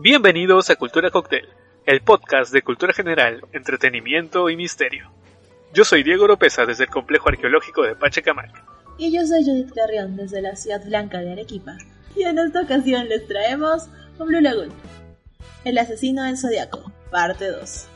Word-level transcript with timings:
Bienvenidos 0.00 0.70
a 0.70 0.76
Cultura 0.76 1.10
Cocktail, 1.10 1.48
el 1.84 2.02
podcast 2.02 2.52
de 2.52 2.62
cultura 2.62 2.92
general, 2.92 3.40
entretenimiento 3.52 4.48
y 4.48 4.54
misterio. 4.54 5.10
Yo 5.74 5.84
soy 5.84 6.04
Diego 6.04 6.22
Oropesa 6.22 6.64
desde 6.64 6.84
el 6.84 6.90
complejo 6.90 7.30
arqueológico 7.30 7.82
de 7.82 7.96
Pachacamac. 7.96 8.64
Y 8.96 9.12
yo 9.12 9.26
soy 9.26 9.42
Judith 9.44 9.74
Carrión 9.74 10.14
desde 10.14 10.40
la 10.40 10.54
ciudad 10.54 10.84
blanca 10.86 11.18
de 11.18 11.32
Arequipa. 11.32 11.76
Y 12.14 12.22
en 12.22 12.38
esta 12.38 12.60
ocasión 12.60 13.08
les 13.08 13.26
traemos 13.26 13.88
Blue 14.20 14.40
Lagoon, 14.40 14.70
El 15.64 15.76
asesino 15.78 16.22
del 16.22 16.38
zodiaco, 16.38 16.92
parte 17.10 17.50
2. 17.50 17.86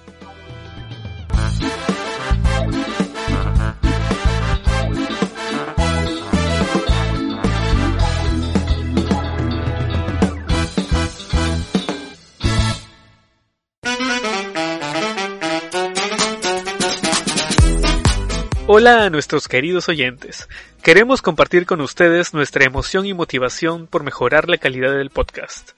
Hola 18.74 19.04
a 19.04 19.10
nuestros 19.10 19.48
queridos 19.48 19.90
oyentes. 19.90 20.48
Queremos 20.82 21.20
compartir 21.20 21.66
con 21.66 21.82
ustedes 21.82 22.32
nuestra 22.32 22.64
emoción 22.64 23.04
y 23.04 23.12
motivación 23.12 23.86
por 23.86 24.02
mejorar 24.02 24.48
la 24.48 24.56
calidad 24.56 24.92
del 24.92 25.10
podcast, 25.10 25.72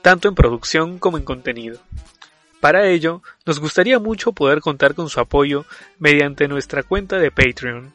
tanto 0.00 0.26
en 0.26 0.34
producción 0.34 0.98
como 0.98 1.18
en 1.18 1.24
contenido. 1.24 1.80
Para 2.58 2.86
ello, 2.88 3.20
nos 3.44 3.60
gustaría 3.60 3.98
mucho 3.98 4.32
poder 4.32 4.62
contar 4.62 4.94
con 4.94 5.10
su 5.10 5.20
apoyo 5.20 5.66
mediante 5.98 6.48
nuestra 6.48 6.82
cuenta 6.82 7.18
de 7.18 7.30
Patreon, 7.30 7.92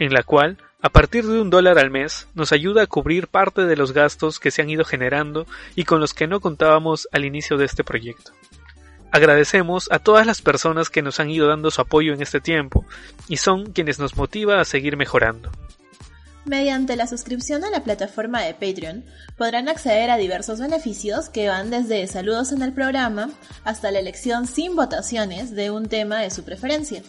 en 0.00 0.12
la 0.12 0.24
cual, 0.24 0.58
a 0.82 0.88
partir 0.88 1.24
de 1.24 1.40
un 1.40 1.48
dólar 1.48 1.78
al 1.78 1.92
mes, 1.92 2.26
nos 2.34 2.50
ayuda 2.50 2.82
a 2.82 2.86
cubrir 2.88 3.28
parte 3.28 3.66
de 3.66 3.76
los 3.76 3.92
gastos 3.92 4.40
que 4.40 4.50
se 4.50 4.62
han 4.62 4.68
ido 4.68 4.84
generando 4.84 5.46
y 5.76 5.84
con 5.84 6.00
los 6.00 6.12
que 6.12 6.26
no 6.26 6.40
contábamos 6.40 7.06
al 7.12 7.24
inicio 7.24 7.56
de 7.56 7.66
este 7.66 7.84
proyecto. 7.84 8.32
Agradecemos 9.10 9.88
a 9.90 9.98
todas 9.98 10.26
las 10.26 10.42
personas 10.42 10.90
que 10.90 11.02
nos 11.02 11.20
han 11.20 11.30
ido 11.30 11.48
dando 11.48 11.70
su 11.70 11.80
apoyo 11.80 12.12
en 12.12 12.22
este 12.22 12.40
tiempo 12.40 12.84
y 13.28 13.38
son 13.38 13.72
quienes 13.72 13.98
nos 13.98 14.16
motiva 14.16 14.60
a 14.60 14.64
seguir 14.64 14.96
mejorando. 14.96 15.50
Mediante 16.46 16.94
la 16.94 17.08
suscripción 17.08 17.64
a 17.64 17.70
la 17.70 17.82
plataforma 17.82 18.40
de 18.40 18.54
Patreon 18.54 19.04
podrán 19.36 19.68
acceder 19.68 20.10
a 20.10 20.16
diversos 20.16 20.60
beneficios 20.60 21.28
que 21.28 21.48
van 21.48 21.70
desde 21.70 22.06
saludos 22.06 22.52
en 22.52 22.62
el 22.62 22.72
programa 22.72 23.30
hasta 23.64 23.90
la 23.90 23.98
elección 23.98 24.46
sin 24.46 24.76
votaciones 24.76 25.56
de 25.56 25.72
un 25.72 25.88
tema 25.88 26.20
de 26.20 26.30
su 26.30 26.44
preferencia, 26.44 27.02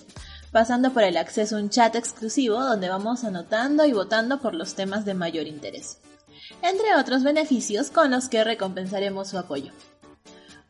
pasando 0.52 0.92
por 0.92 1.04
el 1.04 1.18
acceso 1.18 1.56
a 1.56 1.60
un 1.60 1.70
chat 1.70 1.96
exclusivo 1.96 2.60
donde 2.60 2.90
vamos 2.90 3.24
anotando 3.24 3.86
y 3.86 3.94
votando 3.94 4.40
por 4.40 4.56
los 4.56 4.74
temas 4.74 5.06
de 5.06 5.14
mayor 5.14 5.46
interés, 5.46 6.00
entre 6.64 6.96
otros 6.96 7.22
beneficios 7.24 7.92
con 7.92 8.10
los 8.10 8.30
que 8.30 8.44
recompensaremos 8.44 9.30
su 9.30 9.38
apoyo. 9.38 9.72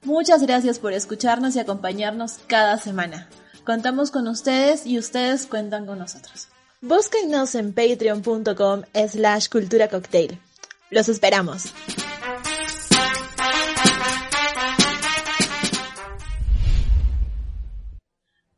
Muchas 0.03 0.41
gracias 0.41 0.79
por 0.79 0.93
escucharnos 0.93 1.55
y 1.55 1.59
acompañarnos 1.59 2.39
cada 2.47 2.77
semana. 2.77 3.27
Contamos 3.65 4.11
con 4.11 4.27
ustedes 4.27 4.85
y 4.85 4.97
ustedes 4.97 5.45
cuentan 5.45 5.85
con 5.85 5.99
nosotros. 5.99 6.47
Búsquennos 6.81 7.55
en 7.55 7.73
patreon.com 7.73 8.83
slash 9.09 9.49
cultura 9.49 9.89
cocktail. 9.89 10.39
Los 10.89 11.09
esperamos. 11.09 11.73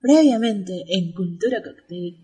Previamente 0.01 0.85
en 0.87 1.11
Cultura 1.11 1.61
Cocktail. 1.61 2.17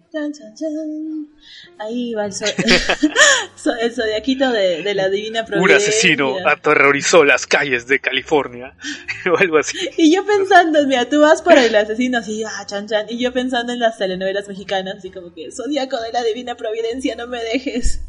Ahí 1.78 2.14
va 2.14 2.26
el, 2.26 2.34
el 3.82 3.92
zodiaquito 3.94 4.50
de, 4.50 4.82
de, 4.82 4.94
la 4.94 5.10
Divina 5.10 5.46
Providencia. 5.46 5.76
Un 5.76 5.82
asesino 5.82 6.36
aterrorizó 6.48 7.26
las 7.26 7.46
calles 7.46 7.86
de 7.88 8.00
California. 8.00 8.78
o 9.34 9.38
algo 9.38 9.58
así. 9.58 9.78
Y 9.98 10.16
yo 10.16 10.26
pensando, 10.26 10.88
mira, 10.88 11.10
tú 11.10 11.20
vas 11.20 11.42
por 11.42 11.58
el 11.58 11.76
asesino 11.76 12.20
así, 12.20 12.44
ah, 12.46 12.66
chan 12.66 12.88
chan. 12.88 13.08
Y 13.10 13.20
yo 13.20 13.34
pensando 13.34 13.74
en 13.74 13.80
las 13.80 13.98
telenovelas 13.98 14.48
mexicanas, 14.48 14.96
así 15.00 15.12
como 15.12 15.34
que, 15.34 15.52
Zodíaco 15.52 16.00
de 16.00 16.14
la 16.14 16.24
Divina 16.24 16.56
Providencia, 16.56 17.16
no 17.16 17.28
me 17.28 17.44
dejes. 17.44 18.02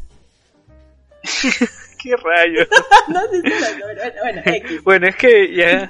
¿Qué 2.01 2.15
rayos? 2.15 2.67
no 3.07 3.21
bueno, 4.83 5.07
es 5.07 5.15
que 5.15 5.53
ya, 5.55 5.87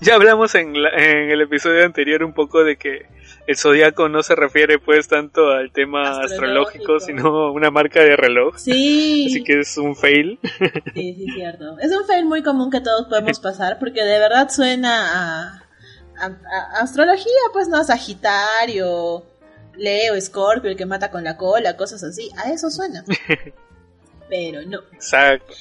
ya 0.00 0.14
hablamos 0.14 0.54
en, 0.54 0.76
en 0.76 1.30
el 1.30 1.40
episodio 1.40 1.84
anterior 1.84 2.22
un 2.22 2.32
poco 2.32 2.64
de 2.64 2.76
que 2.76 3.06
el 3.46 3.56
zodiaco 3.56 4.08
no 4.08 4.22
se 4.22 4.34
refiere 4.34 4.78
pues 4.78 5.06
tanto 5.06 5.50
al 5.50 5.70
tema 5.70 6.20
astrológico, 6.20 6.98
sino 6.98 7.28
a 7.28 7.52
una 7.52 7.70
marca 7.70 8.00
de 8.00 8.16
reloj. 8.16 8.56
Sí. 8.58 9.26
Así 9.30 9.44
que 9.44 9.60
es 9.60 9.76
un 9.78 9.94
fail. 9.94 10.38
Sí, 10.94 11.14
sí, 11.14 11.26
cierto. 11.34 11.78
Es 11.78 11.92
un 11.92 12.04
fail 12.06 12.24
muy 12.24 12.42
común 12.42 12.70
que 12.70 12.80
todos 12.80 13.06
podemos 13.08 13.38
pasar 13.40 13.78
porque 13.78 14.02
de 14.02 14.18
verdad 14.18 14.48
suena 14.50 15.60
a, 16.18 16.30
astrología, 16.80 17.32
pues 17.52 17.68
no, 17.68 17.84
Sagitario, 17.84 19.22
Leo, 19.76 20.20
Scorpio, 20.20 20.70
el 20.70 20.76
que 20.76 20.86
mata 20.86 21.10
con 21.10 21.22
la 21.22 21.36
cola, 21.36 21.76
cosas 21.76 22.02
así. 22.02 22.30
A 22.36 22.50
eso 22.50 22.68
suena. 22.70 23.04
Pero 24.28 24.62
no. 24.66 24.80
Exacto. 24.92 25.54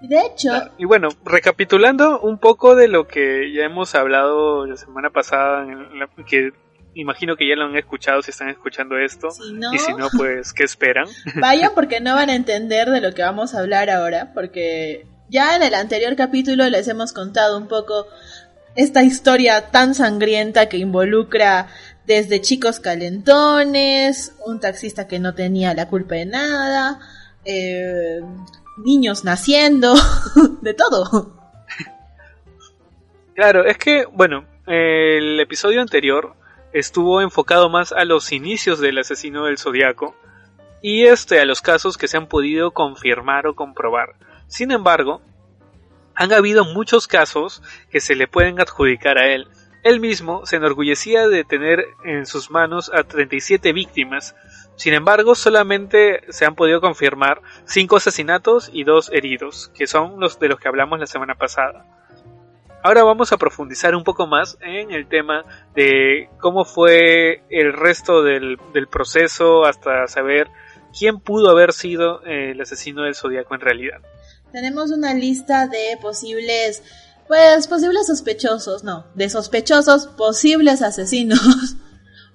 De 0.00 0.18
hecho. 0.18 0.50
Y 0.78 0.84
bueno, 0.84 1.08
recapitulando 1.24 2.20
un 2.20 2.38
poco 2.38 2.74
de 2.74 2.88
lo 2.88 3.06
que 3.06 3.52
ya 3.52 3.64
hemos 3.64 3.94
hablado 3.94 4.66
la 4.66 4.76
semana 4.76 5.10
pasada, 5.10 5.62
en 5.62 5.98
la, 5.98 6.08
que 6.26 6.52
imagino 6.94 7.36
que 7.36 7.48
ya 7.48 7.54
lo 7.54 7.66
han 7.66 7.76
escuchado 7.76 8.22
si 8.22 8.30
están 8.30 8.48
escuchando 8.48 8.98
esto. 8.98 9.28
y 9.72 9.78
si 9.78 9.92
no, 9.94 10.08
pues, 10.16 10.52
¿qué 10.52 10.64
esperan? 10.64 11.06
Vayan 11.40 11.72
porque 11.74 12.00
no 12.00 12.14
van 12.14 12.30
a 12.30 12.34
entender 12.34 12.90
de 12.90 13.00
lo 13.00 13.14
que 13.14 13.22
vamos 13.22 13.54
a 13.54 13.60
hablar 13.60 13.90
ahora, 13.90 14.32
porque 14.34 15.06
ya 15.28 15.56
en 15.56 15.62
el 15.62 15.74
anterior 15.74 16.16
capítulo 16.16 16.68
les 16.68 16.88
hemos 16.88 17.12
contado 17.12 17.56
un 17.56 17.68
poco 17.68 18.06
esta 18.74 19.02
historia 19.02 19.70
tan 19.70 19.94
sangrienta 19.94 20.68
que 20.68 20.78
involucra 20.78 21.68
desde 22.06 22.40
chicos 22.40 22.80
calentones, 22.80 24.34
un 24.44 24.58
taxista 24.60 25.06
que 25.06 25.18
no 25.18 25.34
tenía 25.34 25.74
la 25.74 25.88
culpa 25.88 26.16
de 26.16 26.26
nada, 26.26 26.98
eh, 27.44 28.20
niños 28.78 29.24
naciendo, 29.24 29.94
de 30.62 30.74
todo. 30.74 31.36
Claro, 33.34 33.64
es 33.64 33.78
que, 33.78 34.06
bueno, 34.06 34.44
el 34.66 35.40
episodio 35.40 35.80
anterior 35.80 36.34
estuvo 36.72 37.20
enfocado 37.20 37.68
más 37.68 37.92
a 37.92 38.04
los 38.04 38.32
inicios 38.32 38.80
del 38.80 38.98
asesino 38.98 39.46
del 39.46 39.58
zodiaco 39.58 40.14
y 40.82 41.04
este 41.04 41.40
a 41.40 41.44
los 41.44 41.60
casos 41.60 41.96
que 41.96 42.08
se 42.08 42.16
han 42.16 42.26
podido 42.26 42.72
confirmar 42.72 43.46
o 43.46 43.54
comprobar. 43.54 44.14
Sin 44.46 44.70
embargo, 44.70 45.20
han 46.14 46.32
habido 46.32 46.64
muchos 46.64 47.06
casos 47.06 47.62
que 47.90 48.00
se 48.00 48.14
le 48.14 48.28
pueden 48.28 48.60
adjudicar 48.60 49.18
a 49.18 49.28
él. 49.28 49.48
Él 49.82 50.00
mismo 50.00 50.44
se 50.44 50.56
enorgullecía 50.56 51.28
de 51.28 51.44
tener 51.44 51.86
en 52.04 52.26
sus 52.26 52.50
manos 52.50 52.90
a 52.92 53.04
37 53.04 53.72
víctimas. 53.72 54.34
Sin 54.80 54.94
embargo, 54.94 55.34
solamente 55.34 56.22
se 56.30 56.46
han 56.46 56.54
podido 56.54 56.80
confirmar 56.80 57.42
5 57.66 57.98
asesinatos 57.98 58.70
y 58.72 58.84
2 58.84 59.10
heridos, 59.12 59.70
que 59.74 59.86
son 59.86 60.18
los 60.18 60.38
de 60.38 60.48
los 60.48 60.58
que 60.58 60.68
hablamos 60.68 60.98
la 60.98 61.06
semana 61.06 61.34
pasada. 61.34 61.84
Ahora 62.82 63.04
vamos 63.04 63.30
a 63.30 63.36
profundizar 63.36 63.94
un 63.94 64.04
poco 64.04 64.26
más 64.26 64.56
en 64.62 64.90
el 64.90 65.06
tema 65.06 65.44
de 65.74 66.30
cómo 66.40 66.64
fue 66.64 67.42
el 67.50 67.74
resto 67.74 68.22
del, 68.22 68.56
proceso 68.90 69.66
hasta 69.66 70.06
saber 70.06 70.48
quién 70.98 71.20
pudo 71.20 71.50
haber 71.50 71.74
sido 71.74 72.22
el 72.22 72.58
asesino 72.58 73.02
del 73.02 73.14
zodiaco 73.14 73.54
en 73.54 73.60
realidad. 73.60 73.98
Tenemos 74.50 74.92
una 74.92 75.12
lista 75.12 75.66
de 75.66 75.98
posibles, 76.00 76.82
pues 77.28 77.68
posibles 77.68 78.06
sospechosos, 78.06 78.82
no, 78.82 79.04
de 79.14 79.28
sospechosos 79.28 80.06
posibles 80.06 80.80
asesinos. 80.80 81.76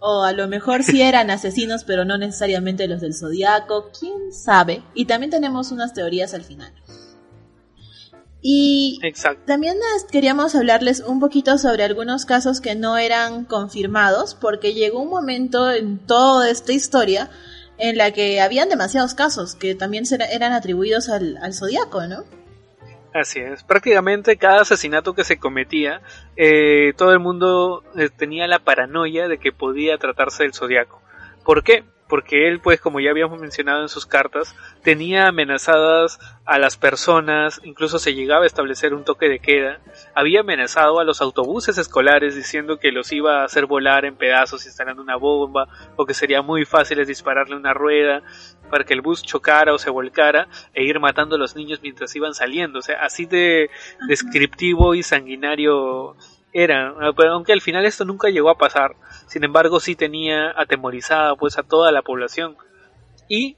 o 0.08 0.24
a 0.24 0.34
lo 0.34 0.48
mejor 0.48 0.84
sí 0.84 1.02
eran 1.02 1.32
asesinos, 1.32 1.84
pero 1.84 2.06
no 2.06 2.20
necesariamente 2.20 2.88
los 2.88 3.02
del 3.02 3.16
zodiaco, 3.16 3.90
quién 4.00 4.32
sabe. 4.32 4.84
Y 4.94 5.06
también 5.06 5.32
tenemos 5.32 5.72
unas 5.72 5.96
teorías 5.96 6.36
al 6.36 6.44
final. 6.44 6.72
Y 8.40 9.00
también 9.48 9.78
queríamos 10.12 10.54
hablarles 10.54 11.00
un 11.00 11.20
poquito 11.20 11.58
sobre 11.58 11.84
algunos 11.84 12.26
casos 12.26 12.62
que 12.62 12.76
no 12.76 13.00
eran 13.00 13.46
confirmados, 13.46 14.36
porque 14.36 14.76
llegó 14.76 15.02
un 15.02 15.10
momento 15.10 15.72
en 15.72 15.98
toda 15.98 16.52
esta 16.52 16.72
historia 16.72 17.32
en 17.80 17.98
la 17.98 18.12
que 18.12 18.40
habían 18.42 18.70
demasiados 18.70 19.16
casos 19.16 19.56
que 19.56 19.74
también 19.74 20.04
eran 20.30 20.54
atribuidos 20.54 21.10
al, 21.10 21.38
al 21.38 21.56
zodiaco, 21.56 22.06
¿no? 22.06 22.26
Así 23.16 23.40
es, 23.40 23.64
prácticamente 23.64 24.36
cada 24.36 24.60
asesinato 24.60 25.14
que 25.14 25.24
se 25.24 25.40
cometía, 25.40 26.02
eh, 26.36 26.92
todo 26.98 27.14
el 27.14 27.20
mundo 27.20 27.82
eh, 27.96 28.10
tenía 28.10 28.46
la 28.46 28.60
paranoia 28.60 29.30
de 29.30 29.38
que 29.38 29.54
podía 29.54 29.98
tratarse 29.98 30.44
del 30.44 30.54
zodiaco. 30.54 31.02
¿Por 31.46 31.64
qué? 31.64 31.86
porque 32.08 32.48
él, 32.48 32.60
pues 32.60 32.80
como 32.80 33.00
ya 33.00 33.10
habíamos 33.10 33.40
mencionado 33.40 33.82
en 33.82 33.90
sus 33.90 34.06
cartas, 34.06 34.56
tenía 34.84 35.28
amenazadas 35.28 36.20
a 36.46 36.60
las 36.60 36.78
personas, 36.78 37.60
incluso 37.64 37.98
se 37.98 38.14
llegaba 38.14 38.44
a 38.44 38.48
establecer 38.48 38.94
un 38.94 39.04
toque 39.04 39.28
de 39.28 39.40
queda, 39.40 39.80
había 40.14 40.42
amenazado 40.42 41.00
a 41.00 41.04
los 41.04 41.22
autobuses 41.22 41.78
escolares 41.78 42.36
diciendo 42.36 42.78
que 42.78 42.92
los 42.92 43.12
iba 43.12 43.42
a 43.42 43.46
hacer 43.46 43.66
volar 43.66 44.06
en 44.06 44.16
pedazos 44.16 44.66
instalando 44.68 45.02
una 45.02 45.16
bomba, 45.16 45.68
o 45.96 46.06
que 46.06 46.14
sería 46.14 46.44
muy 46.44 46.66
fácil 46.66 47.04
dispararle 47.06 47.56
una 47.56 47.74
rueda, 47.74 48.22
para 48.70 48.84
que 48.84 48.94
el 48.94 49.02
bus 49.02 49.24
chocara 49.24 49.74
o 49.74 49.78
se 49.78 49.90
volcara 49.90 50.48
e 50.74 50.84
ir 50.84 51.00
matando 51.00 51.36
a 51.36 51.40
los 51.40 51.56
niños 51.56 51.80
mientras 51.82 52.16
iban 52.16 52.34
saliendo. 52.34 52.80
O 52.80 52.82
sea, 52.82 53.04
así 53.04 53.26
de 53.26 53.70
descriptivo 54.08 54.96
y 54.96 55.04
sanguinario 55.04 56.16
era. 56.54 56.94
Aunque 57.32 57.54
al 57.54 57.62
final 57.62 57.86
esto 57.86 58.06
nunca 58.06 58.30
llegó 58.30 58.50
a 58.50 58.58
pasar. 58.58 58.96
Sin 59.28 59.44
embargo, 59.44 59.80
sí 59.80 59.96
tenía 59.96 60.52
atemorizada 60.56 61.36
pues 61.36 61.58
a 61.58 61.64
toda 61.64 61.92
la 61.92 62.02
población. 62.02 62.58
Y 63.28 63.58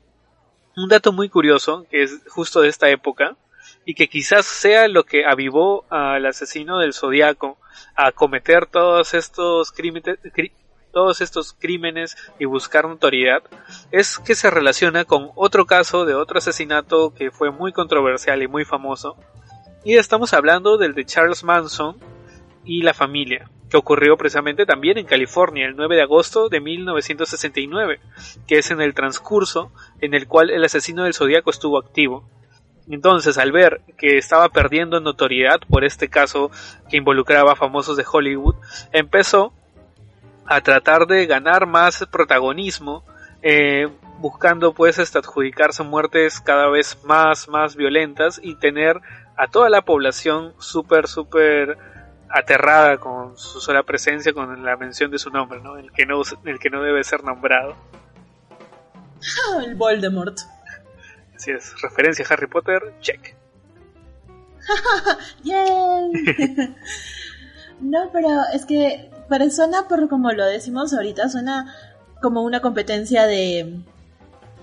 un 0.76 0.90
dato 0.90 1.12
muy 1.12 1.30
curioso, 1.30 1.86
que 1.90 2.04
es 2.04 2.22
justo 2.30 2.62
de 2.62 2.70
esta 2.70 2.90
época, 2.90 3.36
y 3.84 3.96
que 3.96 4.08
quizás 4.08 4.46
sea 4.46 4.88
lo 4.88 5.04
que 5.04 5.26
avivó 5.26 5.86
al 5.90 6.26
asesino 6.26 6.80
del 6.80 6.94
zodiaco 6.94 7.58
a 7.96 8.12
cometer 8.12 8.66
todos 8.68 9.14
estos 9.14 9.72
crímenes, 9.72 10.20
todos 10.98 11.22
estos 11.22 11.54
crímenes 11.54 12.18
y 12.40 12.46
buscar 12.46 12.88
notoriedad, 12.88 13.44
es 13.92 14.18
que 14.18 14.34
se 14.34 14.50
relaciona 14.50 15.06
con 15.06 15.30
otro 15.36 15.68
caso 15.68 16.06
de 16.06 16.16
otro 16.16 16.40
asesinato 16.40 17.14
que 17.14 17.30
fue 17.30 17.52
muy 17.52 17.72
controversial 17.72 18.42
y 18.42 18.48
muy 18.48 18.66
famoso. 18.66 19.16
Y 19.86 19.94
estamos 19.94 20.34
hablando 20.34 20.80
del 20.80 20.96
de 20.96 21.06
Charles 21.06 21.44
Manson 21.44 21.98
y 22.66 22.82
la 22.82 22.96
familia, 22.96 23.48
que 23.70 23.78
ocurrió 23.78 24.18
precisamente 24.18 24.66
también 24.66 24.98
en 24.98 25.06
California 25.06 25.68
el 25.68 25.76
9 25.76 25.98
de 25.98 26.02
agosto 26.02 26.50
de 26.50 26.62
1969, 26.62 28.00
que 28.48 28.58
es 28.58 28.72
en 28.72 28.82
el 28.82 28.96
transcurso 28.96 29.72
en 30.02 30.16
el 30.16 30.26
cual 30.28 30.50
el 30.50 30.64
asesino 30.64 31.04
del 31.04 31.14
zodiaco 31.14 31.52
estuvo 31.52 31.78
activo. 31.78 32.28
Entonces, 32.90 33.38
al 33.38 33.52
ver 33.52 33.82
que 34.00 34.18
estaba 34.18 34.50
perdiendo 34.50 35.00
notoriedad 35.00 35.60
por 35.70 35.86
este 35.86 36.10
caso 36.10 36.50
que 36.90 36.98
involucraba 36.98 37.52
a 37.52 37.56
famosos 37.56 37.98
de 37.98 38.06
Hollywood, 38.12 38.56
empezó 38.94 39.54
a 40.48 40.62
tratar 40.62 41.08
de 41.08 41.26
ganar 41.26 41.68
más 41.68 42.06
protagonismo, 42.10 43.04
eh, 43.42 43.88
buscando 44.20 44.74
pues 44.74 44.98
hasta 44.98 45.20
adjudicarse 45.20 45.84
muertes 45.84 46.40
cada 46.40 46.70
vez 46.70 46.98
más, 47.04 47.48
más 47.50 47.76
violentas 47.76 48.40
y 48.42 48.56
tener 48.56 49.02
a 49.36 49.48
toda 49.48 49.70
la 49.70 49.82
población 49.84 50.54
súper, 50.58 51.08
súper 51.08 51.78
aterrada 52.30 52.98
con 52.98 53.38
su 53.38 53.60
sola 53.62 53.84
presencia, 53.84 54.34
con 54.34 54.64
la 54.64 54.76
mención 54.78 55.12
de 55.12 55.20
su 55.20 55.30
nombre, 55.30 55.62
¿no? 55.62 55.78
El 55.78 55.92
que 55.92 56.06
no, 56.06 56.22
el 56.46 56.60
que 56.60 56.70
no 56.70 56.82
debe 56.82 57.04
ser 57.04 57.24
nombrado. 57.24 57.76
el 59.66 59.76
Voldemort. 59.76 60.38
Así 61.36 61.52
es, 61.52 61.80
referencia 61.82 62.26
a 62.28 62.34
Harry 62.34 62.48
Potter, 62.48 62.82
check. 63.02 63.36
no, 67.82 68.10
pero 68.12 68.30
es 68.54 68.66
que 68.66 69.12
suena 69.52 69.88
por 69.88 70.08
como 70.10 70.32
lo 70.32 70.46
decimos 70.46 70.94
ahorita, 70.94 71.30
suena 71.30 71.74
como 72.22 72.42
una 72.44 72.62
competencia 72.62 73.26
de, 73.26 73.80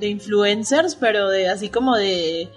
de 0.01 0.09
influencers, 0.09 0.97
pero 0.97 1.29
de 1.29 1.49
así 1.49 1.69
como 1.69 1.97
de, 1.97 2.51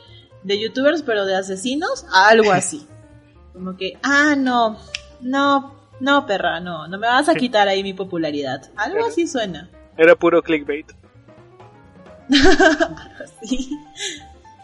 de 0.44 0.60
youtubers, 0.60 1.02
pero 1.04 1.26
de 1.26 1.36
asesinos, 1.36 2.06
algo 2.14 2.52
así. 2.52 2.88
Como 3.54 3.76
que, 3.76 3.98
ah, 4.04 4.36
no, 4.38 4.78
no, 5.20 5.74
no, 6.00 6.26
perra, 6.28 6.60
no, 6.60 6.88
no 6.88 7.00
me 7.00 7.08
vas 7.08 7.28
a 7.28 7.34
quitar 7.34 7.68
ahí 7.68 7.82
mi 7.82 7.94
popularidad. 7.94 8.70
Algo 8.76 9.04
así 9.04 9.26
suena. 9.26 9.72
Era 9.98 10.16
puro 10.16 10.44
clickbait. 10.44 10.86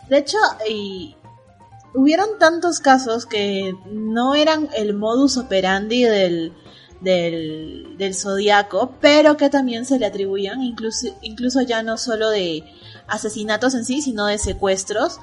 De 0.10 0.18
hecho, 0.18 0.38
y 0.69 1.16
hubieron 1.96 2.38
tantos 2.38 2.80
casos 2.80 3.25
que 3.25 3.74
no 3.88 4.36
eran 4.36 4.69
el 4.75 4.94
modus 4.94 5.38
operandi 5.38 6.04
del, 6.04 6.54
del, 7.04 7.96
del 7.98 8.16
zodiaco, 8.16 8.96
pero 9.00 9.38
que 9.38 9.50
también 9.50 9.86
se 9.86 10.00
le 10.00 10.06
atribuían, 10.06 10.62
incluso, 10.62 11.08
incluso 11.22 11.62
ya 11.62 11.84
no 11.84 11.98
solo 11.98 12.30
de 12.30 12.64
asesinatos 13.08 13.76
en 13.76 13.86
sí, 13.86 14.02
sino 14.02 14.26
de 14.26 14.38
secuestros. 14.38 15.20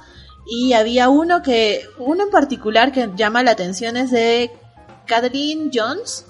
Y 0.47 0.73
había 0.73 1.09
uno 1.09 1.43
que, 1.43 1.85
uno 1.99 2.25
en 2.25 2.31
particular 2.31 2.93
que 2.93 3.11
llama 3.17 3.43
la 3.43 3.53
atención 3.53 3.97
es 3.97 4.11
de 4.11 4.51
Kathleen 5.07 5.71
Jones, 5.73 6.27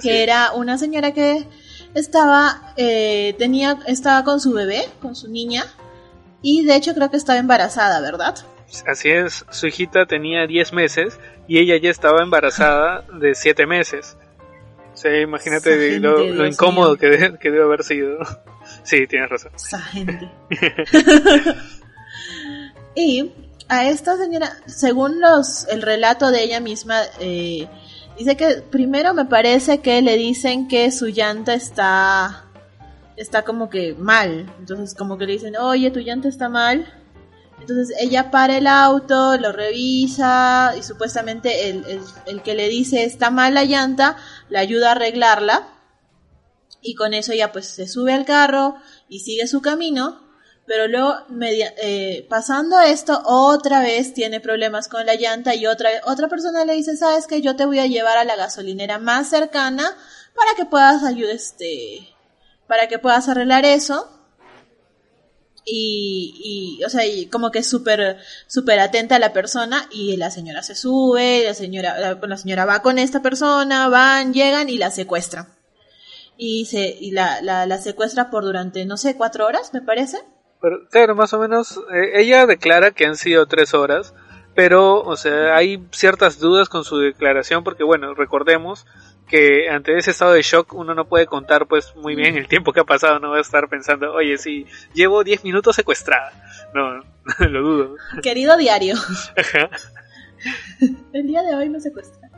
que 0.00 0.22
era 0.22 0.52
una 0.52 0.78
señora 0.78 1.12
que 1.12 1.46
estaba, 1.94 2.72
eh, 2.76 3.34
tenía, 3.38 3.78
estaba 3.86 4.24
con 4.24 4.40
su 4.40 4.52
bebé, 4.52 4.88
con 5.00 5.14
su 5.14 5.28
niña, 5.28 5.64
y 6.40 6.64
de 6.64 6.76
hecho 6.76 6.94
creo 6.94 7.10
que 7.10 7.16
estaba 7.16 7.38
embarazada, 7.38 8.00
¿verdad? 8.00 8.34
Así 8.86 9.10
es, 9.10 9.44
su 9.50 9.66
hijita 9.66 10.06
tenía 10.06 10.46
10 10.46 10.72
meses 10.72 11.20
y 11.46 11.58
ella 11.58 11.76
ya 11.76 11.90
estaba 11.90 12.22
embarazada 12.22 13.04
de 13.20 13.34
7 13.34 13.66
meses. 13.66 14.16
Sea, 14.94 15.20
imagínate 15.20 15.98
lo, 16.00 16.46
incómodo 16.46 16.96
que, 16.96 17.06
debe 17.08 17.62
haber 17.62 17.82
sido. 17.82 18.18
sí, 18.82 19.06
tienes 19.06 19.30
razón. 19.30 19.52
Esa 19.54 19.80
gente. 19.80 20.30
y 22.94 23.32
a 23.68 23.88
esta 23.88 24.16
señora, 24.16 24.52
según 24.66 25.20
los 25.20 25.66
el 25.68 25.82
relato 25.82 26.30
de 26.30 26.42
ella 26.42 26.60
misma, 26.60 27.00
eh, 27.20 27.66
dice 28.18 28.36
que 28.36 28.62
primero 28.70 29.14
me 29.14 29.24
parece 29.24 29.80
que 29.80 30.02
le 30.02 30.16
dicen 30.16 30.68
que 30.68 30.90
su 30.90 31.06
llanta 31.06 31.54
está 31.54 32.44
está 33.16 33.42
como 33.42 33.70
que 33.70 33.94
mal. 33.94 34.52
Entonces 34.58 34.94
como 34.94 35.16
que 35.16 35.26
le 35.26 35.32
dicen, 35.34 35.56
oye, 35.56 35.90
tu 35.90 36.00
llanta 36.00 36.28
está 36.28 36.48
mal. 36.48 36.86
Entonces 37.62 37.96
ella 38.00 38.32
para 38.32 38.56
el 38.56 38.66
auto, 38.66 39.36
lo 39.36 39.52
revisa 39.52 40.74
y 40.76 40.82
supuestamente 40.82 41.70
el, 41.70 42.02
el, 42.26 42.42
que 42.42 42.56
le 42.56 42.68
dice 42.68 43.04
está 43.04 43.30
mal 43.30 43.54
la 43.54 43.64
llanta, 43.64 44.16
le 44.48 44.58
ayuda 44.58 44.88
a 44.88 44.92
arreglarla. 44.92 45.68
Y 46.80 46.96
con 46.96 47.14
eso 47.14 47.30
ella 47.30 47.52
pues 47.52 47.68
se 47.68 47.86
sube 47.86 48.12
al 48.12 48.24
carro 48.24 48.74
y 49.08 49.20
sigue 49.20 49.46
su 49.46 49.62
camino. 49.62 50.20
Pero 50.66 50.88
luego, 50.88 51.14
media, 51.28 51.72
eh, 51.76 52.26
pasando 52.28 52.80
esto, 52.80 53.22
otra 53.24 53.80
vez 53.80 54.12
tiene 54.12 54.40
problemas 54.40 54.88
con 54.88 55.06
la 55.06 55.14
llanta 55.14 55.54
y 55.54 55.66
otra, 55.66 55.90
otra 56.04 56.28
persona 56.28 56.64
le 56.64 56.74
dice, 56.74 56.96
sabes 56.96 57.28
que 57.28 57.42
yo 57.42 57.54
te 57.54 57.64
voy 57.64 57.78
a 57.78 57.86
llevar 57.86 58.18
a 58.18 58.24
la 58.24 58.34
gasolinera 58.34 58.98
más 58.98 59.28
cercana 59.28 59.96
para 60.34 60.54
que 60.56 60.64
puedas 60.64 61.04
ayudar, 61.04 61.36
este, 61.36 62.08
para 62.66 62.88
que 62.88 62.98
puedas 62.98 63.28
arreglar 63.28 63.64
eso. 63.64 64.21
Y, 65.64 66.78
y 66.80 66.84
o 66.84 66.88
sea, 66.88 67.02
como 67.30 67.50
que 67.50 67.62
súper, 67.62 68.18
súper 68.46 68.80
atenta 68.80 69.16
a 69.16 69.20
la 69.20 69.32
persona 69.32 69.88
y 69.90 70.16
la 70.16 70.30
señora 70.30 70.62
se 70.62 70.74
sube, 70.74 71.44
la 71.44 71.54
señora, 71.54 71.98
la, 71.98 72.14
la, 72.20 72.36
señora 72.36 72.64
va 72.64 72.82
con 72.82 72.98
esta 72.98 73.22
persona, 73.22 73.88
van, 73.88 74.34
llegan 74.34 74.68
y 74.68 74.78
la 74.78 74.90
secuestran. 74.90 75.46
Y 76.36 76.66
se, 76.66 76.88
y 76.88 77.12
la, 77.12 77.40
la, 77.42 77.66
la 77.66 77.78
secuestra 77.78 78.30
por 78.30 78.44
durante, 78.44 78.84
no 78.84 78.96
sé, 78.96 79.16
cuatro 79.16 79.46
horas, 79.46 79.72
me 79.72 79.82
parece. 79.82 80.18
Pero, 80.60 80.88
claro, 80.88 81.14
más 81.14 81.32
o 81.32 81.38
menos, 81.38 81.78
eh, 81.92 82.20
ella 82.20 82.46
declara 82.46 82.90
que 82.92 83.06
han 83.06 83.16
sido 83.16 83.46
tres 83.46 83.74
horas, 83.74 84.14
pero, 84.54 85.00
o 85.00 85.16
sea, 85.16 85.56
hay 85.56 85.86
ciertas 85.92 86.38
dudas 86.38 86.68
con 86.68 86.84
su 86.84 86.98
declaración 86.98 87.64
porque, 87.64 87.84
bueno, 87.84 88.14
recordemos 88.14 88.86
que 89.28 89.68
ante 89.70 89.96
ese 89.96 90.10
estado 90.10 90.32
de 90.32 90.42
shock 90.42 90.74
uno 90.74 90.94
no 90.94 91.08
puede 91.08 91.26
contar 91.26 91.66
pues 91.66 91.94
muy 91.96 92.14
bien 92.14 92.36
el 92.36 92.48
tiempo 92.48 92.72
que 92.72 92.80
ha 92.80 92.84
pasado, 92.84 93.18
no 93.18 93.30
va 93.30 93.38
a 93.38 93.40
estar 93.40 93.68
pensando, 93.68 94.12
oye, 94.12 94.36
si 94.36 94.66
llevo 94.94 95.24
10 95.24 95.44
minutos 95.44 95.76
secuestrada. 95.76 96.32
No, 96.74 97.02
lo 97.48 97.62
dudo. 97.62 97.96
Querido 98.22 98.56
diario. 98.56 98.96
el 101.12 101.26
día 101.26 101.42
de 101.42 101.54
hoy 101.54 101.68
me 101.68 101.80
secuestra. 101.80 102.30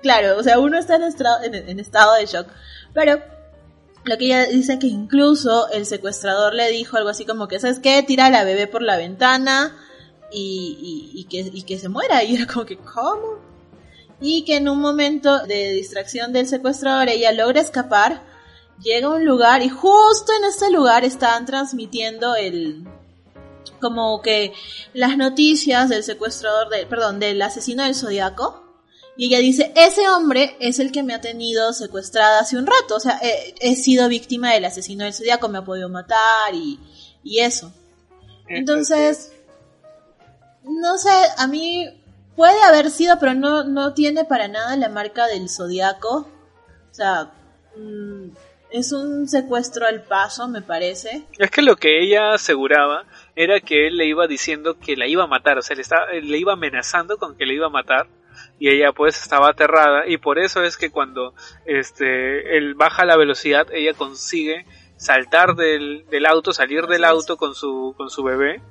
Claro, 0.00 0.38
o 0.38 0.42
sea, 0.42 0.58
uno 0.58 0.78
está 0.78 0.96
en 0.96 1.02
estado, 1.02 1.42
en, 1.42 1.80
estado 1.80 2.14
de 2.14 2.26
shock, 2.26 2.48
pero 2.94 3.20
lo 4.04 4.16
que 4.16 4.26
ella 4.26 4.46
dice 4.46 4.78
que 4.78 4.86
incluso 4.86 5.68
el 5.70 5.86
secuestrador 5.86 6.54
le 6.54 6.70
dijo 6.70 6.96
algo 6.96 7.10
así 7.10 7.26
como 7.26 7.48
que, 7.48 7.58
¿sabes 7.58 7.80
qué? 7.80 8.02
Tira 8.06 8.26
a 8.26 8.30
la 8.30 8.44
bebé 8.44 8.68
por 8.68 8.82
la 8.82 8.96
ventana 8.96 9.76
y, 10.30 11.10
y, 11.14 11.24
que, 11.24 11.40
y 11.52 11.62
que 11.62 11.78
se 11.78 11.88
muera. 11.88 12.22
Y 12.22 12.36
era 12.36 12.46
como 12.46 12.64
que, 12.64 12.78
¿cómo? 12.78 13.47
Y 14.20 14.44
que 14.44 14.56
en 14.56 14.68
un 14.68 14.80
momento 14.80 15.40
de 15.46 15.72
distracción 15.72 16.32
del 16.32 16.48
secuestrador 16.48 17.08
ella 17.08 17.32
logra 17.32 17.60
escapar, 17.60 18.22
llega 18.80 19.06
a 19.06 19.10
un 19.10 19.24
lugar 19.24 19.62
y 19.62 19.68
justo 19.68 20.32
en 20.38 20.44
este 20.44 20.70
lugar 20.70 21.04
estaban 21.04 21.46
transmitiendo 21.46 22.34
el 22.34 22.84
como 23.80 24.22
que 24.22 24.52
las 24.92 25.16
noticias 25.16 25.88
del 25.88 26.02
secuestrador 26.02 26.68
del 26.68 26.86
perdón, 26.88 27.20
del 27.20 27.40
asesino 27.42 27.84
del 27.84 27.94
zodiaco 27.94 28.68
y 29.18 29.26
ella 29.26 29.38
dice, 29.40 29.72
ese 29.74 30.08
hombre 30.08 30.56
es 30.60 30.78
el 30.78 30.92
que 30.92 31.02
me 31.02 31.12
ha 31.12 31.20
tenido 31.20 31.72
secuestrada 31.72 32.38
hace 32.38 32.56
un 32.56 32.66
rato, 32.66 32.94
o 32.94 33.00
sea, 33.00 33.20
he, 33.20 33.74
sido 33.74 34.08
víctima 34.08 34.52
del 34.52 34.64
asesino 34.64 35.02
del 35.02 35.12
zodiaco, 35.12 35.48
me 35.48 35.58
ha 35.58 35.64
podido 35.64 35.88
matar 35.88 36.54
y, 36.54 36.78
y 37.24 37.40
eso. 37.40 37.72
Entonces, 38.46 39.32
no 40.62 40.96
sé, 40.98 41.10
a 41.36 41.48
mí 41.48 41.97
Puede 42.38 42.62
haber 42.62 42.90
sido, 42.90 43.18
pero 43.18 43.34
no, 43.34 43.64
no 43.64 43.94
tiene 43.94 44.24
para 44.24 44.46
nada 44.46 44.76
la 44.76 44.88
marca 44.88 45.26
del 45.26 45.48
zodiaco. 45.48 46.30
O 46.88 46.94
sea, 46.94 47.32
mm, 47.76 48.28
es 48.70 48.92
un 48.92 49.26
secuestro 49.26 49.84
al 49.84 50.04
paso, 50.04 50.46
me 50.46 50.62
parece. 50.62 51.26
Es 51.36 51.50
que 51.50 51.62
lo 51.62 51.74
que 51.74 52.00
ella 52.00 52.34
aseguraba 52.34 53.06
era 53.34 53.58
que 53.58 53.88
él 53.88 53.96
le 53.96 54.06
iba 54.06 54.28
diciendo 54.28 54.78
que 54.78 54.96
la 54.96 55.08
iba 55.08 55.24
a 55.24 55.26
matar, 55.26 55.58
o 55.58 55.62
sea, 55.62 55.74
le, 55.74 55.82
estaba, 55.82 56.12
le 56.12 56.38
iba 56.38 56.52
amenazando 56.52 57.16
con 57.16 57.36
que 57.36 57.44
le 57.44 57.54
iba 57.54 57.66
a 57.66 57.70
matar 57.70 58.06
y 58.60 58.68
ella 58.68 58.92
pues 58.92 59.20
estaba 59.20 59.48
aterrada 59.48 60.06
y 60.06 60.18
por 60.18 60.38
eso 60.38 60.62
es 60.62 60.76
que 60.76 60.92
cuando 60.92 61.34
este 61.66 62.56
él 62.56 62.74
baja 62.74 63.04
la 63.04 63.16
velocidad 63.16 63.66
ella 63.72 63.94
consigue 63.94 64.64
saltar 64.96 65.56
del, 65.56 66.06
del 66.08 66.24
auto, 66.24 66.52
salir 66.52 66.86
del 66.86 67.04
auto 67.04 67.36
con 67.36 67.56
su, 67.56 67.94
con 67.96 68.10
su 68.10 68.22
bebé 68.22 68.62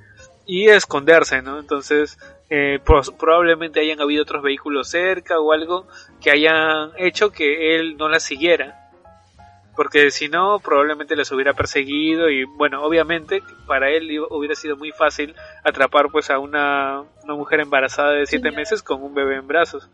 y 0.48 0.66
esconderse, 0.70 1.42
¿no? 1.42 1.60
Entonces, 1.60 2.18
eh, 2.48 2.80
probablemente 3.18 3.80
hayan 3.80 4.00
habido 4.00 4.22
otros 4.22 4.42
vehículos 4.42 4.88
cerca 4.88 5.38
o 5.38 5.52
algo 5.52 5.86
que 6.22 6.30
hayan 6.30 6.90
hecho 6.96 7.30
que 7.30 7.76
él 7.76 7.98
no 7.98 8.08
la 8.08 8.18
siguiera. 8.18 8.90
Porque 9.76 10.10
si 10.10 10.28
no, 10.28 10.58
probablemente 10.58 11.14
les 11.14 11.30
hubiera 11.30 11.52
perseguido 11.52 12.30
y 12.30 12.44
bueno, 12.44 12.82
obviamente 12.82 13.42
para 13.66 13.90
él 13.90 14.08
hubiera 14.30 14.54
sido 14.54 14.76
muy 14.76 14.90
fácil 14.90 15.36
atrapar 15.62 16.06
pues 16.10 16.30
a 16.30 16.38
una, 16.38 17.02
una 17.22 17.34
mujer 17.34 17.60
embarazada 17.60 18.12
de 18.12 18.26
siete 18.26 18.50
meses 18.50 18.82
con 18.82 19.02
un 19.02 19.14
bebé 19.14 19.36
en 19.36 19.46
brazos. 19.46 19.90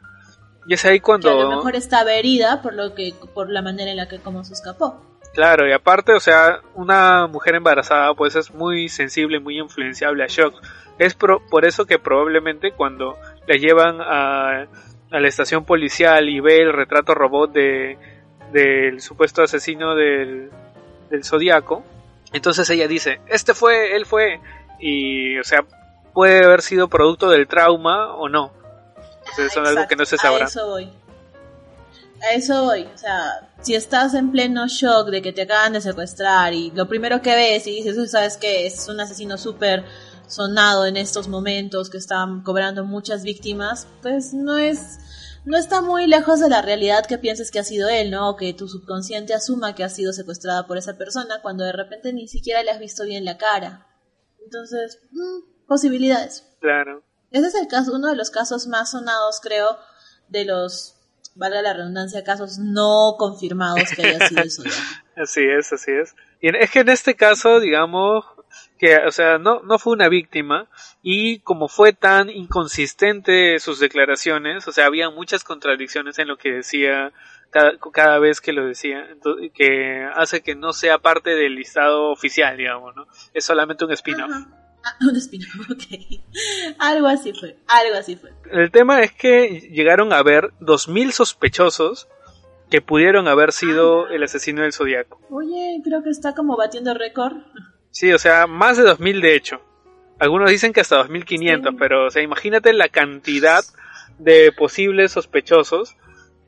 Y 0.66 0.75
es 0.75 0.84
ahí 0.84 1.00
cuando... 1.00 1.30
a 1.30 1.34
lo 1.34 1.50
mejor 1.50 1.75
estaba 1.75 2.14
herida 2.14 2.62
por, 2.62 2.75
lo 2.75 2.94
que, 2.94 3.12
por 3.34 3.50
la 3.50 3.61
manera 3.61 3.90
en 3.90 3.96
la 3.96 4.08
que 4.08 4.20
como 4.20 4.44
se 4.44 4.54
escapó. 4.54 5.13
Claro, 5.35 5.69
y 5.69 5.73
aparte, 5.73 6.12
o 6.14 6.21
sea, 6.21 6.61
una 6.75 7.26
mujer 7.26 7.57
embarazada 7.57 8.14
pues 8.14 8.37
es 8.37 8.55
muy 8.55 8.88
sensible, 8.88 9.41
muy 9.41 9.59
influenciable 9.59 10.23
a 10.23 10.29
shock. 10.29 10.55
Es 10.99 11.14
por 11.14 11.64
eso 11.64 11.87
que 11.87 11.99
probablemente 11.99 12.71
cuando 12.71 13.19
la 13.49 13.57
llevan 13.57 14.00
a, 14.00 14.67
a 15.11 15.21
la 15.21 15.29
estación 15.29 15.64
policial 15.64 16.29
y 16.29 16.41
ve 16.41 16.59
el 16.62 16.73
retrato 16.73 17.14
robot 17.14 17.53
de 17.53 17.99
del 18.53 19.00
supuesto 19.00 19.43
asesino 19.43 19.97
del, 19.97 20.50
del 21.11 21.25
zodiaco, 21.25 21.83
entonces 22.33 22.71
ella 22.71 22.87
dice, 22.87 23.21
este 23.26 23.53
fue, 23.53 23.97
él 23.97 24.07
fue, 24.07 24.41
y 24.79 25.37
o 25.38 25.45
sea, 25.45 25.64
puede 26.12 26.45
haber 26.45 26.62
sido 26.62 26.88
producto 26.88 27.29
del 27.31 27.49
trauma 27.49 28.14
o 28.14 28.29
no. 28.29 28.53
Entonces, 29.21 29.47
es 29.47 29.57
algo 29.57 29.88
que 29.88 29.97
no 29.97 30.05
se 30.05 30.17
sabrá. 30.17 30.45
A 30.45 30.49
eso 30.49 30.69
voy. 30.69 30.88
A 32.26 32.35
eso 32.35 32.64
voy. 32.64 32.85
O 32.85 32.99
sea, 32.99 33.50
si 33.61 33.75
estás 33.75 34.14
en 34.14 34.33
pleno 34.33 34.66
shock 34.66 35.09
de 35.11 35.23
que 35.23 35.33
te 35.33 35.43
acaban 35.43 35.73
de 35.73 35.81
secuestrar 35.81 36.52
y 36.54 36.71
lo 36.71 36.88
primero 36.88 37.23
que 37.23 37.35
ves 37.35 37.66
y 37.66 37.83
dices, 37.83 38.11
sabes 38.11 38.37
que 38.37 38.66
es 38.66 38.88
un 38.88 39.00
asesino 39.00 39.37
súper 39.38 39.85
sonado 40.26 40.87
en 40.87 40.97
estos 40.97 41.28
momentos 41.28 41.90
que 41.90 41.99
están 41.99 42.43
cobrando 42.43 42.85
muchas 42.85 43.25
víctimas, 43.25 43.87
pues 44.02 44.33
no 44.33 44.59
es 44.59 44.99
no 45.45 45.59
está 45.59 45.83
muy 45.83 46.07
lejos 46.07 46.40
de 46.40 46.49
la 46.49 46.62
realidad 46.62 47.04
que 47.04 47.19
pienses 47.19 47.50
que 47.50 47.59
ha 47.59 47.64
sido 47.64 47.88
él, 47.88 48.11
¿no? 48.11 48.31
O 48.31 48.37
que 48.37 48.54
tu 48.54 48.66
subconsciente 48.66 49.35
asuma 49.35 49.75
que 49.75 49.85
ha 49.85 49.90
sido 49.90 50.14
secuestrada 50.14 50.66
por 50.66 50.78
esa 50.78 50.97
persona 50.97 51.43
cuando 51.43 51.64
de 51.64 51.73
repente 51.73 52.14
ni 52.14 52.28
siquiera 52.28 52.62
le 52.62 52.71
has 52.71 52.78
visto 52.78 53.04
bien 53.04 53.26
la 53.26 53.37
cara. 53.37 53.87
Entonces, 54.43 55.00
mm, 55.12 55.66
posibilidades. 55.66 56.45
Claro. 56.61 57.02
Ese 57.31 57.49
es 57.49 57.54
el 57.57 57.69
caso, 57.69 57.93
uno 57.95 58.09
de 58.09 58.16
los 58.16 58.31
casos 58.31 58.66
más 58.69 58.93
sonados, 58.93 59.40
creo, 59.40 59.76
de 60.28 60.47
los, 60.47 60.94
valga 61.35 61.62
la 61.62 61.75
redundancia, 61.75 62.25
casos 62.25 62.59
no 62.59 63.14
confirmados 63.19 63.91
que 63.95 64.07
haya 64.07 64.29
sido 64.29 64.43
eso. 64.43 64.62
así 65.17 65.43
es, 65.43 65.73
así 65.73 65.93
es. 65.93 66.14
Y 66.41 66.57
es 66.57 66.71
que 66.71 66.81
en 66.81 66.88
este 66.88 67.14
caso, 67.14 67.61
digamos, 67.61 68.25
que, 68.79 68.97
o 68.99 69.11
sea, 69.11 69.38
no, 69.38 69.61
no 69.62 69.79
fue 69.79 69.95
una 69.95 70.09
víctima 70.09 70.69
y 71.03 71.41
como 71.41 71.69
fue 71.69 71.93
tan 71.93 72.31
inconsistente 72.31 73.59
sus 73.59 73.81
declaraciones, 73.81 74.67
o 74.69 74.73
sea, 74.73 74.87
había 74.87 75.11
muchas 75.11 75.45
contradicciones 75.45 76.19
en 76.19 76.29
lo 76.29 76.37
que 76.37 76.53
decía 76.53 77.12
cada, 77.93 78.19
vez 78.19 78.41
que 78.41 78.53
lo 78.53 78.67
decía, 78.67 79.07
que 79.55 80.09
hace 80.14 80.43
que 80.43 80.57
no 80.57 80.73
sea 80.73 80.99
parte 80.99 81.37
del 81.37 81.55
listado 81.55 82.11
oficial, 82.11 82.57
digamos, 82.57 82.97
¿no? 82.97 83.07
Es 83.33 83.45
solamente 83.45 83.85
un 83.85 83.93
spin-off. 83.93 84.33
Ah, 84.85 84.97
un 85.09 85.17
spin-off, 85.17 85.71
ok. 85.71 86.21
Algo 86.79 87.07
así 87.07 87.33
fue, 87.33 87.57
algo 87.67 87.97
así 87.97 88.17
fue. 88.17 88.33
El 88.50 88.71
tema 88.71 89.03
es 89.03 89.12
que 89.12 89.69
llegaron 89.73 90.12
a 90.12 90.23
ver 90.23 90.53
2.000 90.61 91.11
sospechosos 91.12 92.09
que 92.71 92.81
pudieron 92.81 93.29
haber 93.29 93.53
sido 93.53 94.07
ah. 94.07 94.09
el 94.12 94.23
asesino 94.23 94.62
del 94.62 94.73
Zodíaco. 94.73 95.21
Oye, 95.31 95.81
creo 95.83 96.03
que 96.03 96.11
está 96.11 96.35
como 96.35 96.57
batiendo 96.57 96.95
récord. 96.95 97.37
Sí, 97.91 98.12
o 98.12 98.19
sea, 98.19 98.47
más 98.47 98.76
de 98.76 98.83
2000 98.83 99.21
de 99.21 99.37
hecho. 99.37 99.61
Algunos 100.19 100.50
dicen 100.50 100.73
que 100.73 100.81
hasta 100.81 100.97
2500, 100.97 101.75
pero 101.79 102.07
o 102.07 102.11
sea, 102.11 102.23
imagínate 102.23 102.73
la 102.73 102.88
cantidad 102.88 103.64
de 104.19 104.53
posibles 104.53 105.12
sospechosos. 105.12 105.97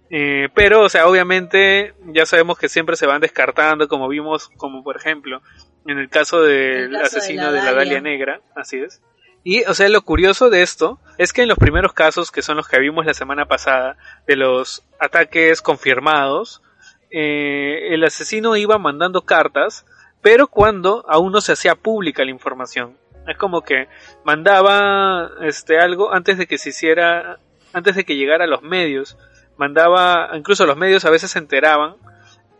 Eh, 0.08 0.48
pero, 0.54 0.82
o 0.82 0.88
sea, 0.88 1.08
obviamente 1.08 1.94
ya 2.12 2.26
sabemos 2.26 2.58
que 2.58 2.68
siempre 2.68 2.96
se 2.96 3.06
van 3.06 3.20
descartando, 3.20 3.88
como 3.88 4.08
vimos, 4.08 4.48
como 4.56 4.84
por 4.84 4.96
ejemplo, 4.96 5.42
en 5.86 5.98
el 5.98 6.08
caso 6.08 6.42
del 6.42 6.94
asesino 6.96 7.52
de 7.52 7.62
la, 7.62 7.72
Dalia 7.72 8.00
Negra, 8.00 8.40
así 8.54 8.78
es. 8.78 9.02
Y, 9.44 9.64
o 9.64 9.74
sea, 9.74 9.88
lo 9.88 10.02
curioso 10.02 10.50
de 10.50 10.62
esto 10.62 10.98
es 11.18 11.32
que 11.32 11.42
en 11.42 11.48
los 11.48 11.58
primeros 11.58 11.92
casos, 11.92 12.32
que 12.32 12.42
son 12.42 12.56
los 12.56 12.66
que 12.66 12.80
vimos 12.80 13.06
la 13.06 13.14
semana 13.14 13.46
pasada, 13.46 13.96
de 14.26 14.36
los 14.36 14.84
ataques 14.98 15.62
confirmados, 15.62 16.62
eh, 17.10 17.94
el 17.94 18.02
asesino 18.02 18.56
iba 18.56 18.78
mandando 18.78 19.22
cartas 19.22 19.86
pero 20.26 20.48
cuando 20.48 21.04
aún 21.08 21.30
no 21.30 21.40
se 21.40 21.52
hacía 21.52 21.76
pública 21.76 22.24
la 22.24 22.32
información. 22.32 22.96
Es 23.28 23.36
como 23.36 23.62
que 23.62 23.86
mandaba 24.24 25.30
este 25.42 25.78
algo 25.78 26.12
antes 26.12 26.36
de 26.36 26.48
que 26.48 26.58
se 26.58 26.70
hiciera, 26.70 27.38
antes 27.72 27.94
de 27.94 28.04
que 28.04 28.16
llegara 28.16 28.42
a 28.42 28.48
los 28.48 28.62
medios. 28.62 29.16
Mandaba, 29.56 30.30
incluso 30.34 30.66
los 30.66 30.76
medios 30.76 31.04
a 31.04 31.10
veces 31.10 31.30
se 31.30 31.38
enteraban 31.38 31.94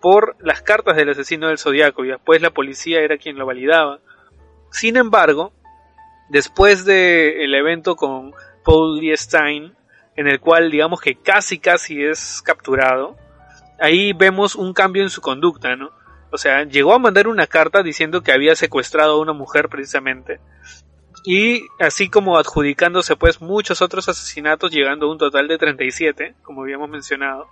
por 0.07 0.37
las 0.39 0.63
cartas 0.63 0.95
del 0.95 1.09
asesino 1.09 1.49
del 1.49 1.59
zodiaco 1.59 2.05
y 2.05 2.11
después 2.11 2.41
la 2.41 2.51
policía 2.51 3.01
era 3.01 3.19
quien 3.19 3.37
lo 3.37 3.45
validaba. 3.45 3.99
Sin 4.71 4.97
embargo, 4.97 5.53
después 6.29 6.85
del 6.85 7.53
evento 7.53 7.97
con 7.97 8.33
Paul 8.65 9.01
D. 9.01 9.17
Stein, 9.17 9.75
en 10.15 10.29
el 10.29 10.39
cual 10.39 10.71
digamos 10.71 11.01
que 11.01 11.17
casi 11.17 11.59
casi 11.59 12.05
es 12.05 12.41
capturado, 12.41 13.17
ahí 13.81 14.13
vemos 14.13 14.55
un 14.55 14.73
cambio 14.75 15.03
en 15.03 15.11
su 15.11 15.21
conducta, 15.21 15.75
¿no? 15.75 15.91
O 16.31 16.39
sea, 16.39 16.63
llegó 16.63 16.95
a 16.95 17.01
mandar 17.01 17.27
una 17.27 17.49
carta 17.49 17.83
diciendo 17.83 18.23
que 18.23 18.31
había 18.31 18.55
secuestrado 18.55 19.15
a 19.15 19.21
una 19.21 19.33
mujer 19.33 19.69
precisamente. 19.69 20.39
Y 21.25 21.63
así 21.81 22.09
como 22.09 22.39
adjudicándose 22.39 23.17
pues 23.17 23.41
muchos 23.41 23.83
otros 23.83 24.09
asesinatos, 24.09 24.71
llegando 24.71 25.07
a 25.07 25.11
un 25.11 25.19
total 25.19 25.49
de 25.49 25.59
37, 25.59 26.37
como 26.45 26.63
habíamos 26.63 26.89
mencionado. 26.89 27.49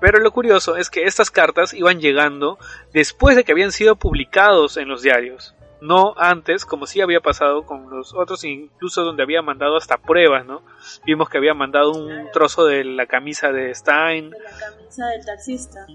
Pero 0.00 0.18
lo 0.18 0.30
curioso 0.30 0.76
es 0.76 0.90
que 0.90 1.04
estas 1.04 1.30
cartas 1.30 1.72
iban 1.74 2.00
llegando 2.00 2.58
después 2.92 3.36
de 3.36 3.44
que 3.44 3.52
habían 3.52 3.72
sido 3.72 3.96
publicados 3.96 4.76
en 4.76 4.88
los 4.88 5.02
diarios. 5.02 5.54
No 5.80 6.14
antes, 6.16 6.64
como 6.64 6.86
sí 6.86 7.00
había 7.00 7.20
pasado 7.20 7.64
con 7.64 7.90
los 7.90 8.14
otros, 8.14 8.44
incluso 8.44 9.02
donde 9.02 9.22
había 9.22 9.42
mandado 9.42 9.76
hasta 9.76 9.98
pruebas, 9.98 10.46
¿no? 10.46 10.62
Vimos 11.04 11.28
que 11.28 11.38
había 11.38 11.54
mandado 11.54 11.92
un 11.92 12.30
trozo 12.32 12.64
de 12.66 12.84
la 12.84 13.06
camisa 13.06 13.52
de 13.52 13.74
Stein. 13.74 14.30
De 14.30 14.38
la 14.38 14.50
camisa 14.50 15.06
del 15.08 15.24
taxista 15.24 15.86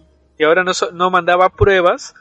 y 0.42 0.44
ahora 0.44 0.64
no, 0.64 0.72
no 0.94 1.12
mandaba 1.12 1.50
pruebas 1.50 2.16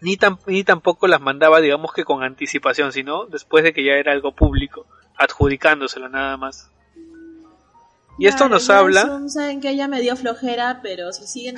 ni, 0.00 0.16
ni 0.46 0.62
tampoco 0.62 1.08
las 1.08 1.20
mandaba 1.20 1.60
digamos 1.60 1.92
que 1.92 2.04
con 2.04 2.22
anticipación 2.22 2.92
sino 2.92 3.26
después 3.26 3.64
de 3.64 3.72
que 3.72 3.84
ya 3.84 3.94
era 3.94 4.12
algo 4.12 4.36
público 4.36 4.86
adjudicándoselo 5.16 6.08
nada 6.08 6.36
más 6.36 6.70
y 8.18 8.26
esto 8.26 8.48
nos 8.48 8.68
habla 8.68 9.22
saben 9.28 9.60
que 9.60 9.70
ella 9.70 9.88
me 9.88 10.00
dio 10.00 10.16
flojera 10.16 10.80
pero 10.82 11.12
si 11.12 11.26
siguen 11.26 11.56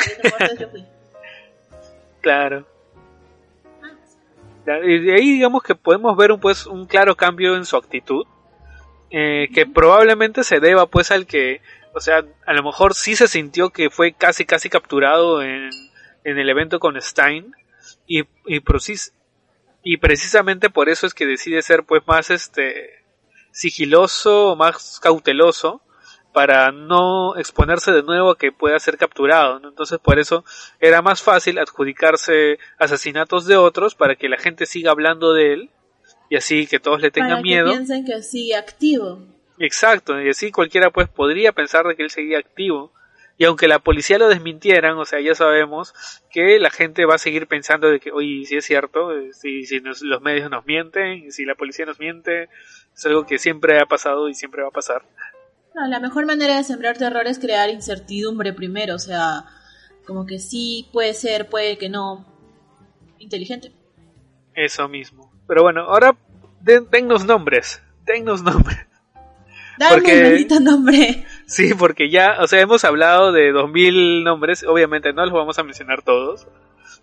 yo 0.59 0.69
fui. 0.69 0.85
Claro. 2.21 2.67
Y 4.85 4.99
de 4.99 5.15
ahí 5.15 5.33
digamos 5.33 5.63
que 5.63 5.75
podemos 5.75 6.15
ver 6.19 6.33
un, 6.33 6.39
pues, 6.39 6.67
un 6.67 6.85
claro 6.85 7.17
cambio 7.17 7.57
en 7.57 7.65
su 7.65 7.79
actitud 7.79 8.27
eh, 9.11 9.49
que 9.55 9.65
probablemente 9.65 10.45
se 10.45 10.61
deba 10.61 10.87
pues 10.87 11.11
al 11.11 11.27
que 11.27 11.63
o 11.93 12.01
sea, 12.01 12.25
a 12.47 12.53
lo 12.53 12.63
mejor 12.63 12.95
sí 12.95 13.17
se 13.17 13.27
sintió 13.27 13.71
que 13.71 13.91
fue 13.91 14.13
casi 14.13 14.45
casi 14.45 14.69
capturado 14.69 15.43
en, 15.43 15.71
en 16.25 16.39
el 16.39 16.49
evento 16.49 16.79
con 16.79 17.01
Stein 17.01 17.53
y, 18.07 18.21
y, 18.21 18.63
y 19.83 19.97
precisamente 19.97 20.69
por 20.69 20.89
eso 20.89 21.07
es 21.07 21.15
que 21.15 21.27
decide 21.27 21.63
ser 21.63 21.85
pues 21.85 22.03
más 22.07 22.31
este 22.31 23.03
sigiloso, 23.51 24.57
más 24.57 25.01
cauteloso 25.01 25.83
para 26.33 26.71
no 26.71 27.37
exponerse 27.37 27.93
de 27.93 28.03
nuevo 28.03 28.31
a 28.31 28.39
que 28.39 28.53
pueda 28.53 28.79
ser 28.79 28.97
capturado. 28.97 29.61
Entonces 29.69 29.99
por 29.99 30.19
eso 30.19 30.45
era 30.81 31.03
más 31.03 31.23
fácil 31.23 31.59
adjudicarse 31.59 32.59
asesinatos 32.79 33.47
de 33.47 33.57
otros 33.57 33.95
para 33.95 34.17
que 34.17 34.29
la 34.29 34.39
gente 34.39 34.67
siga 34.67 34.93
hablando 34.93 35.33
de 35.33 35.53
él 35.53 35.71
y 36.29 36.37
así 36.37 36.67
que 36.67 36.79
todos 36.79 37.03
le 37.03 37.11
tengan 37.11 37.31
para 37.31 37.43
miedo. 37.43 37.67
Que 37.67 37.77
piensen 37.77 38.05
que 38.05 38.23
sigue 38.23 38.55
activo. 38.55 39.21
Exacto, 39.59 40.21
y 40.21 40.31
así 40.31 40.51
cualquiera 40.51 40.91
pues 40.91 41.09
podría 41.09 41.53
pensar 41.53 41.87
de 41.87 41.97
que 41.97 42.05
él 42.05 42.11
seguía 42.11 42.39
activo. 42.39 42.93
Y 43.37 43.47
aunque 43.47 43.69
la 43.69 43.79
policía 43.79 44.19
lo 44.19 44.29
desmintieran, 44.29 44.99
o 44.99 45.07
sea, 45.07 45.19
ya 45.21 45.35
sabemos 45.35 45.95
que 46.31 46.59
la 46.59 46.69
gente 46.69 47.07
va 47.07 47.15
a 47.15 47.19
seguir 47.19 47.47
pensando 47.47 47.89
de 47.89 47.99
que, 47.99 48.13
oye, 48.13 48.45
si 48.45 48.57
es 48.57 48.67
cierto, 48.67 49.17
eh, 49.17 49.33
si, 49.33 49.65
si 49.65 49.81
los 49.81 50.21
medios 50.21 50.51
nos 50.51 50.67
mienten, 50.67 51.33
si 51.33 51.47
la 51.47 51.55
policía 51.55 51.87
nos 51.87 51.99
miente, 51.99 52.51
es 52.95 53.07
algo 53.07 53.25
que 53.25 53.39
siempre 53.39 53.81
ha 53.81 53.87
pasado 53.87 54.29
y 54.29 54.35
siempre 54.35 54.63
va 54.63 54.69
a 54.69 54.73
pasar. 54.73 55.03
No, 55.75 55.87
la 55.87 56.01
mejor 56.01 56.27
manera 56.27 56.57
de 56.57 56.65
sembrar 56.65 56.99
terror 56.99 57.27
es 57.27 57.39
crear 57.39 57.71
incertidumbre 57.71 58.53
primero, 58.53 58.97
o 58.97 58.99
sea, 58.99 59.45
como 60.07 60.27
que 60.27 60.39
sí, 60.39 60.89
puede 60.93 61.15
ser, 61.15 61.49
puede 61.49 61.79
que 61.79 61.89
no. 61.89 62.27
Inteligente. 63.19 63.73
Eso 64.55 64.89
mismo. 64.89 65.33
Pero 65.47 65.63
bueno, 65.63 65.83
ahora 65.83 66.17
dennos 66.61 67.25
nombres, 67.25 67.83
dennos 68.05 68.43
nombres. 68.43 68.79
Dame 69.79 70.47
un 70.51 70.65
nombre. 70.65 71.25
Sí, 71.47 71.73
porque 71.73 72.11
ya, 72.11 72.37
o 72.41 72.47
sea, 72.47 72.61
hemos 72.61 72.85
hablado 72.85 73.33
de 73.33 73.51
2000 73.51 74.25
nombres, 74.25 74.63
obviamente 74.65 75.13
no 75.15 75.25
los 75.25 75.33
vamos 75.33 75.59
a 75.59 75.63
mencionar 75.63 76.03
todos, 76.03 76.47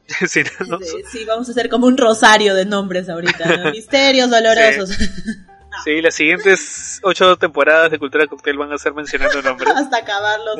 sí, 0.27 0.41
no, 0.67 0.79
Sí, 0.79 1.03
sí, 1.12 1.25
vamos 1.25 1.47
a 1.50 1.51
hacer 1.51 1.69
como 1.69 1.88
un 1.88 1.97
rosario 1.97 2.55
de 2.55 2.65
nombres 2.65 3.09
ahorita, 3.09 3.57
¿no? 3.57 3.71
Misterios 3.71 4.29
dolorosos. 4.29 4.89
Sí, 4.89 5.05
las 6.01 6.15
siguientes 6.15 7.00
ocho 7.03 7.38
temporadas 7.38 7.91
de 7.91 8.00
Cultura 8.00 8.27
Cocktail 8.27 8.58
van 8.58 8.72
a 8.72 8.77
ser 8.77 8.94
mencionando 8.94 9.41
nombres. 9.41 9.70
Hasta 9.75 9.98
acabarlos. 9.98 10.58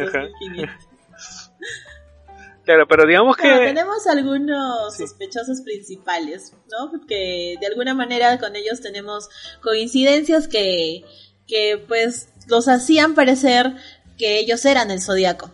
Claro, 2.64 2.86
pero 2.88 3.06
digamos 3.06 3.38
que... 3.38 3.48
Bueno, 3.48 3.64
tenemos 3.64 4.08
algunos 4.08 4.98
sospechosos 4.98 5.62
principales, 5.62 6.54
¿no? 6.70 6.92
Porque 6.92 7.56
de 7.62 7.68
alguna 7.68 7.94
manera 7.94 8.38
con 8.40 8.58
ellos 8.58 8.82
tenemos 8.82 9.30
coincidencias 9.62 10.50
que, 10.50 11.06
que 11.48 11.82
pues 11.88 12.30
los 12.48 12.68
hacían 12.68 13.16
parecer 13.16 13.74
que 14.18 14.40
ellos 14.40 14.66
eran 14.66 14.92
el 14.92 15.02
zodiaco. 15.02 15.50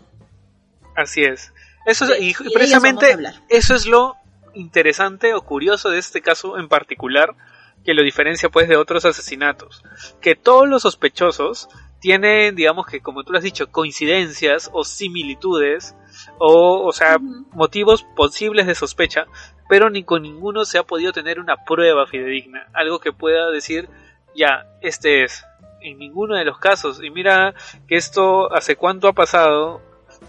Así 0.96 1.24
es. 1.24 1.54
Eso 1.86 2.06
es, 2.06 2.20
y, 2.20 2.30
y 2.30 2.54
precisamente 2.54 3.16
eso 3.50 3.76
es 3.76 3.86
lo 3.86 4.16
interesante 4.56 5.34
o 5.34 5.42
curioso 5.42 5.90
de 5.90 6.00
este 6.00 6.22
caso 6.22 6.58
en 6.58 6.68
particular 6.68 7.36
que 7.84 7.94
lo 7.94 8.04
diferencia 8.04 8.50
pues 8.50 8.68
de 8.68 8.78
otros 8.78 9.06
asesinatos. 9.06 9.84
Que 10.22 10.36
todos 10.36 10.68
los 10.68 10.84
sospechosos 10.84 11.70
tienen, 12.00 12.56
digamos 12.56 12.86
que 12.88 13.02
como 13.02 13.24
tú 13.24 13.32
lo 13.32 13.38
has 13.38 13.44
dicho, 13.44 13.72
coincidencias 13.72 14.70
o 14.74 14.84
similitudes 14.84 15.96
o, 16.38 16.86
o 16.86 16.92
sea, 16.92 17.18
motivos 17.20 18.04
posibles 18.16 18.68
de 18.68 18.76
sospecha, 18.76 19.26
pero 19.70 19.90
ni 19.90 20.04
con 20.04 20.22
ninguno 20.22 20.66
se 20.66 20.78
ha 20.78 20.84
podido 20.84 21.12
tener 21.14 21.40
una 21.40 21.64
prueba 21.66 22.06
fidedigna, 22.06 22.68
algo 22.74 23.00
que 23.00 23.14
pueda 23.14 23.50
decir, 23.50 23.90
ya, 24.36 24.68
este 24.82 25.24
es, 25.24 25.46
en 25.82 25.98
ninguno 25.98 26.36
de 26.36 26.46
los 26.46 26.60
casos, 26.60 27.02
y 27.02 27.10
mira 27.10 27.54
que 27.88 27.96
esto 27.96 28.54
hace 28.54 28.76
cuánto 28.76 29.08
ha 29.08 29.14
pasado, 29.14 29.82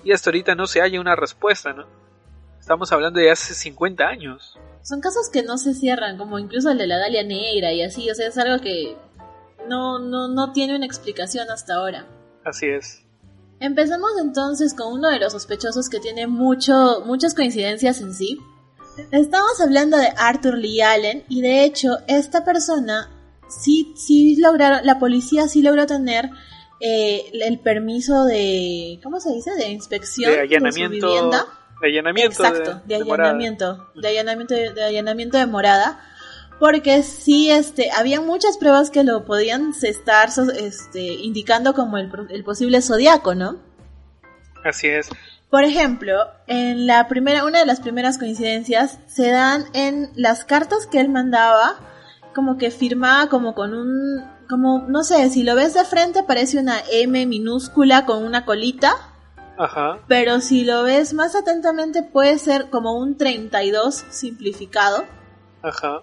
y 0.03 0.13
hasta 0.13 0.31
ahorita 0.31 0.55
no 0.55 0.67
se 0.67 0.81
halla 0.81 1.01
una 1.01 1.17
respuesta, 1.17 1.73
¿no? 1.73 1.87
Estamos 2.59 2.93
hablando 2.93 3.21
de 3.21 3.31
hace 3.31 3.53
50 3.53 4.07
años. 4.07 4.59
Son 4.85 5.01
casos 5.01 5.31
que 5.33 5.43
no 5.43 5.57
se 5.57 5.73
cierran, 5.75 6.19
como 6.19 6.39
incluso 6.39 6.71
el 6.71 6.79
de 6.79 6.87
la 6.87 6.99
Dalia 6.99 7.25
Negra 7.25 7.73
y 7.73 7.83
así, 7.83 8.11
o 8.11 8.15
sea, 8.15 8.29
es 8.29 8.37
algo 8.37 8.63
que 8.63 8.97
no, 9.67 9.99
no, 9.99 10.29
no 10.29 10.53
tiene 10.53 10.77
una 10.77 10.85
explicación 10.85 11.51
hasta 11.51 11.77
ahora. 11.77 12.07
Así 12.45 12.67
es. 12.67 13.03
Empezamos 13.61 14.11
entonces 14.21 14.75
con 14.75 14.93
uno 14.93 15.09
de 15.09 15.19
los 15.19 15.33
sospechosos 15.33 15.89
que 15.89 16.01
tiene 16.01 16.27
mucho, 16.27 17.03
muchas 17.07 17.33
coincidencias 17.35 18.03
en 18.03 18.13
sí. 18.13 18.39
Estamos 19.11 19.59
hablando 19.63 19.97
de 19.97 20.13
Arthur 20.19 20.59
Lee 20.59 20.83
Allen 20.83 21.25
y 21.31 21.41
de 21.41 21.65
hecho 21.65 21.97
esta 22.07 22.45
persona 22.45 23.11
sí, 23.49 23.95
sí 23.97 24.37
lograron, 24.37 24.85
la 24.85 24.99
policía 24.99 25.49
sí 25.49 25.63
logró 25.63 25.87
tener 25.87 26.29
eh, 26.81 27.31
el 27.33 27.59
permiso 27.59 28.25
de, 28.27 29.01
¿cómo 29.03 29.19
se 29.19 29.33
dice? 29.33 29.53
De 29.55 29.71
inspección 29.71 30.31
De 30.31 30.37
su 30.37 30.43
allanamiento. 30.43 31.07
vivienda. 31.07 31.47
De 31.85 31.91
allanamiento. 31.91 32.43
Exacto, 32.43 32.81
de, 32.87 32.99
de 32.99 33.05
morada. 33.05 33.31
allanamiento, 33.31 33.91
de 33.95 34.09
allanamiento, 34.09 34.55
de, 34.55 34.73
de 34.73 34.85
allanamiento 34.85 35.37
de 35.37 35.47
morada, 35.47 36.01
porque 36.59 37.03
sí, 37.03 37.51
este, 37.51 37.91
había 37.91 38.23
muchas 38.23 38.57
pruebas 38.57 38.91
que 38.91 39.05
lo 39.05 39.27
podían 39.27 39.75
estar, 39.83 40.31
este, 40.59 41.03
indicando 41.03 41.75
como 41.75 41.99
el, 41.99 42.11
el 42.31 42.43
posible 42.43 42.81
zodiaco, 42.81 43.35
¿no? 43.35 43.59
Así 44.65 44.89
es. 44.89 45.11
Por 45.51 45.65
ejemplo, 45.65 46.27
en 46.47 46.87
la 46.87 47.07
primera, 47.07 47.45
una 47.45 47.59
de 47.59 47.67
las 47.67 47.81
primeras 47.81 48.17
coincidencias 48.17 48.99
se 49.07 49.31
dan 49.31 49.67
en 49.75 50.11
las 50.15 50.45
cartas 50.47 50.87
que 50.87 51.01
él 51.01 51.11
mandaba, 51.11 51.77
como 52.35 52.57
que 52.57 52.71
firmaba 52.71 53.29
como 53.29 53.55
con 53.55 53.75
un, 53.75 54.25
como, 54.49 54.87
no 54.89 55.05
sé, 55.05 55.29
si 55.29 55.43
lo 55.43 55.55
ves 55.55 55.75
de 55.75 55.85
frente 55.85 56.23
parece 56.23 56.59
una 56.59 56.79
M 56.91 57.27
minúscula 57.27 58.07
con 58.07 58.25
una 58.25 58.47
colita, 58.47 59.14
Ajá. 59.57 60.01
pero 60.09 60.41
si 60.41 60.65
lo 60.65 60.83
ves 60.83 61.15
más 61.15 61.35
atentamente 61.35 62.03
puede 62.03 62.39
ser 62.39 62.71
como 62.71 62.99
un 62.99 63.17
32 63.17 64.05
simplificado. 64.11 65.05
Ajá. 65.63 66.03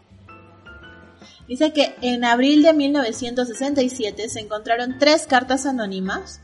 Dice 1.47 1.73
que 1.73 1.95
en 2.01 2.23
abril 2.23 2.63
de 2.63 2.73
1967 2.73 4.29
se 4.29 4.39
encontraron 4.39 4.97
tres 4.97 5.27
cartas 5.27 5.65
anónimas 5.65 6.41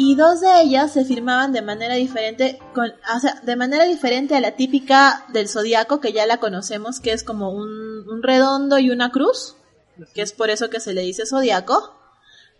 y 0.00 0.14
dos 0.14 0.40
de 0.40 0.60
ellas 0.62 0.92
se 0.92 1.04
firmaban 1.04 1.52
de 1.52 1.60
manera 1.60 1.94
diferente, 1.94 2.60
con, 2.72 2.86
o 2.88 3.20
sea, 3.20 3.40
de 3.42 3.56
manera 3.56 3.84
diferente 3.84 4.36
a 4.36 4.40
la 4.40 4.52
típica 4.52 5.24
del 5.32 5.48
zodiaco 5.48 6.00
que 6.00 6.12
ya 6.12 6.24
la 6.24 6.38
conocemos, 6.38 7.00
que 7.00 7.10
es 7.10 7.24
como 7.24 7.50
un, 7.50 8.08
un 8.08 8.22
redondo 8.22 8.78
y 8.78 8.90
una 8.90 9.10
cruz, 9.10 9.56
que 10.14 10.22
es 10.22 10.32
por 10.32 10.50
eso 10.50 10.70
que 10.70 10.78
se 10.78 10.94
le 10.94 11.00
dice 11.02 11.26
zodiaco. 11.26 11.97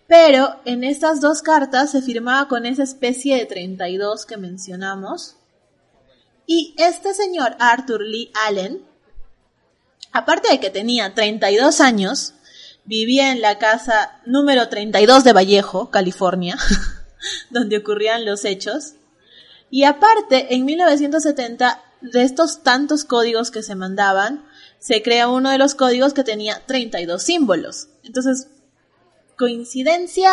Pero 0.09 0.57
en 0.65 0.85
estas 0.85 1.21
dos 1.21 1.43
cartas 1.43 1.93
se 1.93 2.01
firmaba 2.01 2.49
con 2.49 2.65
esa 2.65 2.83
especie 2.83 3.37
de 3.37 3.45
32 3.45 4.25
que 4.25 4.39
mencionamos. 4.39 5.37
Y 6.47 6.75
este 6.79 7.13
señor 7.13 7.55
Arthur 7.59 8.01
Lee 8.01 8.33
Allen, 8.47 8.83
aparte 10.11 10.49
de 10.49 10.61
que 10.61 10.71
tenía 10.71 11.15
32 11.15 11.83
años, 11.83 12.33
vivía 12.87 13.33
en 13.33 13.43
la 13.43 13.59
casa 13.59 14.19
número 14.25 14.71
32 14.71 15.25
de 15.25 15.35
Vallejo, 15.35 15.91
California, 15.91 16.57
donde 17.51 17.77
ocurrían 17.77 18.25
los 18.25 18.47
hechos. 18.47 18.95
Y 19.71 19.85
aparte, 19.85 20.55
en 20.55 20.65
1970, 20.65 21.83
de 22.01 22.23
estos 22.23 22.63
tantos 22.63 23.05
códigos 23.05 23.51
que 23.51 23.63
se 23.63 23.75
mandaban, 23.75 24.47
se 24.79 25.03
crea 25.03 25.29
uno 25.29 25.51
de 25.51 25.59
los 25.59 25.75
códigos 25.75 26.15
que 26.15 26.25
tenía 26.25 26.63
32 26.65 27.23
símbolos. 27.23 27.89
Entonces, 28.05 28.47
¿coincidencia? 29.39 30.31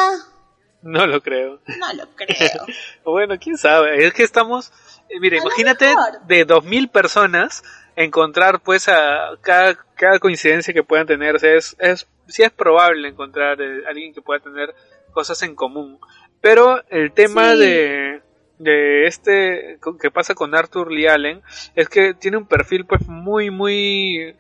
No 0.82 1.08
lo 1.08 1.22
creo. 1.22 1.62
No 1.80 1.94
lo 1.94 2.08
creo. 2.16 2.66
Bueno, 3.04 3.36
quién 3.40 3.58
sabe. 3.58 4.06
Es 4.06 4.14
que 4.14 4.24
estamos. 4.24 4.72
eh, 5.10 5.20
mire, 5.20 5.38
A 5.38 5.42
lo 5.42 5.48
imagínate 5.48 5.94
de 6.28 6.46
2000 6.46 6.90
personas 6.90 7.64
encontrar, 7.96 8.60
pues, 8.62 8.88
a 8.90 9.32
cada, 9.42 9.76
cada 9.96 10.20
coincidencia 10.20 10.74
que 10.74 10.84
puedan 10.84 11.08
tener. 11.08 11.36
O 11.36 11.40
sea, 11.40 11.54
es, 11.56 11.76
es, 11.80 12.08
sí 12.28 12.44
es 12.44 12.52
probable 12.52 13.08
encontrar 13.08 13.62
eh, 13.62 13.84
alguien 13.88 14.14
que 14.14 14.22
pueda 14.22 14.40
tener 14.42 14.76
cosas 15.12 15.42
en 15.44 15.56
común. 15.56 16.00
Pero 16.42 16.84
el 16.90 17.12
tema 17.14 17.54
Sí. 17.54 17.60
de, 17.60 18.22
de 18.60 19.08
este 19.08 19.80
que 20.02 20.12
pasa 20.12 20.34
con 20.36 20.54
Arthur 20.56 20.92
Lee 20.92 21.08
Allen 21.08 21.42
es 21.76 21.90
que 21.90 22.14
tiene 22.14 22.38
un 22.38 22.48
perfil, 22.48 22.86
pues, 22.86 23.08
muy, 23.08 23.50
muy 23.50 24.36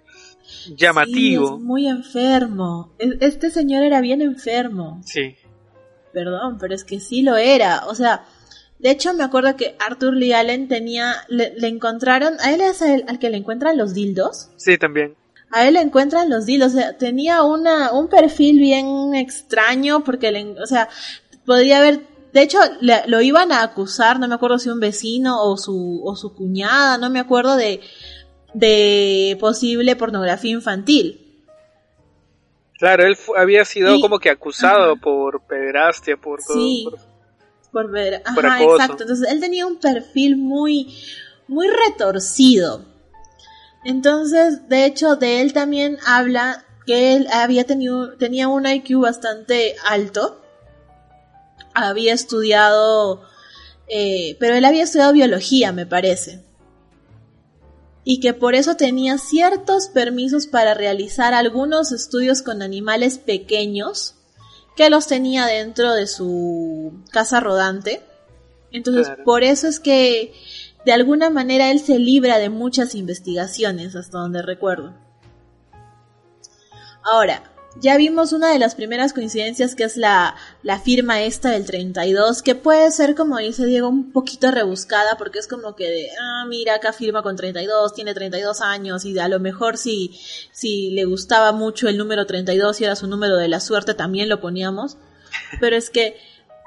llamativo. 0.75 1.47
Sí, 1.49 1.53
es 1.55 1.62
muy 1.62 1.88
enfermo. 1.88 2.91
Este 2.99 3.49
señor 3.49 3.84
era 3.84 4.01
bien 4.01 4.21
enfermo. 4.21 5.01
Sí, 5.05 5.36
Perdón, 6.13 6.58
pero 6.60 6.73
es 6.73 6.86
que 6.86 6.99
sí 7.01 7.23
lo 7.23 7.36
era. 7.36 7.88
O 7.88 7.95
sea, 7.95 8.23
de 8.79 8.89
hecho 8.91 9.13
me 9.13 9.23
acuerdo 9.25 9.58
que 9.58 9.75
Arthur 9.86 10.15
Lee 10.15 10.31
Allen 10.31 10.69
tenía, 10.69 11.13
le, 11.27 11.53
le 11.58 11.67
encontraron, 11.67 12.36
a 12.39 12.53
él 12.53 12.62
es 12.62 12.81
el- 12.81 13.03
al 13.10 13.19
que 13.19 13.29
le 13.29 13.36
encuentran 13.38 13.77
los 13.77 13.93
dildos. 13.93 14.49
sí, 14.55 14.77
también. 14.77 15.15
A 15.51 15.67
él 15.67 15.73
le 15.75 15.81
encuentran 15.81 16.29
los 16.29 16.45
dildos. 16.45 16.73
O 16.73 16.77
sea, 16.77 16.97
tenía 16.97 17.43
una, 17.43 17.91
un 17.91 18.08
perfil 18.08 18.60
bien 18.60 19.13
extraño 19.13 20.03
porque, 20.03 20.31
le, 20.31 20.60
o 20.62 20.65
sea, 20.65 20.88
podía 21.45 21.77
haber, 21.79 22.01
de 22.34 22.41
hecho, 22.41 22.58
le- 22.81 23.03
lo 23.08 23.21
iban 23.21 23.51
a 23.51 23.62
acusar, 23.63 24.19
no 24.19 24.27
me 24.29 24.36
acuerdo 24.36 24.58
si 24.58 24.69
un 24.69 24.79
vecino 24.79 25.43
o 25.43 25.58
su, 25.58 26.01
o 26.03 26.15
su 26.15 26.34
cuñada, 26.34 26.97
no 26.97 27.10
me 27.10 27.19
acuerdo 27.19 27.55
de, 27.58 27.79
de 28.56 29.38
posible 29.39 29.96
pornografía 29.96 30.52
infantil. 30.52 31.22
Claro, 32.80 33.06
él 33.06 33.18
había 33.38 33.63
sido 33.65 33.96
Y- 33.96 34.02
como 34.02 34.20
que 34.20 34.30
acusado 34.30 34.94
Ajá. 34.94 35.02
por 35.02 35.41
pederastia, 35.46 36.18
por 36.18 36.41
todo. 36.44 36.58
Sí. 36.58 36.88
por- 36.89 37.00
Por 37.72 37.98
ajá, 37.98 38.22
Por 38.36 38.46
acoso. 38.46 38.76
exacto. 38.76 39.04
Entonces 39.04 39.30
él 39.30 39.41
tenía 39.41 39.65
un 39.68 39.78
perfil 39.82 40.38
muy, 40.38 40.98
muy 41.50 41.68
retorcido. 41.68 42.86
Entonces, 43.84 44.70
de 44.70 44.86
hecho, 44.86 45.18
de 45.18 45.41
él 45.41 45.52
también 45.52 45.98
habla 46.06 46.63
que 46.88 47.15
él 47.15 47.28
había 47.34 47.65
tenido, 47.65 48.15
tenía 48.18 48.48
un 48.48 48.65
IQ 48.65 49.02
bastante 49.02 49.76
alto. 49.86 50.41
Había 51.74 52.13
estudiado, 52.13 53.24
eh, 53.89 54.38
pero 54.39 54.56
él 54.56 54.63
había 54.63 54.84
estudiado 54.84 55.12
biología, 55.12 55.74
me 55.74 55.86
parece. 55.86 56.44
Y 58.06 58.20
que 58.20 58.34
por 58.34 58.54
eso 58.56 58.76
tenía 58.76 59.18
ciertos 59.18 59.88
permisos 59.88 60.48
para 60.48 60.74
realizar 60.76 61.34
algunos 61.34 61.91
estudios 61.91 62.41
con 62.44 62.62
animales 62.62 63.18
pequeños 63.18 64.13
que 64.78 64.89
los 64.89 65.08
tenía 65.08 65.48
dentro 65.48 65.94
de 65.94 66.06
su 66.06 66.94
casa 67.12 67.39
rodante. 67.39 68.02
Entonces, 68.72 69.08
Claro. 69.08 69.24
por 69.24 69.44
eso 69.44 69.68
es 69.68 69.80
que 69.80 70.34
de 70.86 70.91
alguna 70.94 71.30
manera 71.32 71.72
él 71.72 71.80
se 71.80 71.98
libra 71.98 72.38
de 72.38 72.50
muchas 72.50 72.94
investigaciones, 72.94 73.96
hasta 73.96 74.20
donde 74.20 74.44
recuerdo. 74.44 74.94
Ahora, 77.04 77.55
ya 77.81 77.97
vimos 77.97 78.31
una 78.31 78.51
de 78.51 78.59
las 78.59 78.73
primeras 78.75 79.11
coincidencias 79.11 79.75
que 79.75 79.83
es 79.83 79.97
la, 79.97 80.35
la 80.63 80.79
firma 80.79 81.21
esta 81.23 81.49
del 81.49 81.65
32, 81.65 82.41
que 82.41 82.55
puede 82.55 82.89
ser, 82.91 83.15
como 83.15 83.38
dice 83.38 83.65
Diego, 83.65 83.89
un 83.89 84.11
poquito 84.11 84.49
rebuscada, 84.49 85.17
porque 85.17 85.39
es 85.39 85.47
como 85.47 85.75
que 85.75 85.89
de, 85.89 86.09
ah, 86.21 86.45
mira, 86.47 86.75
acá 86.75 86.93
firma 86.93 87.21
con 87.21 87.35
32, 87.35 87.93
tiene 87.93 88.13
32 88.13 88.61
años, 88.61 89.03
y 89.05 89.17
a 89.19 89.27
lo 89.27 89.39
mejor 89.39 89.77
si, 89.77 90.17
si 90.51 90.91
le 90.91 91.05
gustaba 91.05 91.51
mucho 91.51 91.89
el 91.89 91.97
número 91.97 92.25
32 92.25 92.79
y 92.79 92.85
era 92.85 92.95
su 92.95 93.07
número 93.07 93.35
de 93.38 93.49
la 93.49 93.59
suerte, 93.59 93.93
también 93.93 94.29
lo 94.29 94.39
poníamos. 94.39 94.97
Pero 95.59 95.75
es 95.75 95.89
que 95.89 96.15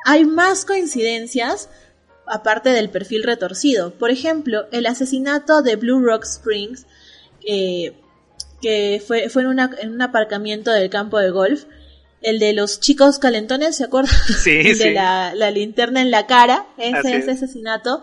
hay 0.04 0.24
más 0.24 0.64
coincidencias, 0.64 1.70
aparte 2.26 2.70
del 2.70 2.90
perfil 2.90 3.22
retorcido. 3.22 3.92
Por 3.94 4.10
ejemplo, 4.10 4.66
el 4.72 4.84
asesinato 4.84 5.62
de 5.62 5.76
Blue 5.76 6.00
Rock 6.00 6.24
Springs, 6.24 6.86
eh, 7.46 7.94
que 8.60 9.02
fue, 9.06 9.28
fue 9.28 9.42
en, 9.42 9.58
en, 9.58 9.92
un 9.92 10.02
aparcamiento 10.02 10.72
del 10.72 10.90
campo 10.90 11.18
de 11.18 11.30
golf, 11.30 11.64
el 12.20 12.38
de 12.38 12.52
los 12.52 12.80
chicos 12.80 13.18
calentones, 13.18 13.76
¿se 13.76 13.84
acuerdan? 13.84 14.14
Sí, 14.42 14.74
de 14.74 14.92
La, 14.92 15.50
linterna 15.50 16.00
en 16.00 16.10
la 16.10 16.26
cara, 16.26 16.66
ese, 16.76 17.16
ese 17.16 17.32
asesinato 17.32 18.02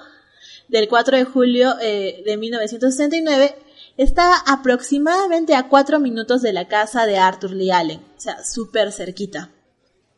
del 0.68 0.88
4 0.88 1.18
de 1.18 1.26
julio 1.26 1.76
eh, 1.82 2.24
de 2.26 2.38
1969, 2.38 3.56
está 3.98 4.36
aproximadamente 4.46 5.56
a 5.56 5.68
cuatro 5.68 6.00
minutos 6.00 6.42
de 6.42 6.54
la 6.54 6.68
casa 6.68 7.06
de 7.06 7.18
Arthur 7.18 7.52
Lee 7.52 7.72
Allen, 7.72 8.00
o 8.00 8.20
sea, 8.20 8.44
súper 8.44 8.92
cerquita. 8.92 9.52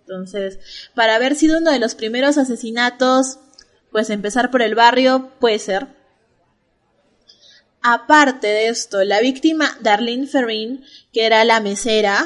Entonces, 0.01 0.59
para 0.95 1.15
haber 1.15 1.35
sido 1.35 1.57
uno 1.59 1.71
de 1.71 1.79
los 1.79 1.95
primeros 1.95 2.37
asesinatos, 2.37 3.39
pues 3.91 4.09
empezar 4.09 4.51
por 4.51 4.61
el 4.61 4.73
barrio 4.73 5.31
puede 5.39 5.59
ser. 5.59 5.87
Aparte 7.81 8.47
de 8.47 8.67
esto, 8.67 9.03
la 9.03 9.19
víctima 9.19 9.77
Darlene 9.81 10.27
Ferrin, 10.27 10.83
que 11.13 11.25
era 11.25 11.45
la 11.45 11.59
mesera, 11.59 12.25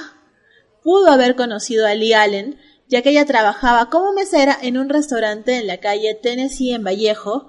pudo 0.84 1.12
haber 1.12 1.36
conocido 1.36 1.86
a 1.86 1.94
Lee 1.94 2.14
Allen, 2.14 2.60
ya 2.88 3.02
que 3.02 3.10
ella 3.10 3.26
trabajaba 3.26 3.90
como 3.90 4.14
mesera 4.14 4.58
en 4.62 4.78
un 4.78 4.90
restaurante 4.90 5.58
en 5.58 5.68
la 5.68 5.78
calle 5.78 6.16
Tennessee 6.16 6.74
en 6.74 6.84
Vallejo, 6.84 7.48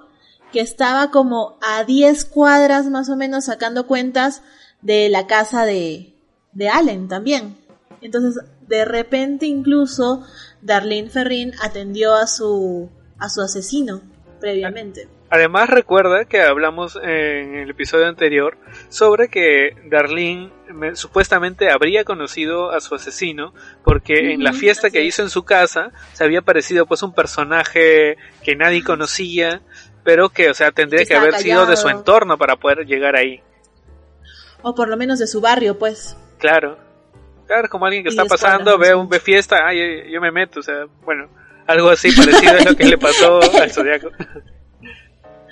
que 0.51 0.61
estaba 0.61 1.09
como 1.11 1.57
a 1.61 1.83
10 1.83 2.25
cuadras 2.25 2.85
más 2.85 3.09
o 3.09 3.15
menos 3.15 3.45
sacando 3.45 3.87
cuentas 3.87 4.43
de 4.81 5.09
la 5.09 5.25
casa 5.25 5.65
de, 5.65 6.13
de 6.51 6.69
Allen 6.69 7.07
también. 7.07 7.57
Entonces, 8.01 8.43
de 8.67 8.85
repente 8.85 9.47
incluso 9.47 10.23
Darlene 10.61 11.09
Ferrin 11.09 11.53
atendió 11.61 12.13
a 12.13 12.27
su, 12.27 12.89
a 13.17 13.29
su 13.29 13.41
asesino 13.41 14.01
previamente. 14.39 15.07
Además 15.33 15.67
recuerda 15.67 16.25
que 16.25 16.43
hablamos 16.43 16.95
en 16.95 17.55
el 17.55 17.71
episodio 17.71 18.05
anterior 18.05 18.55
sobre 18.89 19.29
que 19.29 19.75
Darlene 19.85 20.51
supuestamente 20.93 21.71
habría 21.71 22.03
conocido 22.03 22.69
a 22.69 22.79
su 22.81 22.93
asesino 22.93 23.51
porque 23.83 24.33
en 24.33 24.43
la 24.43 24.53
fiesta 24.53 24.91
que 24.91 25.01
hizo 25.01 25.23
en 25.23 25.31
su 25.31 25.43
casa 25.43 25.91
se 26.13 26.23
había 26.23 26.41
aparecido 26.41 26.85
pues 26.85 27.01
un 27.01 27.15
personaje 27.15 28.15
que 28.43 28.55
nadie 28.55 28.83
conocía 28.83 29.63
pero 30.03 30.29
que 30.29 30.51
o 30.51 30.53
sea 30.53 30.71
tendría 30.71 31.03
que, 31.03 31.15
haber 31.15 31.33
sido 31.39 31.65
de 31.65 31.77
su 31.77 31.89
entorno 31.89 32.37
para 32.37 32.57
poder 32.57 32.85
llegar 32.85 33.15
ahí. 33.15 33.41
O 34.61 34.75
por 34.75 34.87
lo 34.87 34.97
menos 34.97 35.17
de 35.17 35.25
su 35.25 35.41
barrio 35.41 35.79
pues. 35.79 36.15
Claro. 36.37 36.77
Claro, 37.47 37.69
como 37.69 37.87
alguien 37.87 38.03
que 38.03 38.11
está 38.11 38.25
pasando, 38.25 38.77
ve 38.77 38.93
un 38.93 39.09
ve 39.09 39.19
fiesta, 39.19 39.65
ay, 39.65 40.11
yo, 40.11 40.21
me 40.21 40.31
meto, 40.31 40.59
o 40.59 40.63
sea, 40.63 40.85
bueno, 41.03 41.27
algo 41.65 41.89
así 41.89 42.11
parecido 42.11 42.55
es 42.55 42.65
lo 42.65 42.75
que 42.75 42.85
le 42.85 42.97
pasó 42.99 43.39
al 43.41 43.71
Zodiaco. 43.71 44.11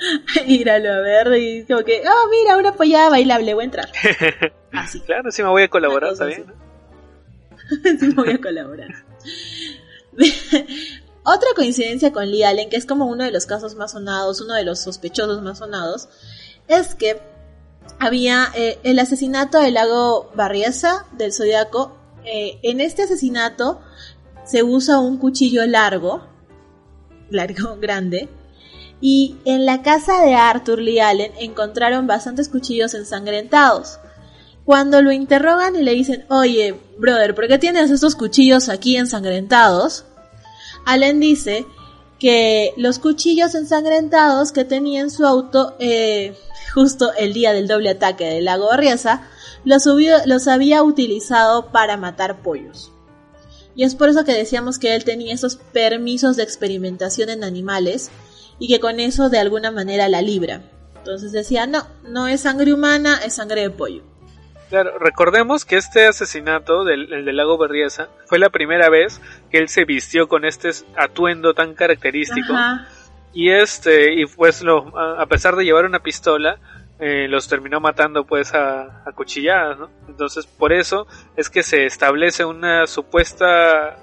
Íralo 0.47 0.91
a 0.91 0.99
ver 0.99 1.37
y 1.37 1.65
como 1.65 1.83
que, 1.83 2.01
oh, 2.07 2.29
mira, 2.29 2.57
una 2.57 2.73
pollada 2.73 3.09
bailable, 3.09 3.53
voy 3.53 3.63
a 3.63 3.65
entrar. 3.65 3.89
Así. 4.71 4.99
Claro, 5.01 5.31
sí 5.31 5.43
me 5.43 5.49
voy 5.49 5.63
a 5.63 5.69
colaborar, 5.69 6.15
sí 6.17 8.07
me 8.07 8.13
voy 8.13 8.31
a 8.31 8.41
colaborar. 8.41 8.89
Otra 11.23 11.49
coincidencia 11.55 12.11
con 12.11 12.29
Lee 12.29 12.43
Allen, 12.43 12.69
que 12.69 12.77
es 12.77 12.85
como 12.85 13.05
uno 13.05 13.23
de 13.23 13.31
los 13.31 13.45
casos 13.45 13.75
más 13.75 13.91
sonados, 13.91 14.41
uno 14.41 14.55
de 14.55 14.63
los 14.63 14.79
sospechosos 14.79 15.41
más 15.41 15.59
sonados, 15.59 16.09
es 16.67 16.95
que 16.95 17.21
había 17.99 18.47
eh, 18.55 18.79
el 18.83 18.97
asesinato 18.97 19.59
del 19.59 19.75
lago 19.75 20.31
Barriesa 20.35 21.05
del 21.11 21.33
Zodiaco. 21.33 21.95
Eh, 22.25 22.59
en 22.63 22.81
este 22.81 23.03
asesinato 23.03 23.81
se 24.45 24.63
usa 24.63 24.99
un 24.99 25.17
cuchillo 25.17 25.65
largo, 25.65 26.27
largo, 27.29 27.77
grande, 27.79 28.27
y 29.01 29.35
en 29.45 29.65
la 29.65 29.81
casa 29.81 30.23
de 30.23 30.35
Arthur 30.35 30.79
Lee 30.79 30.99
Allen 30.99 31.33
encontraron 31.39 32.05
bastantes 32.05 32.47
cuchillos 32.47 32.93
ensangrentados. 32.93 33.99
Cuando 34.63 35.01
lo 35.01 35.11
interrogan 35.11 35.75
y 35.75 35.81
le 35.81 35.93
dicen, 35.93 36.25
oye, 36.29 36.79
brother, 36.99 37.33
¿por 37.33 37.47
qué 37.47 37.57
tienes 37.57 37.89
estos 37.89 38.15
cuchillos 38.15 38.69
aquí 38.69 38.95
ensangrentados? 38.95 40.05
Allen 40.85 41.19
dice 41.19 41.65
que 42.19 42.73
los 42.77 42.99
cuchillos 42.99 43.55
ensangrentados 43.55 44.51
que 44.51 44.63
tenía 44.63 45.01
en 45.01 45.09
su 45.09 45.25
auto 45.25 45.75
eh, 45.79 46.37
justo 46.73 47.11
el 47.13 47.33
día 47.33 47.53
del 47.53 47.67
doble 47.67 47.89
ataque 47.89 48.25
del 48.25 48.45
lago 48.45 48.67
Barriesa, 48.67 49.27
los, 49.63 49.85
los 50.25 50.47
había 50.47 50.83
utilizado 50.83 51.71
para 51.71 51.97
matar 51.97 52.41
pollos. 52.43 52.91
Y 53.75 53.83
es 53.83 53.95
por 53.95 54.09
eso 54.09 54.25
que 54.25 54.33
decíamos 54.33 54.79
que 54.79 54.95
él 54.95 55.03
tenía 55.03 55.33
esos 55.33 55.55
permisos 55.55 56.35
de 56.35 56.43
experimentación 56.43 57.29
en 57.29 57.43
animales 57.43 58.11
y 58.61 58.67
que 58.67 58.79
con 58.79 58.99
eso 58.99 59.29
de 59.29 59.39
alguna 59.39 59.71
manera 59.71 60.07
la 60.07 60.21
libra. 60.21 60.61
Entonces 60.97 61.31
decía, 61.31 61.65
no, 61.65 61.87
no 62.07 62.27
es 62.27 62.41
sangre 62.41 62.71
humana, 62.71 63.19
es 63.25 63.35
sangre 63.35 63.61
de 63.61 63.71
pollo. 63.71 64.03
Claro, 64.69 64.99
recordemos 64.99 65.65
que 65.65 65.77
este 65.77 66.05
asesinato 66.05 66.85
del, 66.85 67.09
del 67.09 67.35
lago 67.35 67.57
Berriesa 67.57 68.09
fue 68.27 68.37
la 68.37 68.51
primera 68.51 68.87
vez 68.89 69.19
que 69.49 69.57
él 69.57 69.67
se 69.67 69.83
vistió 69.83 70.27
con 70.27 70.45
este 70.45 70.69
atuendo 70.95 71.55
tan 71.55 71.73
característico. 71.73 72.53
Y 73.33 73.49
este, 73.49 74.13
y 74.13 74.27
pues 74.27 74.61
lo, 74.61 74.95
a 74.95 75.25
pesar 75.25 75.55
de 75.55 75.65
llevar 75.65 75.85
una 75.85 76.03
pistola, 76.03 76.59
eh, 76.99 77.27
los 77.27 77.47
terminó 77.47 77.79
matando 77.79 78.25
pues 78.27 78.53
a, 78.53 79.01
a 79.07 79.11
cuchilladas, 79.15 79.79
¿no? 79.79 79.89
Entonces 80.07 80.45
por 80.45 80.71
eso 80.71 81.07
es 81.35 81.49
que 81.49 81.63
se 81.63 81.85
establece 81.87 82.45
una 82.45 82.85
supuesta 82.85 83.97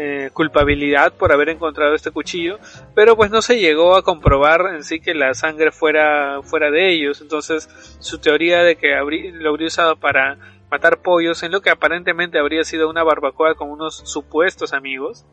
eh, 0.00 0.30
culpabilidad 0.32 1.12
por 1.12 1.32
haber 1.32 1.48
encontrado 1.48 1.94
este 1.94 2.12
cuchillo, 2.12 2.58
pero 2.94 3.16
pues 3.16 3.32
no 3.32 3.42
se 3.42 3.58
llegó 3.58 3.96
a 3.96 4.04
comprobar 4.04 4.74
en 4.74 4.84
sí 4.84 5.00
que 5.00 5.12
la 5.12 5.34
sangre 5.34 5.72
fuera, 5.72 6.40
fuera 6.42 6.70
de 6.70 6.92
ellos, 6.92 7.20
entonces 7.20 7.68
su 7.98 8.18
teoría 8.18 8.62
de 8.62 8.76
que 8.76 8.94
lo 9.32 9.50
habría 9.50 9.66
usado 9.66 9.96
para 9.96 10.38
matar 10.70 11.02
pollos 11.02 11.42
en 11.42 11.50
lo 11.50 11.62
que 11.62 11.70
aparentemente 11.70 12.38
habría 12.38 12.62
sido 12.62 12.88
una 12.88 13.02
barbacoa 13.02 13.56
con 13.56 13.70
unos 13.70 13.96
supuestos 13.96 14.72
amigos, 14.72 15.26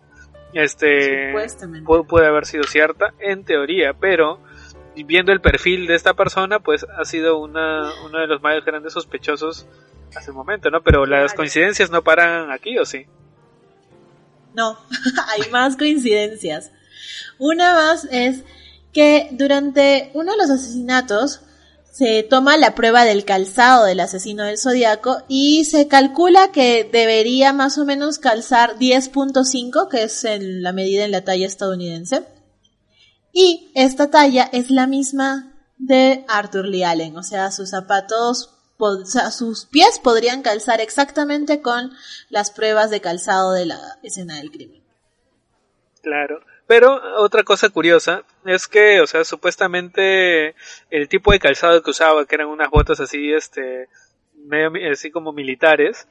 este 0.54 1.34
puede, 2.08 2.26
haber 2.28 2.46
sido 2.46 2.64
cierta 2.64 3.14
en 3.20 3.44
teoría, 3.44 3.94
pero 3.94 4.40
viendo 5.06 5.32
el 5.32 5.42
perfil 5.42 5.86
de 5.86 5.96
esta 5.96 6.14
persona, 6.14 6.60
pues 6.60 6.88
ha 6.98 7.06
sido 7.06 7.38
una, 7.38 7.92
uno 8.06 8.20
de 8.20 8.28
los 8.28 8.42
más 8.42 8.64
grandes 8.66 8.94
sospechosos 8.94 9.68
hace 10.16 10.32
un 10.32 10.38
momento, 10.38 10.72
¿no? 10.72 10.82
Pero 10.82 11.06
las 11.06 11.34
coincidencias 11.34 11.92
no 11.92 12.02
paran 12.02 12.52
aquí, 12.52 12.80
¿o 12.80 12.86
sí? 12.86 13.06
No, 14.56 14.78
hay 15.28 15.50
más 15.52 15.78
coincidencias. 15.78 16.72
Una 17.38 17.74
más 17.74 18.08
es 18.12 18.44
que 18.94 19.30
durante 19.32 20.12
uno 20.14 20.32
de 20.32 20.38
los 20.38 20.50
asesinatos 20.50 21.42
se 21.92 22.24
toma 22.24 22.58
la 22.58 22.76
prueba 22.76 23.06
del 23.06 23.24
calzado 23.24 23.86
del 23.86 24.02
asesino 24.02 24.44
del 24.44 24.58
zodiaco 24.58 25.24
y 25.30 25.64
se 25.64 25.88
calcula 25.88 26.52
que 26.52 26.90
debería 26.92 27.54
más 27.54 27.78
o 27.78 27.86
menos 27.86 28.20
calzar 28.20 28.78
10.5, 28.78 29.88
que 29.90 30.04
es 30.04 30.26
la 30.40 30.74
medida 30.74 31.06
en 31.06 31.12
la 31.12 31.24
talla 31.24 31.48
estadounidense. 31.48 32.26
Y 33.32 33.72
esta 33.76 34.10
talla 34.10 34.50
es 34.52 34.72
la 34.72 34.88
misma 34.88 35.54
de 35.78 36.26
Arthur 36.28 36.66
Lee 36.68 36.84
Allen, 36.84 37.18
o 37.18 37.24
sea, 37.24 37.52
sus 37.52 37.70
zapatos 37.70 38.55
sus 39.32 39.66
pies 39.66 40.00
podrían 40.00 40.42
calzar 40.42 40.82
exactamente 40.82 41.62
con 41.62 41.92
las 42.30 42.52
pruebas 42.52 42.90
de 42.90 43.02
calzado 43.02 43.54
de 43.54 43.66
la 43.66 43.80
escena 44.04 44.38
del 44.38 44.52
crimen. 44.52 44.84
Claro. 46.02 46.42
Pero 46.68 47.00
otra 47.18 47.44
cosa 47.44 47.70
curiosa 47.70 48.24
es 48.44 48.68
que, 48.68 49.00
o 49.00 49.08
sea, 49.08 49.24
supuestamente 49.24 50.56
el 50.90 51.08
tipo 51.08 51.32
de 51.32 51.40
calzado 51.40 51.82
que 51.84 51.92
usaba, 51.92 52.26
que 52.26 52.36
eran 52.36 52.48
unas 52.48 52.70
botas 52.70 53.00
así, 53.00 53.32
este, 53.32 53.88
medio, 54.34 54.72
así 54.92 55.12
como 55.12 55.32
militares, 55.32 56.08